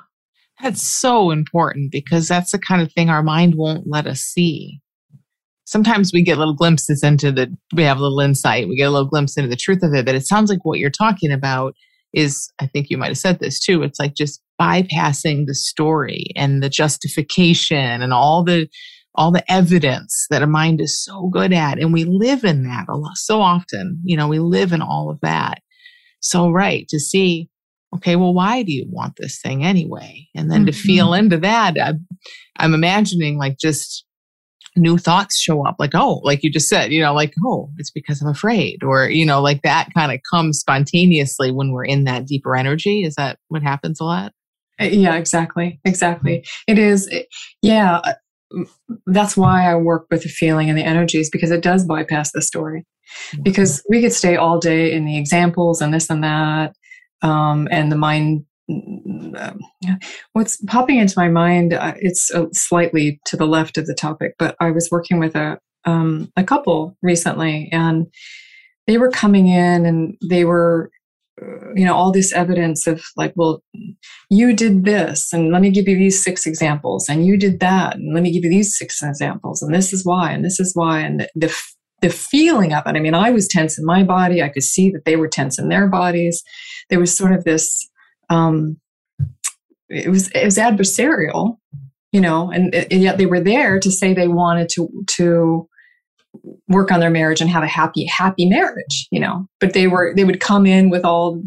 That's 0.63 0.83
so 0.83 1.31
important 1.31 1.91
because 1.91 2.29
that's 2.29 2.53
the 2.53 2.59
kind 2.59 2.83
of 2.83 2.93
thing 2.93 3.09
our 3.09 3.23
mind 3.23 3.55
won't 3.57 3.87
let 3.87 4.07
us 4.07 4.21
see. 4.21 4.81
Sometimes 5.65 6.13
we 6.13 6.23
get 6.23 6.39
little 6.39 6.55
glimpses 6.55 7.03
into 7.03 7.31
the, 7.31 7.55
we 7.75 7.85
have 7.85 7.99
a 7.99 8.03
little 8.03 8.21
insight, 8.21 8.69
we 8.69 8.77
get 8.77 8.89
a 8.89 8.91
little 8.91 9.09
glimpse 9.09 9.37
into 9.37 9.49
the 9.49 9.57
truth 9.57 9.83
of 9.83 9.95
it. 9.95 10.05
But 10.05 10.17
it 10.17 10.27
sounds 10.27 10.51
like 10.51 10.65
what 10.65 10.79
you're 10.79 10.91
talking 10.91 11.31
about 11.31 11.75
is, 12.13 12.51
I 12.59 12.67
think 12.67 12.91
you 12.91 12.99
might 12.99 13.09
have 13.09 13.19
said 13.19 13.39
this 13.39 13.61
too. 13.61 13.83
It's 13.83 14.01
like 14.01 14.15
just 14.15 14.43
bypassing 14.61 15.47
the 15.47 15.55
story 15.55 16.27
and 16.37 16.63
the 16.63 16.69
justification 16.69 18.03
and 18.03 18.13
all 18.13 18.45
the 18.45 18.69
all 19.15 19.33
the 19.33 19.51
evidence 19.51 20.27
that 20.31 20.43
a 20.43 20.47
mind 20.47 20.81
is 20.81 21.03
so 21.03 21.29
good 21.33 21.53
at. 21.53 21.79
And 21.79 21.93
we 21.93 22.05
live 22.05 22.45
in 22.45 22.63
that 22.65 22.87
a 22.89 22.97
lot, 22.97 23.17
so 23.17 23.41
often, 23.41 24.01
you 24.05 24.17
know, 24.17 24.29
we 24.29 24.39
live 24.39 24.73
in 24.73 24.83
all 24.83 25.11
of 25.11 25.21
that. 25.21 25.61
So, 26.21 26.51
right, 26.51 26.87
to 26.89 27.01
see, 27.01 27.49
okay, 27.97 28.15
well, 28.15 28.35
why 28.35 28.63
do 28.63 28.73
you 28.73 28.87
want 28.89 29.15
this 29.17 29.41
thing 29.41 29.65
anyway? 29.65 30.29
And 30.35 30.51
then 30.51 30.61
mm-hmm. 30.61 30.67
to 30.67 30.73
feel 30.73 31.09
mm-hmm. 31.09 31.25
into 31.25 31.39
that, 31.39 31.77
I, 31.79 31.95
I'm 32.57 32.75
imagining 32.75 33.37
like 33.37 33.59
just 33.59 34.05
new 34.77 34.97
thoughts 34.97 35.37
show 35.37 35.67
up 35.67 35.75
like 35.81 35.97
oh 35.97 36.21
like 36.23 36.45
you 36.45 36.51
just 36.51 36.69
said 36.69 36.93
you 36.93 37.03
know 37.03 37.13
like 37.13 37.35
oh 37.45 37.69
it's 37.79 37.91
because 37.91 38.23
i'm 38.23 38.29
afraid 38.29 38.85
or 38.85 39.11
you 39.11 39.27
know 39.27 39.43
like 39.43 39.63
that 39.63 39.89
kind 39.97 40.13
of 40.13 40.21
comes 40.31 40.61
spontaneously 40.61 41.51
when 41.51 41.73
we're 41.73 41.85
in 41.85 42.05
that 42.05 42.25
deeper 42.25 42.55
energy 42.55 43.03
is 43.03 43.17
that 43.17 43.37
what 43.49 43.65
happens 43.65 44.01
a 44.01 44.05
lot 44.05 44.33
yeah 44.81 45.17
exactly 45.17 45.81
exactly 45.85 46.45
it 46.67 46.79
is 46.79 47.09
yeah 47.63 48.01
that's 49.07 49.37
why 49.37 49.71
I 49.71 49.75
work 49.77 50.07
with 50.11 50.23
the 50.23 50.29
feeling 50.29 50.69
and 50.69 50.79
the 50.79 50.85
energies 50.85 51.31
because 51.31 51.51
it 51.51 51.63
does 51.63 51.85
bypass 51.85 52.33
the 52.33 52.43
story. 52.43 52.85
Mm-hmm. 53.33 53.43
Because 53.43 53.83
we 53.89 54.01
could 54.01 54.13
stay 54.13 54.37
all 54.37 54.59
day 54.59 54.93
in 54.93 55.05
the 55.05 55.19
examples 55.19 55.81
and 55.81 55.93
this 55.93 56.11
and 56.11 56.23
that, 56.25 56.77
um, 57.23 57.69
and 57.71 57.91
the 57.91 57.97
mind. 57.97 58.45
Uh, 59.37 59.53
what's 60.33 60.63
popping 60.67 60.99
into 60.99 61.15
my 61.17 61.29
mind? 61.29 61.73
Uh, 61.73 61.95
it's 61.97 62.33
uh, 62.33 62.47
slightly 62.53 63.21
to 63.25 63.37
the 63.37 63.47
left 63.47 63.77
of 63.79 63.87
the 63.87 63.95
topic, 63.95 64.35
but 64.39 64.55
I 64.61 64.71
was 64.71 64.89
working 64.93 65.19
with 65.19 65.35
a 65.35 65.59
um, 65.87 66.31
a 66.37 66.45
couple 66.45 66.97
recently, 67.03 67.69
and 67.73 68.07
they 68.87 68.97
were 68.97 69.11
coming 69.11 69.49
in 69.49 69.87
and 69.87 70.17
they 70.29 70.45
were 70.45 70.91
you 71.75 71.85
know 71.85 71.95
all 71.95 72.13
this 72.13 72.33
evidence 72.33 72.87
of 72.87 73.03
like 73.17 73.33
well 73.37 73.63
you 74.29 74.55
did 74.55 74.85
this 74.85 75.33
and 75.33 75.53
let 75.53 75.63
me 75.63 75.71
give 75.71 75.89
you 75.89 75.97
these 75.97 76.23
six 76.23 76.47
examples 76.47 77.09
and 77.09 77.27
you 77.27 77.37
did 77.37 77.61
that 77.61 77.97
and 77.97 78.15
let 78.15 78.23
me 78.23 78.33
give 78.33 78.45
you 78.45 78.51
these 78.51 78.77
six 78.77 79.03
examples 79.03 79.63
and 79.63 79.75
this 79.75 79.93
is 79.93 80.05
why 80.05 80.31
and 80.33 80.45
this 80.45 80.61
is 80.61 80.75
why 80.75 81.01
and 81.01 81.27
the 81.35 81.55
the 82.03 82.11
feeling 82.11 82.73
of 82.73 82.83
it. 82.87 82.97
I 82.97 83.01
mean 83.01 83.15
i 83.15 83.31
was 83.31 83.47
tense 83.47 83.79
in 83.79 83.85
my 83.85 84.03
body. 84.03 84.43
I 84.43 84.49
could 84.49 84.63
see 84.63 84.91
that 84.91 85.05
they 85.05 85.17
were 85.17 85.29
tense 85.29 85.59
in 85.59 85.69
their 85.69 85.89
bodies. 85.89 86.43
There 86.89 87.01
was 87.01 87.17
sort 87.17 87.33
of 87.33 87.45
this 87.45 87.89
um 88.29 88.79
it 89.89 90.09
was 90.09 90.29
it 90.29 90.45
was 90.45 90.57
adversarial 90.57 91.57
you 92.13 92.21
know 92.21 92.51
and, 92.51 92.75
and 92.75 93.03
yet 93.03 93.19
they 93.19 93.27
were 93.27 93.41
there 93.41 93.79
to 93.81 93.91
say 93.91 94.13
they 94.13 94.29
wanted 94.29 94.69
to 94.71 94.89
to 95.07 95.69
work 96.69 96.93
on 96.93 97.01
their 97.01 97.11
marriage 97.11 97.41
and 97.41 97.51
have 97.51 97.63
a 97.63 97.69
happy 97.69 98.05
happy 98.07 98.47
marriage 98.47 99.09
you 99.11 99.21
know? 99.21 99.47
But 99.59 99.73
they 99.73 99.87
were 99.87 100.15
they 100.15 100.25
would 100.25 100.41
come 100.41 100.67
in 100.67 100.91
with 100.91 101.05
all 101.05 101.43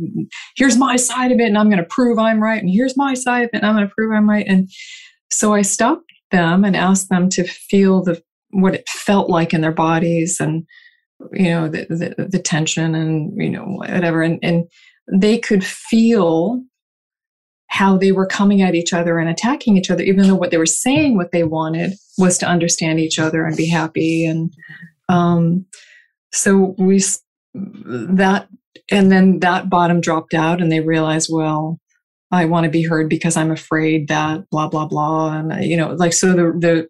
here's 0.55 0.77
my 0.77 0.95
side 0.95 1.31
of 1.31 1.39
it 1.39 1.47
and 1.47 1.57
i'm 1.57 1.69
going 1.69 1.83
to 1.83 1.89
prove 1.89 2.19
i'm 2.19 2.41
right 2.41 2.61
and 2.61 2.69
here's 2.69 2.97
my 2.97 3.13
side 3.13 3.43
of 3.43 3.49
it 3.53 3.57
and 3.57 3.65
i'm 3.65 3.75
going 3.75 3.87
to 3.87 3.93
prove 3.93 4.13
i'm 4.13 4.29
right 4.29 4.45
and 4.47 4.69
so 5.31 5.53
i 5.53 5.61
stopped 5.61 6.11
them 6.31 6.65
and 6.65 6.75
asked 6.75 7.09
them 7.09 7.29
to 7.29 7.43
feel 7.43 8.03
the 8.03 8.21
what 8.49 8.75
it 8.75 8.87
felt 8.89 9.29
like 9.29 9.53
in 9.53 9.61
their 9.61 9.71
bodies 9.71 10.39
and 10.39 10.65
you 11.31 11.49
know 11.49 11.67
the 11.67 11.85
the, 11.89 12.27
the 12.27 12.39
tension 12.39 12.95
and 12.95 13.31
you 13.35 13.49
know 13.49 13.63
whatever 13.63 14.21
and 14.21 14.39
and 14.43 14.65
they 15.11 15.37
could 15.37 15.63
feel 15.63 16.61
how 17.73 17.97
they 17.97 18.11
were 18.11 18.27
coming 18.27 18.61
at 18.61 18.75
each 18.75 18.93
other 18.93 19.17
and 19.17 19.27
attacking 19.27 19.75
each 19.75 19.89
other, 19.89 20.03
even 20.03 20.27
though 20.27 20.35
what 20.35 20.51
they 20.51 20.59
were 20.59 20.65
saying, 20.67 21.17
what 21.17 21.31
they 21.31 21.43
wanted 21.43 21.91
was 22.19 22.37
to 22.37 22.45
understand 22.45 22.99
each 22.99 23.17
other 23.17 23.45
and 23.45 23.57
be 23.57 23.67
happy. 23.67 24.27
And 24.27 24.53
um, 25.09 25.65
so 26.31 26.75
we, 26.77 27.03
that, 27.55 28.47
and 28.91 29.11
then 29.11 29.39
that 29.39 29.71
bottom 29.71 30.01
dropped 30.01 30.35
out 30.35 30.61
and 30.61 30.71
they 30.71 30.81
realized, 30.81 31.29
well, 31.33 31.79
I 32.29 32.45
want 32.45 32.65
to 32.65 32.69
be 32.69 32.83
heard 32.83 33.09
because 33.09 33.35
I'm 33.35 33.49
afraid 33.49 34.07
that 34.07 34.47
blah, 34.51 34.67
blah, 34.67 34.85
blah. 34.85 35.35
And, 35.35 35.65
you 35.65 35.75
know, 35.75 35.93
like, 35.93 36.13
so 36.13 36.27
the, 36.27 36.53
the, 36.55 36.87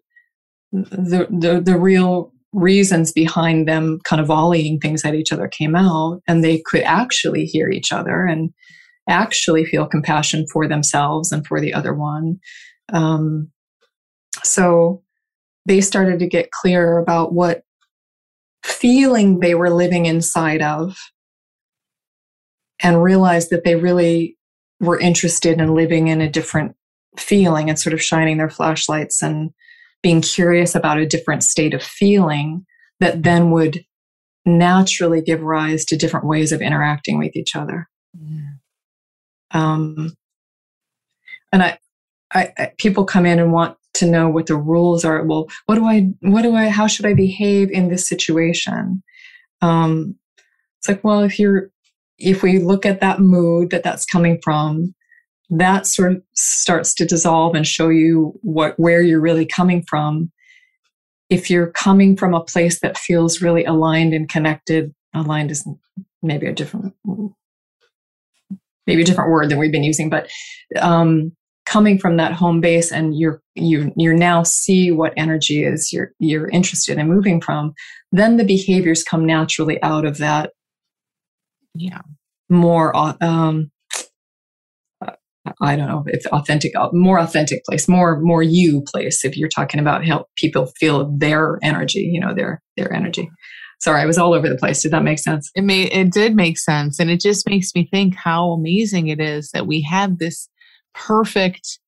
the, 0.70 1.26
the, 1.30 1.62
the 1.62 1.78
real 1.78 2.30
reasons 2.52 3.10
behind 3.10 3.66
them 3.66 4.00
kind 4.04 4.20
of 4.20 4.28
volleying 4.28 4.80
things 4.80 5.02
at 5.02 5.14
each 5.14 5.32
other 5.32 5.48
came 5.48 5.74
out 5.74 6.20
and 6.28 6.44
they 6.44 6.60
could 6.66 6.82
actually 6.82 7.46
hear 7.46 7.70
each 7.70 7.90
other 7.90 8.26
and 8.26 8.52
actually 9.08 9.64
feel 9.64 9.86
compassion 9.86 10.46
for 10.52 10.66
themselves 10.66 11.32
and 11.32 11.46
for 11.46 11.60
the 11.60 11.74
other 11.74 11.94
one. 11.94 12.38
Um, 12.92 13.50
so 14.42 15.02
they 15.66 15.80
started 15.80 16.18
to 16.18 16.26
get 16.26 16.50
clear 16.50 16.98
about 16.98 17.32
what 17.32 17.62
feeling 18.64 19.40
they 19.40 19.54
were 19.54 19.70
living 19.70 20.06
inside 20.06 20.62
of 20.62 20.96
and 22.82 23.02
realized 23.02 23.50
that 23.50 23.64
they 23.64 23.76
really 23.76 24.36
were 24.80 24.98
interested 24.98 25.60
in 25.60 25.74
living 25.74 26.08
in 26.08 26.20
a 26.20 26.30
different 26.30 26.74
feeling 27.16 27.68
and 27.68 27.78
sort 27.78 27.94
of 27.94 28.02
shining 28.02 28.38
their 28.38 28.50
flashlights 28.50 29.22
and 29.22 29.50
being 30.02 30.20
curious 30.20 30.74
about 30.74 30.98
a 30.98 31.06
different 31.06 31.42
state 31.42 31.72
of 31.72 31.82
feeling 31.82 32.66
that 33.00 33.22
then 33.22 33.50
would 33.50 33.84
naturally 34.44 35.22
give 35.22 35.40
rise 35.40 35.84
to 35.86 35.96
different 35.96 36.26
ways 36.26 36.52
of 36.52 36.60
interacting 36.60 37.18
with 37.18 37.34
each 37.34 37.56
other. 37.56 37.88
Yeah. 38.12 38.43
Um, 39.54 40.14
and 41.52 41.62
I, 41.62 41.78
I, 42.32 42.52
I 42.58 42.72
people 42.76 43.04
come 43.04 43.24
in 43.24 43.38
and 43.38 43.52
want 43.52 43.76
to 43.94 44.06
know 44.06 44.28
what 44.28 44.46
the 44.46 44.56
rules 44.56 45.04
are. 45.04 45.24
Well, 45.24 45.48
what 45.66 45.76
do 45.76 45.84
I, 45.86 46.10
what 46.20 46.42
do 46.42 46.54
I, 46.54 46.68
how 46.68 46.86
should 46.86 47.06
I 47.06 47.14
behave 47.14 47.70
in 47.70 47.88
this 47.88 48.06
situation? 48.08 49.02
Um, 49.62 50.16
it's 50.78 50.88
like, 50.88 51.02
well, 51.04 51.20
if 51.20 51.38
you're, 51.38 51.70
if 52.18 52.42
we 52.42 52.58
look 52.58 52.84
at 52.84 53.00
that 53.00 53.20
mood 53.20 53.70
that 53.70 53.82
that's 53.82 54.04
coming 54.04 54.40
from, 54.42 54.94
that 55.50 55.86
sort 55.86 56.12
of 56.12 56.22
starts 56.34 56.94
to 56.94 57.04
dissolve 57.04 57.54
and 57.54 57.66
show 57.66 57.88
you 57.88 58.32
what 58.42 58.74
where 58.78 59.02
you're 59.02 59.20
really 59.20 59.46
coming 59.46 59.84
from. 59.88 60.30
If 61.30 61.50
you're 61.50 61.70
coming 61.70 62.16
from 62.16 62.34
a 62.34 62.42
place 62.42 62.80
that 62.80 62.98
feels 62.98 63.42
really 63.42 63.64
aligned 63.64 64.14
and 64.14 64.28
connected, 64.28 64.94
aligned 65.14 65.50
is 65.50 65.66
maybe 66.22 66.46
a 66.46 66.52
different 66.52 66.94
maybe 68.86 69.02
a 69.02 69.04
different 69.04 69.30
word 69.30 69.50
than 69.50 69.58
we've 69.58 69.72
been 69.72 69.84
using, 69.84 70.10
but 70.10 70.28
um, 70.80 71.32
coming 71.66 71.98
from 71.98 72.16
that 72.16 72.32
home 72.32 72.60
base 72.60 72.92
and 72.92 73.18
you're 73.18 73.40
you 73.54 73.92
you 73.96 74.12
now 74.12 74.42
see 74.42 74.90
what 74.90 75.14
energy 75.16 75.64
is 75.64 75.92
you're 75.92 76.10
you're 76.18 76.48
interested 76.48 76.98
in 76.98 77.08
moving 77.08 77.40
from, 77.40 77.72
then 78.12 78.36
the 78.36 78.44
behaviors 78.44 79.02
come 79.02 79.24
naturally 79.24 79.82
out 79.82 80.04
of 80.04 80.18
that. 80.18 80.52
Yeah. 81.74 82.00
More 82.50 82.94
um, 83.22 83.70
I 85.60 85.76
don't 85.76 85.88
know 85.88 86.04
if 86.06 86.24
authentic, 86.26 86.72
uh, 86.76 86.88
more 86.92 87.18
authentic 87.18 87.64
place, 87.64 87.86
more 87.88 88.18
more 88.20 88.42
you 88.42 88.82
place. 88.82 89.24
If 89.24 89.36
you're 89.36 89.48
talking 89.48 89.80
about 89.80 90.04
help 90.04 90.28
people 90.36 90.66
feel 90.78 91.14
their 91.16 91.58
energy, 91.62 92.00
you 92.00 92.20
know 92.20 92.34
their 92.34 92.62
their 92.76 92.92
energy. 92.92 93.30
Sorry, 93.80 94.00
I 94.00 94.06
was 94.06 94.18
all 94.18 94.34
over 94.34 94.48
the 94.48 94.56
place. 94.56 94.82
Did 94.82 94.92
that 94.92 95.02
make 95.02 95.18
sense? 95.18 95.50
It 95.54 95.62
made 95.62 95.92
it 95.92 96.12
did 96.12 96.34
make 96.34 96.58
sense, 96.58 96.98
and 96.98 97.10
it 97.10 97.20
just 97.20 97.48
makes 97.48 97.74
me 97.74 97.88
think 97.90 98.14
how 98.14 98.50
amazing 98.50 99.08
it 99.08 99.20
is 99.20 99.50
that 99.52 99.66
we 99.66 99.82
have 99.82 100.18
this 100.18 100.48
perfect 100.94 101.78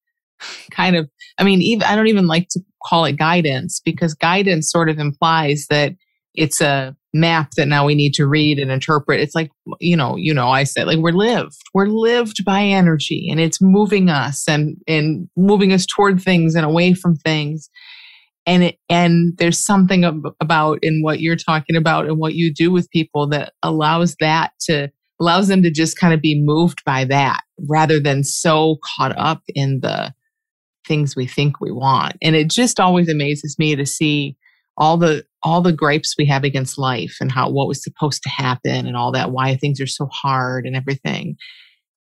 kind 0.70 0.96
of. 0.96 1.08
I 1.38 1.44
mean, 1.44 1.62
even 1.62 1.84
I 1.84 1.96
don't 1.96 2.08
even 2.08 2.26
like 2.26 2.48
to 2.50 2.60
call 2.84 3.04
it 3.04 3.16
guidance 3.16 3.80
because 3.84 4.14
guidance 4.14 4.70
sort 4.70 4.88
of 4.88 4.98
implies 4.98 5.66
that 5.70 5.94
it's 6.34 6.60
a 6.60 6.94
map 7.14 7.50
that 7.56 7.66
now 7.66 7.86
we 7.86 7.94
need 7.94 8.12
to 8.14 8.26
read 8.26 8.58
and 8.58 8.70
interpret. 8.70 9.20
It's 9.20 9.34
like, 9.34 9.50
you 9.80 9.96
know, 9.96 10.16
you 10.16 10.34
know, 10.34 10.48
I 10.48 10.64
said 10.64 10.86
like 10.86 10.98
we're 10.98 11.12
lived. 11.12 11.56
We're 11.74 11.86
lived 11.86 12.44
by 12.44 12.62
energy 12.62 13.28
and 13.30 13.40
it's 13.40 13.60
moving 13.60 14.10
us 14.10 14.46
and 14.48 14.76
and 14.86 15.28
moving 15.36 15.72
us 15.72 15.86
toward 15.86 16.20
things 16.20 16.54
and 16.54 16.64
away 16.64 16.92
from 16.94 17.16
things. 17.16 17.70
And 18.46 18.62
it 18.64 18.78
and 18.88 19.36
there's 19.38 19.58
something 19.58 20.04
about 20.40 20.78
in 20.82 21.02
what 21.02 21.20
you're 21.20 21.36
talking 21.36 21.76
about 21.76 22.06
and 22.06 22.18
what 22.18 22.34
you 22.34 22.52
do 22.52 22.70
with 22.70 22.90
people 22.90 23.28
that 23.28 23.52
allows 23.62 24.16
that 24.20 24.52
to 24.62 24.90
allows 25.20 25.48
them 25.48 25.62
to 25.62 25.70
just 25.70 25.98
kind 25.98 26.14
of 26.14 26.20
be 26.20 26.40
moved 26.40 26.84
by 26.84 27.04
that 27.04 27.40
rather 27.68 27.98
than 27.98 28.22
so 28.22 28.76
caught 28.84 29.16
up 29.16 29.42
in 29.54 29.80
the 29.80 30.14
things 30.86 31.16
we 31.16 31.26
think 31.26 31.60
we 31.60 31.72
want. 31.72 32.16
And 32.22 32.36
it 32.36 32.50
just 32.50 32.78
always 32.78 33.08
amazes 33.08 33.56
me 33.58 33.74
to 33.74 33.86
see 33.86 34.36
all 34.76 34.96
the 34.96 35.24
all 35.42 35.62
the 35.62 35.72
gripes 35.72 36.14
we 36.18 36.26
have 36.26 36.44
against 36.44 36.78
life 36.78 37.16
and 37.20 37.32
how 37.32 37.50
what 37.50 37.68
was 37.68 37.82
supposed 37.82 38.22
to 38.22 38.28
happen 38.28 38.86
and 38.86 38.96
all 38.96 39.12
that 39.12 39.30
why 39.30 39.56
things 39.56 39.80
are 39.80 39.86
so 39.86 40.06
hard 40.12 40.66
and 40.66 40.76
everything 40.76 41.36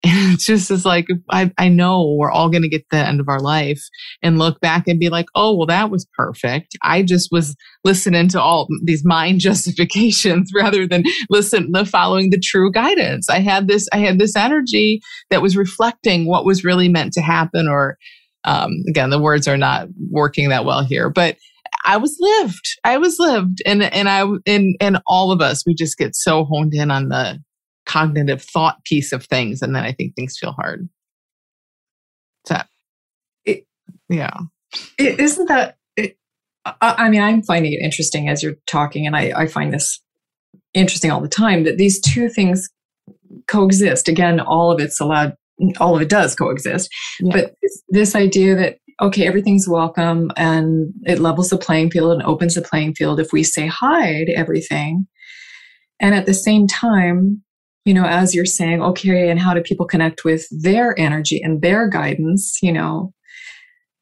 it's 0.33 0.45
just 0.45 0.69
is 0.69 0.83
like 0.83 1.07
I, 1.31 1.49
I 1.57 1.69
know 1.69 2.15
we're 2.19 2.31
all 2.31 2.49
going 2.49 2.63
to 2.63 2.69
get 2.69 2.83
the 2.91 2.97
end 2.97 3.21
of 3.21 3.29
our 3.29 3.39
life 3.39 3.81
and 4.21 4.37
look 4.37 4.59
back 4.59 4.85
and 4.85 4.99
be 4.99 5.09
like 5.09 5.27
oh 5.33 5.55
well 5.55 5.67
that 5.67 5.89
was 5.89 6.05
perfect 6.17 6.75
i 6.81 7.01
just 7.01 7.29
was 7.31 7.55
listening 7.85 8.27
to 8.29 8.41
all 8.41 8.67
these 8.83 9.05
mind 9.05 9.39
justifications 9.39 10.51
rather 10.55 10.85
than 10.85 11.05
listen 11.29 11.71
the 11.71 11.85
following 11.85 12.31
the 12.31 12.39
true 12.39 12.69
guidance 12.69 13.29
i 13.29 13.39
had 13.39 13.69
this 13.69 13.87
i 13.93 13.97
had 13.97 14.19
this 14.19 14.35
energy 14.35 14.99
that 15.29 15.41
was 15.41 15.55
reflecting 15.55 16.27
what 16.27 16.45
was 16.45 16.65
really 16.65 16.89
meant 16.89 17.13
to 17.13 17.21
happen 17.21 17.69
or 17.69 17.97
um, 18.43 18.71
again 18.89 19.09
the 19.09 19.21
words 19.21 19.47
are 19.47 19.57
not 19.57 19.87
working 20.11 20.49
that 20.49 20.65
well 20.65 20.83
here 20.83 21.09
but 21.09 21.37
I 21.85 21.97
was 21.97 22.15
lived. 22.19 22.79
I 22.85 22.97
was 22.97 23.17
lived. 23.19 23.61
And 23.65 23.83
and 23.83 24.07
I 24.07 24.25
and 24.45 24.75
and 24.79 24.99
all 25.07 25.31
of 25.31 25.41
us, 25.41 25.65
we 25.65 25.73
just 25.73 25.97
get 25.97 26.15
so 26.15 26.45
honed 26.45 26.73
in 26.73 26.91
on 26.91 27.09
the 27.09 27.39
cognitive 27.85 28.41
thought 28.41 28.83
piece 28.85 29.11
of 29.11 29.25
things. 29.25 29.61
And 29.61 29.75
then 29.75 29.83
I 29.83 29.91
think 29.91 30.15
things 30.15 30.37
feel 30.37 30.51
hard. 30.51 30.89
So 32.45 32.57
it, 33.45 33.65
yeah. 34.09 34.37
is 34.97 35.19
isn't 35.19 35.47
that 35.47 35.77
it, 35.95 36.17
I, 36.65 36.75
I 36.81 37.09
mean, 37.09 37.21
I'm 37.21 37.41
finding 37.41 37.73
it 37.73 37.81
interesting 37.81 38.29
as 38.29 38.43
you're 38.43 38.57
talking, 38.67 39.07
and 39.07 39.15
I, 39.15 39.31
I 39.35 39.47
find 39.47 39.73
this 39.73 40.01
interesting 40.73 41.11
all 41.11 41.21
the 41.21 41.29
time 41.29 41.63
that 41.63 41.77
these 41.77 41.99
two 42.01 42.29
things 42.29 42.69
coexist. 43.47 44.07
Again, 44.07 44.39
all 44.39 44.71
of 44.71 44.79
it's 44.79 44.99
allowed 44.99 45.35
all 45.79 45.95
of 45.95 46.01
it 46.01 46.09
does 46.09 46.35
coexist. 46.35 46.89
Yeah. 47.19 47.31
But 47.31 47.55
this, 47.61 47.83
this, 47.89 48.15
idea 48.15 48.55
that 48.55 48.77
okay, 49.01 49.27
everything's 49.27 49.67
welcome 49.67 50.31
and 50.35 50.93
it 51.05 51.19
levels 51.19 51.49
the 51.49 51.57
playing 51.57 51.91
field 51.91 52.11
and 52.11 52.23
opens 52.23 52.55
the 52.55 52.61
playing 52.61 52.95
field 52.95 53.19
if 53.19 53.31
we 53.31 53.43
say 53.43 53.67
hi 53.67 54.23
to 54.25 54.31
everything. 54.33 55.07
And 55.99 56.15
at 56.15 56.25
the 56.25 56.33
same 56.33 56.67
time, 56.67 57.42
you 57.85 57.93
know, 57.93 58.05
as 58.05 58.33
you're 58.33 58.45
saying, 58.45 58.81
okay, 58.81 59.29
and 59.29 59.39
how 59.39 59.53
do 59.53 59.61
people 59.61 59.85
connect 59.85 60.23
with 60.23 60.47
their 60.51 60.97
energy 60.99 61.41
and 61.41 61.61
their 61.61 61.87
guidance, 61.89 62.59
you 62.61 62.71
know, 62.71 63.13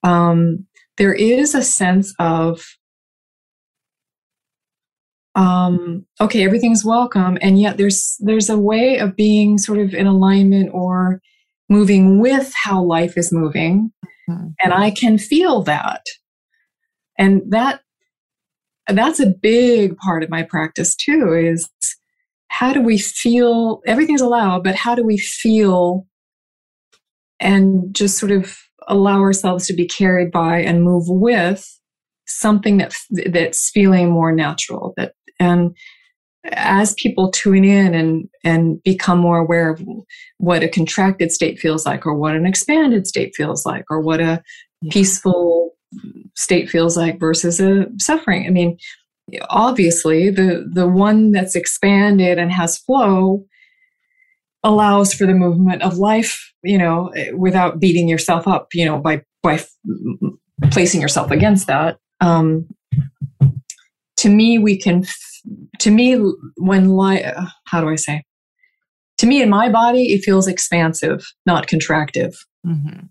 um, 0.04 0.66
there 0.98 1.14
is 1.14 1.56
a 1.56 1.64
sense 1.64 2.14
of, 2.20 2.64
um, 5.36 6.06
okay, 6.20 6.44
everything's 6.44 6.86
welcome, 6.86 7.38
and 7.42 7.60
yet 7.60 7.78
there's 7.78 8.18
there's 8.20 8.50
a 8.50 8.60
way 8.60 8.98
of 8.98 9.16
being 9.16 9.58
sort 9.58 9.80
of 9.80 9.94
in 9.94 10.08
alignment 10.08 10.70
or 10.74 11.22
moving 11.70 12.20
with 12.20 12.54
how 12.64 12.84
life 12.84 13.18
is 13.18 13.32
moving 13.32 13.92
Mm-hmm. 14.32 14.48
And 14.60 14.74
I 14.74 14.92
can 14.92 15.18
feel 15.18 15.62
that. 15.64 16.04
And 17.18 17.42
that 17.50 17.82
that's 18.88 19.20
a 19.20 19.28
big 19.28 19.96
part 19.98 20.24
of 20.24 20.30
my 20.30 20.44
practice 20.44 20.96
too 20.96 21.34
is 21.34 21.70
how 22.52 22.74
do 22.74 22.82
we 22.82 22.98
feel 22.98 23.82
everything's 23.88 24.22
allowed 24.22 24.62
but 24.64 24.76
how 24.76 24.94
do 24.94 25.04
we 25.04 25.18
feel 25.18 26.06
and 27.40 27.96
just 27.96 28.18
sort 28.18 28.32
of 28.32 28.58
allow 28.88 29.22
ourselves 29.22 29.66
to 29.66 29.74
be 29.74 29.88
carried 29.88 30.32
by 30.32 30.60
and 30.60 30.84
move 30.84 31.06
with 31.08 31.80
something 32.28 32.78
that 32.78 32.94
that's 33.28 33.70
feeling 33.70 34.12
more 34.12 34.34
natural 34.34 34.94
that 34.98 35.14
and 35.40 35.76
as 36.52 36.94
people 36.96 37.32
tune 37.32 37.64
in 37.64 37.94
and 37.94 38.28
and 38.44 38.84
become 38.84 39.18
more 39.18 39.38
aware 39.38 39.70
of 39.70 39.82
what 40.38 40.62
a 40.62 40.68
contracted 40.68 41.32
state 41.32 41.58
feels 41.58 41.86
like 41.86 42.06
or 42.06 42.14
what 42.16 42.36
an 42.36 42.46
expanded 42.46 43.08
state 43.08 43.34
feels 43.34 43.66
like 43.66 43.86
or 43.90 44.02
what 44.02 44.20
a 44.20 44.42
peaceful 44.90 45.72
state 46.36 46.70
feels 46.70 46.98
like 46.98 47.18
versus 47.20 47.62
a 47.62 47.86
suffering 47.98 48.46
i 48.46 48.50
mean 48.50 48.78
obviously 49.50 50.30
the 50.30 50.70
the 50.72 50.88
one 50.88 51.32
that's 51.32 51.56
expanded 51.56 52.38
and 52.38 52.52
has 52.52 52.78
flow 52.78 53.46
allows 54.64 55.14
for 55.14 55.26
the 55.26 55.34
movement 55.34 55.82
of 55.82 55.98
life 55.98 56.54
you 56.64 56.78
know 56.78 57.12
without 57.36 57.80
beating 57.80 58.08
yourself 58.08 58.48
up 58.48 58.68
you 58.74 58.86
know 58.86 59.00
by 59.00 59.22
by 59.42 59.60
placing 60.72 61.02
yourself 61.02 61.32
against 61.32 61.68
that 61.68 61.98
um 62.22 62.68
to 64.18 64.30
me 64.30 64.60
we 64.60 64.78
can 64.78 65.04
to 65.80 65.92
me, 65.92 66.16
when 66.58 66.90
life, 66.90 67.26
how 67.66 67.82
do 67.82 67.90
I 67.90 67.96
say? 67.96 68.24
To 69.20 69.26
me, 69.26 69.42
in 69.42 69.50
my 69.50 69.70
body, 69.70 70.14
it 70.14 70.24
feels 70.24 70.48
expansive, 70.48 71.24
not 71.46 71.68
contractive. 71.68 72.36
Mm-hmm. 72.66 73.06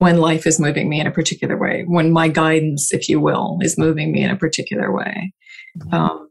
When 0.00 0.16
life 0.18 0.46
is 0.46 0.58
moving 0.58 0.88
me 0.88 0.98
in 0.98 1.06
a 1.06 1.10
particular 1.10 1.58
way, 1.58 1.84
when 1.86 2.10
my 2.10 2.28
guidance, 2.28 2.92
if 2.92 3.08
you 3.08 3.20
will, 3.20 3.58
is 3.60 3.76
moving 3.76 4.12
me 4.12 4.22
in 4.22 4.30
a 4.30 4.36
particular 4.36 4.90
way, 4.90 5.32
mm-hmm. 5.78 5.94
um, 5.94 6.30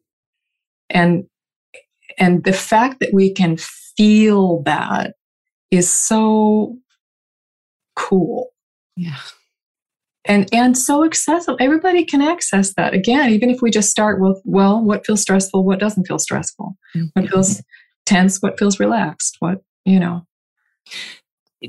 and 0.90 1.26
and 2.18 2.44
the 2.44 2.54
fact 2.54 3.00
that 3.00 3.14
we 3.14 3.32
can 3.32 3.58
feel 3.58 4.64
that 4.64 5.14
is 5.72 5.92
so 5.92 6.78
cool. 7.96 8.50
Yeah. 8.96 9.18
And 10.26 10.50
and 10.54 10.78
so 10.78 11.04
accessible. 11.04 11.58
Everybody 11.60 12.06
can 12.06 12.22
access 12.22 12.74
that. 12.76 12.94
Again 12.94 13.30
even 13.30 13.50
if 13.50 13.62
we 13.62 13.72
just 13.72 13.90
start 13.90 14.20
with 14.20 14.42
well 14.46 14.84
what 14.84 15.06
feels 15.06 15.22
stressful 15.22 15.64
what 15.64 15.80
doesn't 15.80 16.06
feel 16.06 16.20
stressful? 16.20 16.76
Mm-hmm. 16.96 17.08
what 17.14 17.30
feels 17.30 17.64
tense 18.06 18.40
what 18.40 18.58
feels 18.58 18.80
relaxed? 18.80 19.38
What 19.40 19.60
you 19.86 20.00
know 20.00 20.26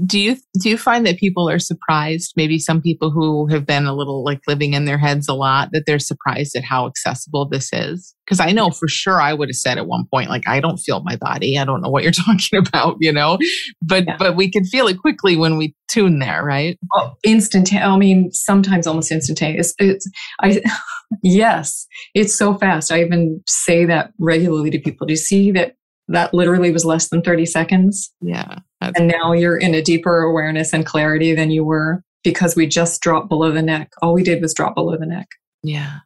do 0.07 0.18
you 0.18 0.36
do 0.61 0.70
you 0.70 0.78
find 0.78 1.05
that 1.07 1.18
people 1.18 1.49
are 1.49 1.59
surprised? 1.59 2.34
Maybe 2.36 2.59
some 2.59 2.80
people 2.80 3.11
who 3.11 3.47
have 3.49 3.66
been 3.66 3.86
a 3.86 3.95
little 3.95 4.24
like 4.24 4.41
living 4.47 4.74
in 4.74 4.84
their 4.84 4.99
heads 4.99 5.28
a 5.28 5.34
lot 5.34 5.70
that 5.72 5.84
they're 5.86 5.99
surprised 5.99 6.55
at 6.55 6.64
how 6.64 6.86
accessible 6.86 7.49
this 7.49 7.72
is? 7.72 8.14
Because 8.24 8.38
i 8.41 8.53
know 8.53 8.70
for 8.70 8.86
sure 8.86 9.20
i 9.20 9.34
would 9.34 9.49
have 9.49 9.57
said 9.57 9.76
at 9.76 9.88
one 9.88 10.05
point 10.12 10.30
like 10.30 10.47
i 10.47 10.61
don't 10.61 10.78
feel 10.78 11.03
my 11.03 11.16
body. 11.16 11.59
I 11.59 11.64
don't 11.64 11.82
know 11.82 11.91
what 11.91 12.05
you're 12.05 12.12
talking 12.26 12.59
about 12.59 12.97
you 13.01 13.12
know? 13.12 13.38
But 13.82 14.05
yeah. 14.07 14.16
but 14.16 14.36
we 14.36 14.51
can 14.51 14.64
feel 14.64 14.86
it 14.86 14.99
quickly 14.99 15.36
when 15.36 15.57
we 15.57 15.74
tune 15.88 16.20
there 16.20 16.45
right? 16.45 16.78
Oh, 16.95 17.14
instantaneous 17.24 17.86
i 17.86 17.97
mean 17.97 18.30
sometimes 18.32 18.86
almost 18.86 19.11
instantaneous. 19.11 19.74
It's 19.78 20.09
i 20.41 20.62
yes. 21.22 21.86
It's 22.14 22.34
so 22.36 22.55
fast. 22.55 22.93
I 22.93 23.03
even 23.03 23.43
say 23.47 23.84
that 23.86 24.12
regularly 24.18 24.70
to 24.70 24.78
people. 24.78 25.07
Do 25.07 25.12
you 25.12 25.16
see 25.16 25.51
that 25.53 25.74
that 26.11 26.34
literally 26.34 26.70
was 26.70 26.84
less 26.84 27.08
than 27.08 27.22
30 27.22 27.46
seconds. 27.46 28.12
Yeah. 28.20 28.58
And 28.80 29.06
now 29.06 29.32
you're 29.32 29.56
in 29.56 29.74
a 29.74 29.82
deeper 29.82 30.20
awareness 30.20 30.72
and 30.72 30.84
clarity 30.84 31.34
than 31.34 31.50
you 31.50 31.64
were 31.64 32.02
because 32.24 32.56
we 32.56 32.66
just 32.66 33.00
dropped 33.00 33.28
below 33.28 33.52
the 33.52 33.62
neck. 33.62 33.92
All 34.02 34.14
we 34.14 34.22
did 34.22 34.42
was 34.42 34.52
drop 34.52 34.74
below 34.74 34.96
the 34.96 35.06
neck. 35.06 35.28
Yeah. 35.62 35.98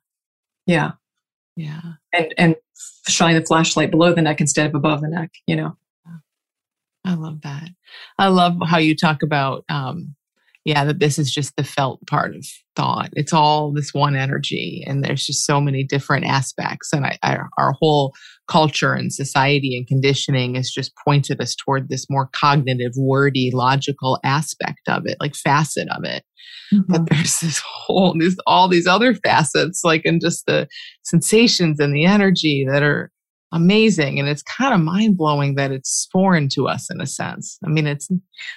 Yeah. 0.66 0.92
Yeah. 1.57 1.80
And 2.12 2.34
and 2.36 2.57
shine 3.09 3.34
the 3.34 3.42
flashlight 3.42 3.90
below 3.90 4.12
the 4.12 4.22
neck 4.22 4.40
instead 4.40 4.66
of 4.66 4.74
above 4.74 5.00
the 5.00 5.09
neck, 5.09 5.30
you 5.46 5.57
know. 5.57 5.76
I 7.07 7.14
love 7.14 7.42
that. 7.42 7.68
I 8.18 8.28
love 8.28 8.57
how 8.66 8.78
you 8.78 8.96
talk 8.96 9.22
about 9.22 9.64
um 9.68 10.14
yeah, 10.64 10.84
that 10.84 10.98
this 10.98 11.18
is 11.18 11.30
just 11.30 11.57
the 11.57 11.64
felt 11.64 12.05
part 12.07 12.34
of 12.34 12.46
thought. 12.74 13.11
It's 13.12 13.34
all 13.34 13.70
this 13.70 13.92
one 13.92 14.16
energy, 14.16 14.82
and 14.86 15.05
there's 15.05 15.26
just 15.26 15.44
so 15.44 15.61
many 15.61 15.84
different 15.84 16.24
aspects. 16.24 16.90
And 16.92 17.05
I, 17.05 17.18
I, 17.22 17.38
our 17.59 17.72
whole 17.72 18.14
culture 18.49 18.92
and 18.92 19.12
society 19.12 19.76
and 19.76 19.86
conditioning 19.86 20.55
has 20.55 20.70
just 20.70 20.92
pointed 21.05 21.40
us 21.40 21.55
toward 21.55 21.88
this 21.88 22.07
more 22.11 22.28
cognitive, 22.32 22.92
wordy, 22.97 23.51
logical 23.53 24.18
aspect 24.24 24.80
of 24.88 25.03
it, 25.07 25.16
like 25.20 25.34
facet 25.34 25.88
of 25.97 26.05
it. 26.05 26.24
Mm-hmm. 26.72 26.92
But 26.92 27.09
there's 27.09 27.40
this 27.40 27.62
whole, 27.64 28.14
there's 28.18 28.36
all 28.47 28.68
these 28.68 28.86
other 28.86 29.14
facets, 29.14 29.82
like 29.84 30.03
in 30.05 30.20
just 30.20 30.47
the 30.47 30.68
sensations 31.05 31.80
and 31.80 31.95
the 31.95 32.05
energy 32.05 32.66
that 32.70 32.82
are 32.82 33.11
amazing 33.55 34.18
and 34.18 34.28
it's 34.28 34.42
kind 34.42 34.74
of 34.74 34.80
mind 34.80 35.16
blowing 35.16 35.55
that 35.55 35.70
it's 35.70 36.09
foreign 36.12 36.48
to 36.48 36.66
us 36.66 36.90
in 36.90 37.00
a 37.00 37.07
sense. 37.07 37.59
I 37.64 37.68
mean, 37.68 37.86
it's 37.86 38.09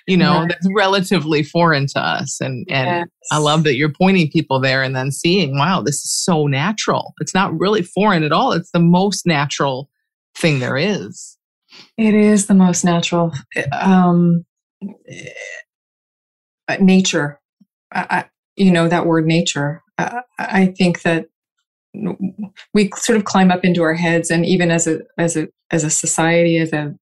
you 0.08 0.18
know 0.18 0.40
right. 0.40 0.50
that's 0.50 0.68
relatively 0.76 1.44
foreign 1.44 1.86
to 1.88 2.00
us, 2.00 2.42
and 2.42 2.66
and 2.70 2.88
yes. 2.88 3.08
I 3.32 3.38
love 3.38 3.64
that 3.64 3.76
you're 3.76 3.94
pointing 3.94 4.32
people 4.32 4.60
there 4.60 4.82
and 4.82 4.96
then 4.96 5.12
seeing, 5.12 5.58
wow, 5.58 5.82
this 5.82 5.96
is 5.96 6.12
so 6.12 6.48
natural. 6.48 7.14
It's 7.22 7.34
not 7.34 7.58
really 7.58 7.84
foreign 7.84 8.24
at 8.24 8.32
all. 8.32 8.52
It's 8.52 8.72
the 8.72 8.80
most 8.80 9.26
natural 9.26 9.90
thing 10.38 10.60
there 10.60 10.78
is. 10.78 11.38
It 11.98 12.16
is 12.16 12.48
the 12.48 12.56
most 12.56 12.84
natural. 12.84 13.34
Um, 13.72 14.46
uh, 16.68 16.78
nature, 16.80 17.40
I, 17.92 18.26
you 18.56 18.72
know 18.72 18.88
that 18.88 19.06
word 19.06 19.26
nature. 19.26 19.84
I, 19.98 20.22
I 20.40 20.66
think 20.78 21.04
that 21.04 21.28
we 22.74 22.90
sort 22.96 23.18
of 23.18 23.26
climb 23.26 23.52
up 23.52 23.64
into 23.64 23.84
our 23.84 23.94
heads 23.94 24.30
and 24.30 24.46
even 24.46 24.72
as 24.72 24.88
a 24.88 25.00
as 25.18 25.36
a 25.36 25.48
as 25.72 25.84
a 25.84 25.90
society 25.90 26.58
as 26.58 26.74
a 26.74 26.94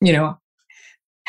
you 0.00 0.12
know 0.12 0.38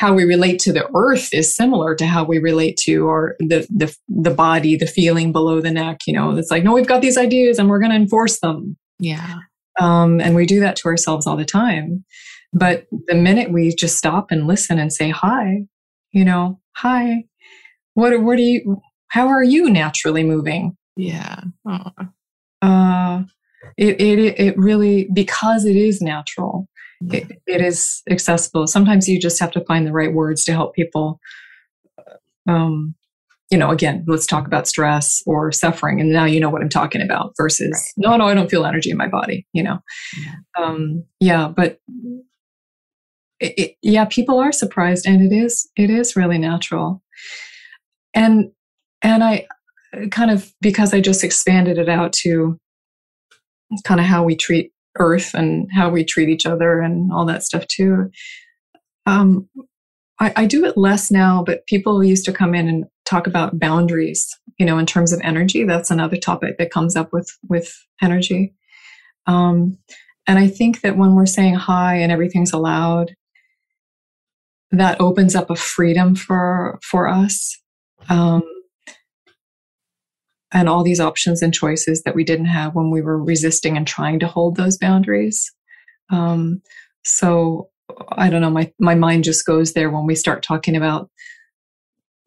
how 0.00 0.14
we 0.14 0.24
relate 0.24 0.58
to 0.58 0.72
the 0.72 0.88
earth 0.94 1.28
is 1.34 1.54
similar 1.54 1.94
to 1.94 2.06
how 2.06 2.24
we 2.24 2.38
relate 2.38 2.78
to 2.78 3.06
our 3.06 3.36
the 3.38 3.66
the 3.68 3.94
the 4.08 4.30
body 4.30 4.74
the 4.74 4.86
feeling 4.86 5.30
below 5.30 5.60
the 5.60 5.70
neck 5.70 5.98
you 6.06 6.14
know 6.14 6.34
it's 6.36 6.50
like 6.50 6.64
no 6.64 6.72
we've 6.72 6.86
got 6.86 7.02
these 7.02 7.18
ideas 7.18 7.58
and 7.58 7.68
we're 7.68 7.80
going 7.80 7.90
to 7.90 7.96
enforce 7.96 8.40
them. 8.40 8.76
Yeah. 8.98 9.40
Um, 9.78 10.20
and 10.20 10.34
we 10.34 10.46
do 10.46 10.60
that 10.60 10.76
to 10.76 10.88
ourselves 10.88 11.26
all 11.26 11.36
the 11.36 11.44
time. 11.44 12.04
But 12.52 12.86
the 13.06 13.14
minute 13.14 13.52
we 13.52 13.74
just 13.74 13.96
stop 13.96 14.30
and 14.30 14.46
listen 14.46 14.78
and 14.78 14.92
say 14.92 15.10
hi 15.10 15.66
you 16.12 16.24
know 16.24 16.58
hi 16.76 17.24
what 17.94 18.18
what 18.22 18.38
are 18.38 18.42
you 18.42 18.80
how 19.08 19.28
are 19.28 19.44
you 19.44 19.68
naturally 19.68 20.22
moving? 20.22 20.76
Yeah. 20.96 21.40
Oh 21.68 21.90
uh, 22.62 23.22
it, 23.76 24.00
it, 24.00 24.40
it 24.40 24.58
really, 24.58 25.08
because 25.12 25.64
it 25.64 25.76
is 25.76 26.00
natural, 26.00 26.68
it, 27.12 27.40
it 27.46 27.60
is 27.62 28.02
accessible. 28.10 28.66
Sometimes 28.66 29.08
you 29.08 29.18
just 29.18 29.40
have 29.40 29.50
to 29.52 29.64
find 29.64 29.86
the 29.86 29.92
right 29.92 30.12
words 30.12 30.44
to 30.44 30.52
help 30.52 30.74
people. 30.74 31.18
Um, 32.48 32.94
you 33.50 33.58
know, 33.58 33.70
again, 33.70 34.04
let's 34.06 34.26
talk 34.26 34.46
about 34.46 34.68
stress 34.68 35.22
or 35.26 35.50
suffering. 35.50 36.00
And 36.00 36.12
now 36.12 36.24
you 36.24 36.38
know 36.38 36.50
what 36.50 36.62
I'm 36.62 36.68
talking 36.68 37.02
about 37.02 37.32
versus, 37.36 37.72
right. 37.72 38.10
no, 38.10 38.16
no, 38.16 38.28
I 38.28 38.34
don't 38.34 38.50
feel 38.50 38.64
energy 38.64 38.90
in 38.90 38.96
my 38.96 39.08
body, 39.08 39.46
you 39.52 39.62
know? 39.62 39.78
Yeah. 40.22 40.34
Um, 40.58 41.04
yeah, 41.18 41.48
but 41.48 41.78
it, 43.40 43.54
it, 43.58 43.76
yeah, 43.82 44.04
people 44.04 44.38
are 44.38 44.52
surprised 44.52 45.06
and 45.06 45.20
it 45.20 45.34
is, 45.34 45.68
it 45.76 45.90
is 45.90 46.14
really 46.14 46.38
natural. 46.38 47.02
And, 48.14 48.52
and 49.02 49.24
I, 49.24 49.46
kind 50.10 50.30
of 50.30 50.52
because 50.60 50.94
I 50.94 51.00
just 51.00 51.24
expanded 51.24 51.78
it 51.78 51.88
out 51.88 52.12
to 52.24 52.58
kind 53.84 54.00
of 54.00 54.06
how 54.06 54.24
we 54.24 54.36
treat 54.36 54.72
Earth 54.98 55.34
and 55.34 55.68
how 55.72 55.90
we 55.90 56.04
treat 56.04 56.28
each 56.28 56.46
other 56.46 56.80
and 56.80 57.12
all 57.12 57.24
that 57.26 57.42
stuff 57.42 57.66
too. 57.66 58.10
Um, 59.06 59.48
I, 60.20 60.32
I 60.36 60.46
do 60.46 60.64
it 60.64 60.76
less 60.76 61.10
now, 61.10 61.42
but 61.44 61.66
people 61.66 62.04
used 62.04 62.24
to 62.26 62.32
come 62.32 62.54
in 62.54 62.68
and 62.68 62.84
talk 63.04 63.26
about 63.26 63.58
boundaries. 63.58 64.28
You 64.58 64.66
know, 64.66 64.78
in 64.78 64.86
terms 64.86 65.12
of 65.12 65.20
energy, 65.22 65.64
that's 65.64 65.90
another 65.90 66.16
topic 66.16 66.58
that 66.58 66.70
comes 66.70 66.96
up 66.96 67.12
with 67.12 67.30
with 67.48 67.74
energy. 68.02 68.54
Um, 69.26 69.78
and 70.26 70.38
I 70.38 70.48
think 70.48 70.82
that 70.82 70.96
when 70.96 71.14
we're 71.14 71.26
saying 71.26 71.54
hi 71.54 71.96
and 71.96 72.12
everything's 72.12 72.52
allowed, 72.52 73.14
that 74.70 75.00
opens 75.00 75.34
up 75.34 75.50
a 75.50 75.56
freedom 75.56 76.14
for 76.14 76.78
for 76.82 77.08
us. 77.08 77.56
Um, 78.08 78.42
and 80.52 80.68
all 80.68 80.82
these 80.82 81.00
options 81.00 81.42
and 81.42 81.54
choices 81.54 82.02
that 82.02 82.14
we 82.14 82.24
didn't 82.24 82.46
have 82.46 82.74
when 82.74 82.90
we 82.90 83.00
were 83.00 83.22
resisting 83.22 83.76
and 83.76 83.86
trying 83.86 84.18
to 84.18 84.26
hold 84.26 84.56
those 84.56 84.76
boundaries. 84.76 85.52
Um, 86.10 86.60
so 87.04 87.68
I 88.12 88.30
don't 88.30 88.40
know, 88.40 88.50
my, 88.50 88.72
my 88.78 88.94
mind 88.94 89.24
just 89.24 89.46
goes 89.46 89.72
there 89.72 89.90
when 89.90 90.06
we 90.06 90.14
start 90.14 90.42
talking 90.42 90.76
about 90.76 91.10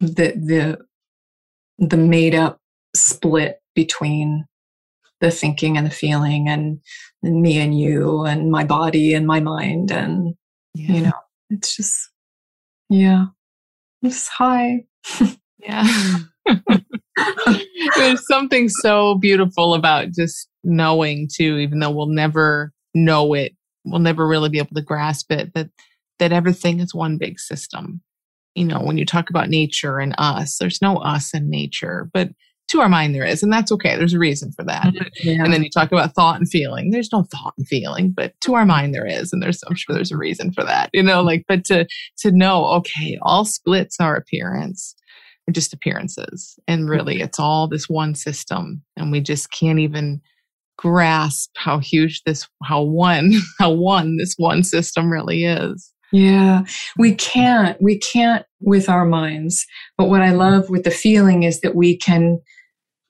the 0.00 0.32
the 0.32 0.78
the 1.78 1.96
made 1.96 2.34
up 2.34 2.60
split 2.94 3.60
between 3.74 4.46
the 5.20 5.30
thinking 5.30 5.76
and 5.76 5.86
the 5.86 5.90
feeling 5.90 6.48
and, 6.48 6.80
and 7.22 7.40
me 7.40 7.58
and 7.58 7.78
you 7.78 8.24
and 8.24 8.50
my 8.50 8.64
body 8.64 9.14
and 9.14 9.26
my 9.26 9.40
mind 9.40 9.90
and 9.90 10.34
yeah. 10.74 10.92
you 10.92 11.00
know 11.00 11.12
it's 11.50 11.76
just 11.76 12.10
yeah 12.90 13.26
it's 14.02 14.28
high 14.28 14.84
yeah 15.58 16.18
There's 17.96 18.26
something 18.26 18.68
so 18.68 19.16
beautiful 19.16 19.74
about 19.74 20.12
just 20.12 20.48
knowing 20.62 21.28
too, 21.32 21.58
even 21.58 21.78
though 21.78 21.90
we'll 21.90 22.06
never 22.06 22.72
know 22.94 23.34
it, 23.34 23.52
we'll 23.84 24.00
never 24.00 24.26
really 24.26 24.48
be 24.48 24.58
able 24.58 24.74
to 24.74 24.82
grasp 24.82 25.30
it, 25.30 25.54
that 25.54 25.68
that 26.18 26.32
everything 26.32 26.80
is 26.80 26.94
one 26.94 27.18
big 27.18 27.40
system. 27.40 28.00
You 28.54 28.64
know, 28.64 28.78
when 28.78 28.98
you 28.98 29.04
talk 29.04 29.30
about 29.30 29.48
nature 29.48 29.98
and 29.98 30.14
us, 30.16 30.58
there's 30.58 30.80
no 30.80 30.96
us 30.98 31.34
in 31.34 31.50
nature, 31.50 32.08
but 32.12 32.30
to 32.68 32.80
our 32.80 32.88
mind 32.88 33.14
there 33.14 33.26
is, 33.26 33.42
and 33.42 33.52
that's 33.52 33.70
okay. 33.72 33.96
There's 33.96 34.14
a 34.14 34.18
reason 34.18 34.52
for 34.52 34.64
that. 34.64 34.86
Mm-hmm. 34.86 35.28
Yeah. 35.28 35.44
And 35.44 35.52
then 35.52 35.62
you 35.62 35.70
talk 35.70 35.92
about 35.92 36.14
thought 36.14 36.38
and 36.38 36.48
feeling. 36.48 36.90
There's 36.90 37.12
no 37.12 37.24
thought 37.24 37.54
and 37.58 37.68
feeling, 37.68 38.10
but 38.10 38.32
to 38.42 38.54
our 38.54 38.64
mind 38.64 38.94
there 38.94 39.06
is, 39.06 39.32
and 39.32 39.42
there's 39.42 39.62
I'm 39.68 39.74
sure 39.74 39.94
there's 39.94 40.12
a 40.12 40.16
reason 40.16 40.52
for 40.52 40.64
that. 40.64 40.90
You 40.92 41.02
know, 41.02 41.22
like 41.22 41.44
but 41.46 41.64
to 41.66 41.86
to 42.18 42.30
know, 42.30 42.64
okay, 42.76 43.18
all 43.22 43.44
splits 43.44 43.96
are 44.00 44.16
appearance 44.16 44.94
just 45.52 45.72
appearances. 45.72 46.58
And 46.66 46.88
really, 46.88 47.20
it's 47.20 47.38
all 47.38 47.68
this 47.68 47.88
one 47.88 48.14
system. 48.14 48.82
And 48.96 49.12
we 49.12 49.20
just 49.20 49.50
can't 49.50 49.78
even 49.78 50.20
grasp 50.76 51.50
how 51.56 51.78
huge 51.78 52.22
this, 52.24 52.48
how 52.64 52.82
one, 52.82 53.32
how 53.58 53.70
one 53.70 54.16
this 54.16 54.34
one 54.36 54.62
system 54.62 55.10
really 55.10 55.44
is. 55.44 55.92
Yeah, 56.12 56.64
we 56.96 57.14
can't, 57.14 57.80
we 57.82 57.98
can't 57.98 58.44
with 58.60 58.88
our 58.88 59.04
minds. 59.04 59.66
But 59.98 60.08
what 60.08 60.22
I 60.22 60.28
mm-hmm. 60.28 60.38
love 60.38 60.70
with 60.70 60.84
the 60.84 60.90
feeling 60.90 61.42
is 61.42 61.60
that 61.60 61.74
we 61.74 61.96
can 61.96 62.40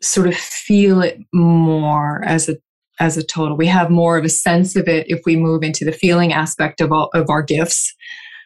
sort 0.02 0.26
of 0.26 0.34
feel 0.34 1.02
it 1.02 1.18
more 1.32 2.22
as 2.24 2.48
a 2.48 2.56
as 3.00 3.16
a 3.16 3.24
total. 3.24 3.56
We 3.56 3.66
have 3.66 3.90
more 3.90 4.16
of 4.16 4.24
a 4.24 4.28
sense 4.28 4.76
of 4.76 4.86
it 4.86 5.06
if 5.08 5.20
we 5.26 5.36
move 5.36 5.62
into 5.62 5.84
the 5.84 5.92
feeling 5.92 6.32
aspect 6.32 6.80
of 6.80 6.92
all 6.92 7.10
of 7.12 7.28
our 7.28 7.42
gifts 7.42 7.92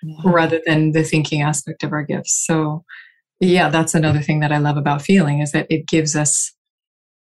yeah. 0.03 0.16
rather 0.24 0.61
than 0.66 0.93
the 0.93 1.03
thinking 1.03 1.43
aspect 1.43 1.84
of 1.84 1.93
our 1.93 2.03
gifts. 2.03 2.45
So 2.47 2.84
yeah, 3.41 3.68
that's 3.68 3.95
another 3.95 4.20
thing 4.20 4.41
that 4.41 4.53
I 4.53 4.59
love 4.59 4.76
about 4.76 5.03
feeling 5.03 5.41
is 5.41 5.53
that 5.53 5.66
it 5.70 5.86
gives 5.86 6.16
us 6.16 6.55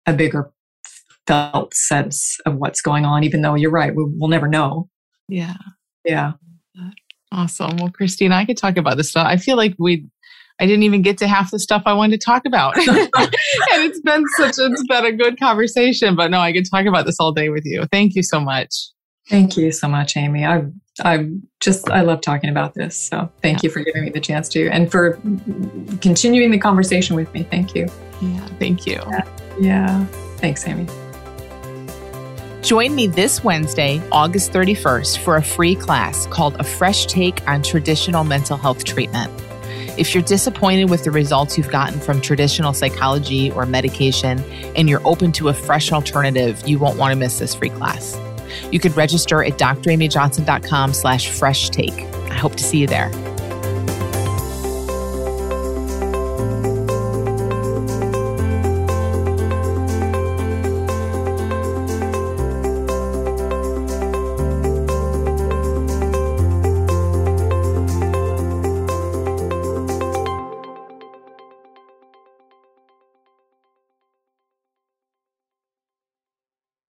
a 0.06 0.14
bigger 0.14 0.52
felt 1.28 1.74
sense 1.74 2.38
of 2.46 2.56
what's 2.56 2.82
going 2.82 3.06
on, 3.06 3.24
even 3.24 3.42
though 3.42 3.56
you're 3.56 3.72
right, 3.72 3.94
we, 3.96 4.04
will 4.18 4.30
never 4.30 4.48
know. 4.48 4.90
Yeah. 5.28 5.56
Yeah. 6.04 6.34
Awesome. 7.32 7.78
Well, 7.78 7.92
Christine, 7.92 8.32
I 8.32 8.46
could 8.46 8.58
talk 8.58 8.78
about 8.78 8.98
this 8.98 9.12
stuff. 9.12 9.28
I 9.28 9.38
feel 9.38 9.56
like 9.56 9.76
we 9.78 10.08
I 10.60 10.66
didn't 10.66 10.84
even 10.84 11.02
get 11.02 11.18
to 11.20 11.28
half 11.28 11.52
the 11.52 11.60
stuff 11.60 11.84
I 11.86 11.94
wanted 11.94 12.20
to 12.20 12.26
talk 12.26 12.44
about. 12.46 12.76
and 12.88 12.90
it's 13.16 14.02
been 14.02 14.26
such, 14.38 14.56
it's 14.58 14.84
been 14.88 15.06
a 15.06 15.14
good 15.14 15.40
conversation, 15.40 16.16
but 16.16 16.32
no, 16.32 16.40
I 16.40 16.52
could 16.52 16.70
talk 16.70 16.86
about 16.86 17.06
this 17.06 17.16
all 17.20 17.32
day 17.32 17.50
with 17.50 17.64
you. 17.66 17.86
Thank 17.92 18.16
you 18.16 18.24
so 18.24 18.40
much. 18.42 18.74
Thank 19.30 19.56
you 19.56 19.72
so 19.72 19.88
much, 19.88 20.18
Amy. 20.18 20.46
I 20.46 20.64
I 21.02 21.30
just 21.60 21.90
I 21.90 22.02
love 22.02 22.22
talking 22.22 22.50
about 22.50 22.74
this. 22.74 22.96
So 22.96 23.30
thank 23.42 23.58
yeah. 23.58 23.68
you 23.68 23.70
for 23.72 23.82
giving 23.82 24.04
me 24.04 24.10
the 24.10 24.20
chance 24.20 24.50
to 24.50 24.68
and 24.70 24.92
for 24.92 25.20
continuing 26.02 26.52
the 26.52 26.60
conversation 26.60 27.16
with 27.16 27.34
me. 27.34 27.44
Thank 27.44 27.76
you. 27.76 27.88
Yeah, 28.22 28.46
thank 28.60 28.86
you. 28.86 29.02
Yeah. 29.10 29.28
yeah. 29.60 30.06
Thanks, 30.38 30.68
Amy. 30.68 30.88
Join 32.62 32.94
me 32.94 33.08
this 33.08 33.44
Wednesday, 33.44 34.02
August 34.12 34.52
31st, 34.52 35.20
for 35.20 35.38
a 35.38 35.42
free 35.42 35.76
class 35.76 36.28
called 36.28 36.56
A 36.60 36.64
Fresh 36.64 37.06
Take 37.06 37.48
on 37.48 37.64
Traditional 37.64 38.24
Mental 38.24 38.58
Health 38.58 38.84
Treatment. 38.84 39.32
If 39.98 40.14
you're 40.14 40.24
disappointed 40.24 40.90
with 40.90 41.04
the 41.04 41.12
results 41.12 41.58
you've 41.58 41.72
gotten 41.72 42.00
from 42.00 42.22
traditional 42.22 42.74
psychology 42.74 43.52
or 43.52 43.66
medication 43.66 44.40
and 44.76 44.90
you're 44.90 45.06
open 45.06 45.32
to 45.34 45.50
a 45.50 45.54
fresh 45.54 45.92
alternative, 45.92 46.62
you 46.68 46.80
won't 46.80 46.98
want 46.98 47.12
to 47.12 47.18
miss 47.18 47.40
this 47.40 47.56
free 47.56 47.70
class. 47.70 48.16
You 48.72 48.80
could 48.80 48.96
register 48.96 49.44
at 49.44 49.54
dramyjohnson.com 49.54 50.94
slash 50.94 51.30
fresh 51.30 51.70
take. 51.70 52.02
I 52.30 52.36
hope 52.36 52.56
to 52.56 52.64
see 52.64 52.80
you 52.80 52.88
there. 52.88 53.10